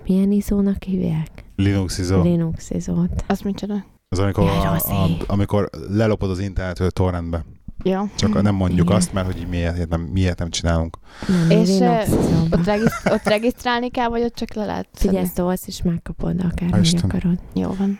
[0.05, 1.29] milyen izónak hívják?
[1.55, 2.21] Linux izó.
[2.21, 3.23] Linux izót.
[3.27, 3.85] Az micsoda?
[4.09, 7.45] Az amikor, Ja, a, a, amikor lelopod az internetről torrentbe.
[7.83, 8.09] Ja.
[8.15, 8.97] Csak nem mondjuk Igen.
[8.97, 10.97] azt, mert hogy miért nem, miért nem csinálunk.
[11.27, 12.03] Nem, És, izóba.
[12.51, 16.51] Ott, regiszt- ott regisztrálni kell, vagy ott csak le lehet Figyelj, szólsz, és megkapod Hál'
[16.51, 17.09] akár, hogy Isten.
[17.09, 17.39] akarod.
[17.53, 17.99] Jó van.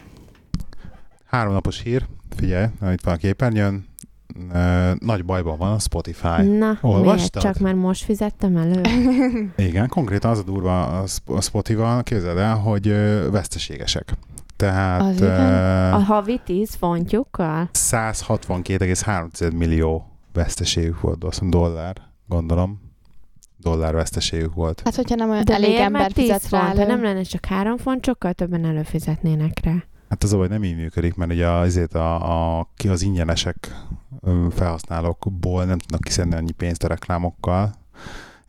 [1.26, 2.06] Három napos hír,
[2.36, 3.86] figyelj, itt van a képernyőn.
[4.54, 6.42] Ö, Nagy bajban van a Spotify.
[6.42, 7.16] Na, Olvastad?
[7.16, 7.40] miért?
[7.40, 8.82] Csak már most fizettem elő?
[9.68, 14.14] Igen, konkrétan az a durva a Sp- a Spotify-val, képzeld el, hogy ö, veszteségesek.
[14.56, 15.94] Tehát Az igen.
[15.94, 17.70] A uh, havi 10 fontjukkal?
[17.74, 21.96] 162,3 millió veszteségük volt, azt mondom, dollár,
[22.28, 22.82] gondolom.
[23.58, 24.82] Dollár veszteségük volt.
[24.86, 26.60] Hát, hogyha nem olyan De elég ember már 10 fizet rá?
[26.60, 29.74] Ha nem lenne csak 3 font, sokkal többen előfizetnének rá.
[30.16, 33.76] Hát az a baj, nem így működik, mert ugye azért a, a, ki az ingyenesek
[34.56, 37.76] felhasználókból nem tudnak kiszedni annyi pénzt a reklámokkal,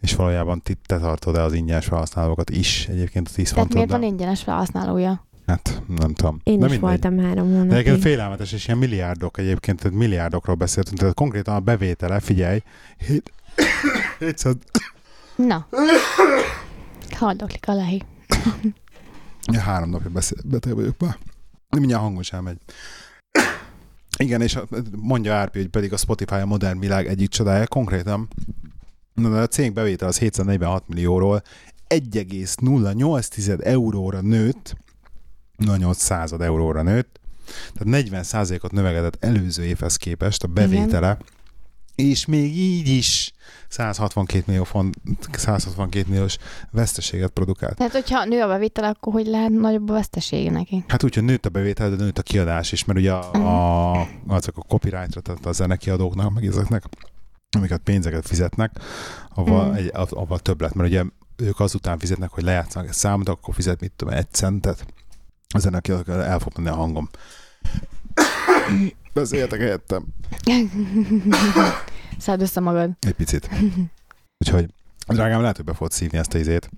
[0.01, 3.91] és valójában ti- te tartod el az ingyenes felhasználókat is egyébként a 10 Tehát miért
[3.91, 5.27] van ingyenes felhasználója?
[5.47, 6.41] Hát nem tudom.
[6.43, 6.81] Én De is mindegy.
[6.89, 8.03] voltam három De egyébként hónapig.
[8.03, 12.63] félelmetes, és ilyen milliárdok egyébként, tehát milliárdokról beszéltünk, tehát konkrétan a bevétele, figyelj,
[13.07, 13.33] hét-
[14.19, 14.55] 700,
[15.37, 15.67] Na.
[17.11, 18.03] Haldoklik a lehi.
[19.65, 21.17] három napja beszél, beteg vagyok már.
[21.79, 22.59] Mindjárt hangom sem megy.
[24.19, 24.59] Igen, és
[24.97, 28.29] mondja Árpi, hogy pedig a Spotify a modern világ egyik csodája, konkrétan
[29.15, 31.43] a cég bevétel az 746 millióról
[31.89, 34.77] 1,08 euróra nőtt,
[35.59, 37.21] 08 század euróra nőtt,
[37.73, 38.25] tehát 40
[38.63, 41.19] ot növekedett előző évhez képest a bevétele,
[41.95, 43.33] és még így is
[43.77, 44.97] 162 millió font,
[45.33, 46.37] 162 milliós
[46.71, 47.77] veszteséget produkált.
[47.77, 50.85] Tehát, hogyha nő a bevétel, akkor hogy lehet nagyobb a vesztesége neki?
[50.89, 54.09] Hát úgy, hogy nőtt a bevétel, de nőtt a kiadás is, mert ugye a, a,
[54.27, 56.85] azok a copyrightra, tehát a zenekiadóknak, meg ezeknek,
[57.57, 58.71] amiket pénzeket fizetnek,
[59.35, 59.75] avval, Mm.
[59.75, 61.05] egy, av- avval több lett, mert ugye
[61.37, 64.87] ők azután fizetnek, hogy lejátszanak egy számot, akkor fizet, mit tudom, egy centet.
[65.55, 67.09] A zenekiadók el fog menni a hangom.
[69.15, 70.05] Beszéljetek helyettem.
[72.19, 72.91] Szedd össze magad.
[73.01, 73.49] Egy picit.
[74.39, 74.67] Úgyhogy,
[75.07, 76.71] drágám, lehet, hogy be fogod szívni ezt a izét.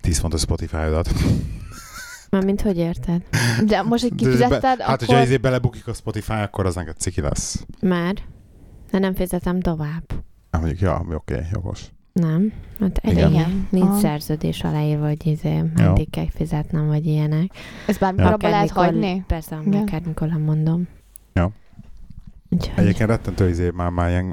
[0.00, 1.08] 10 fontos Spotify-odat.
[2.30, 3.22] Mármint hogy érted?
[3.64, 4.96] De most, hogy De be- kifizetted, Hát, akkor...
[4.96, 7.64] hogyha izé belebukik a Spotify, akkor az neked ciki lesz.
[7.80, 8.14] Már?
[8.90, 10.04] De nem fizetem tovább.
[10.50, 11.90] Hát mondjuk, ja, oké, okay, jogos.
[12.12, 12.52] Nem?
[12.80, 13.30] Hát Igen.
[13.32, 13.66] igen.
[13.70, 13.98] Nincs Aha.
[13.98, 17.50] szerződés aláírva, hogy izé, meddig kell fizetnem, vagy ilyenek.
[17.86, 19.24] Ezt bármikor abba lehet hagyni?
[19.26, 19.82] Persze, Igen.
[19.82, 20.80] akármikor lemondom.
[20.80, 21.01] Ja.
[22.52, 24.24] Úgyhogy Egyébként rettentő izé már, már ilyen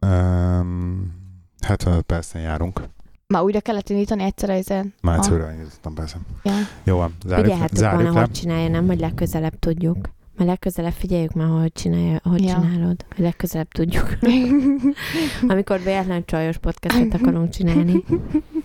[0.00, 1.12] um,
[1.60, 2.80] 75 percen járunk.
[3.26, 4.94] Már újra kellett indítani egyszerre ezen.
[5.02, 6.16] Már egyszerűen indítottam persze.
[6.42, 6.52] Ja.
[6.84, 8.24] Jó van, zárjuk, le, figyelhettek zárjuk volna, le.
[8.24, 9.96] hogy csinálja, nem, hogy legközelebb tudjuk.
[10.36, 12.60] Mert legközelebb figyeljük már, hogy, csinálja, hogy Ja.
[12.60, 13.04] csinálod.
[13.14, 14.18] Hogy legközelebb tudjuk.
[15.48, 18.04] Amikor véletlen csajos podcastot akarunk csinálni.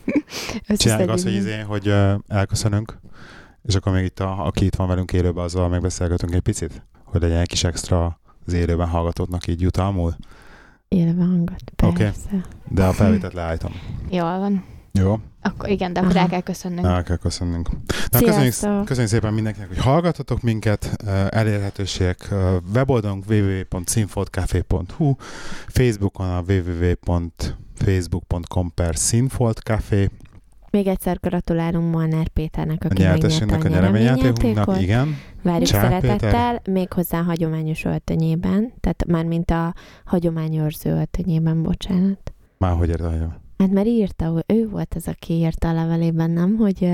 [0.77, 2.99] Csináljuk azt, hogy, izé, hogy uh, elköszönünk,
[3.63, 7.21] és akkor még itt, a, aki itt van velünk élőben, azzal megbeszélgetünk egy picit, hogy
[7.21, 8.19] legyen egy kis extra
[8.49, 10.15] az élőben hallgatóknak így jutalmul,
[10.87, 11.63] Élve hangot.
[11.75, 12.29] Persze.
[12.67, 13.71] de a felvételt leállítom.
[14.09, 14.63] Jól van.
[14.91, 15.19] Jó?
[15.41, 16.23] Akkor igen, de akkor Aha.
[16.23, 16.85] el kell köszönnünk.
[16.85, 17.69] El kell köszönnünk.
[18.11, 18.53] Na, köszönjük,
[18.85, 20.85] köszönjük szépen mindenkinek, hogy hallgatotok minket.
[21.29, 22.33] Elérhetőségek
[22.73, 25.15] weboldalunk www.sinfoldcafé.hu
[25.67, 30.09] Facebookon a www.facebook.com per Sinfoldcafé
[30.69, 34.81] Még egyszer gratulálunk Molnár Péternek, a aki nyertesünknek, a nyereményjátékunknak.
[34.81, 35.17] Igen.
[35.41, 39.73] Várjuk Csák szeretettel, még hozzá hagyományos öltönyében, tehát már mint a
[40.05, 42.33] hagyományőrző öltönyében, bocsánat.
[42.57, 43.39] Már hogy érted?
[43.59, 46.55] Hát mert írta, ő volt az, aki írta a levelében, nem?
[46.57, 46.89] Hogy,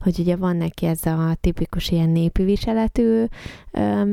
[0.00, 3.24] hogy ugye van neki ez a tipikus ilyen népi viseletű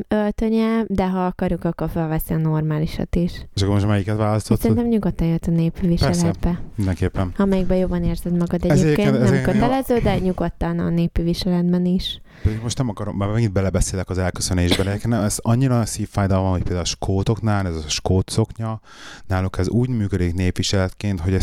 [0.08, 3.32] öltönye, de ha akarjuk, akkor felveszi a normálisat is.
[3.56, 4.62] És akkor most melyiket választottad?
[4.62, 6.62] szerintem nyugodtan jött a népi viseletbe.
[6.76, 7.34] Mindenképpen.
[7.38, 12.22] Amelyikben jobban érzed magad Ez egyébként, ez nem kötelező, de nyugodtan a népi viseletben is.
[12.62, 16.82] Most nem akarom, már megint belebeszélek az elköszönésbe, de nekem ez annyira szívfájdalma, hogy például
[16.82, 18.82] a skótoknál, ez a skót szoknya,
[19.28, 21.40] náluk ez úgy működik népviseletként, hogy a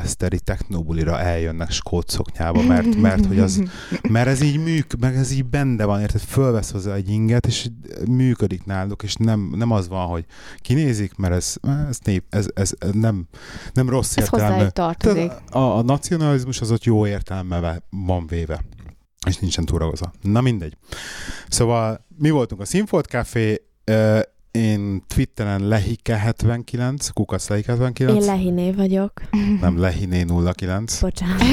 [0.00, 3.62] szilveszteri technobulira eljönnek skót szoknyába, mert, mert, hogy az,
[4.08, 7.68] mert ez így műk, meg ez így benne van, érted, fölvesz hozzá egy inget, és
[8.08, 10.24] működik náluk, és nem, nem az van, hogy
[10.56, 11.54] kinézik, mert ez,
[11.88, 13.26] ez, nép, ez, ez nem,
[13.72, 14.28] nem rossz Ez
[14.72, 15.32] tartozik.
[15.50, 18.64] A, a nacionalizmus az ott jó értelemben van véve,
[19.26, 20.12] és nincsen túragozva.
[20.22, 20.76] Na mindegy.
[21.48, 23.62] Szóval mi voltunk a Sinfold Café,
[24.50, 29.12] én Twitteren lehike79, kukac lehike79, Én Lehiné vagyok.
[29.60, 30.24] nem lehiné
[30.56, 31.00] 09.
[31.00, 31.42] Bocsánat.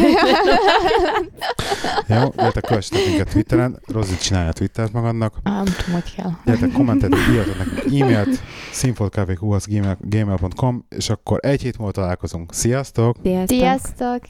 [2.08, 5.34] Jó, gyertek, kövessetek minket Twitteren, Rozi csinálja Twittert magadnak.
[5.44, 6.32] Nem tudom, hogy kell.
[6.46, 8.40] Gyertek, kommentet, írjatok nekünk e-mailt,
[8.72, 12.54] sinfoldcafé.gmail.com, és akkor egy hét múlva találkozunk.
[12.54, 13.18] Sziasztok!
[13.24, 13.58] Sziasztok!
[13.58, 14.22] Sziasztok!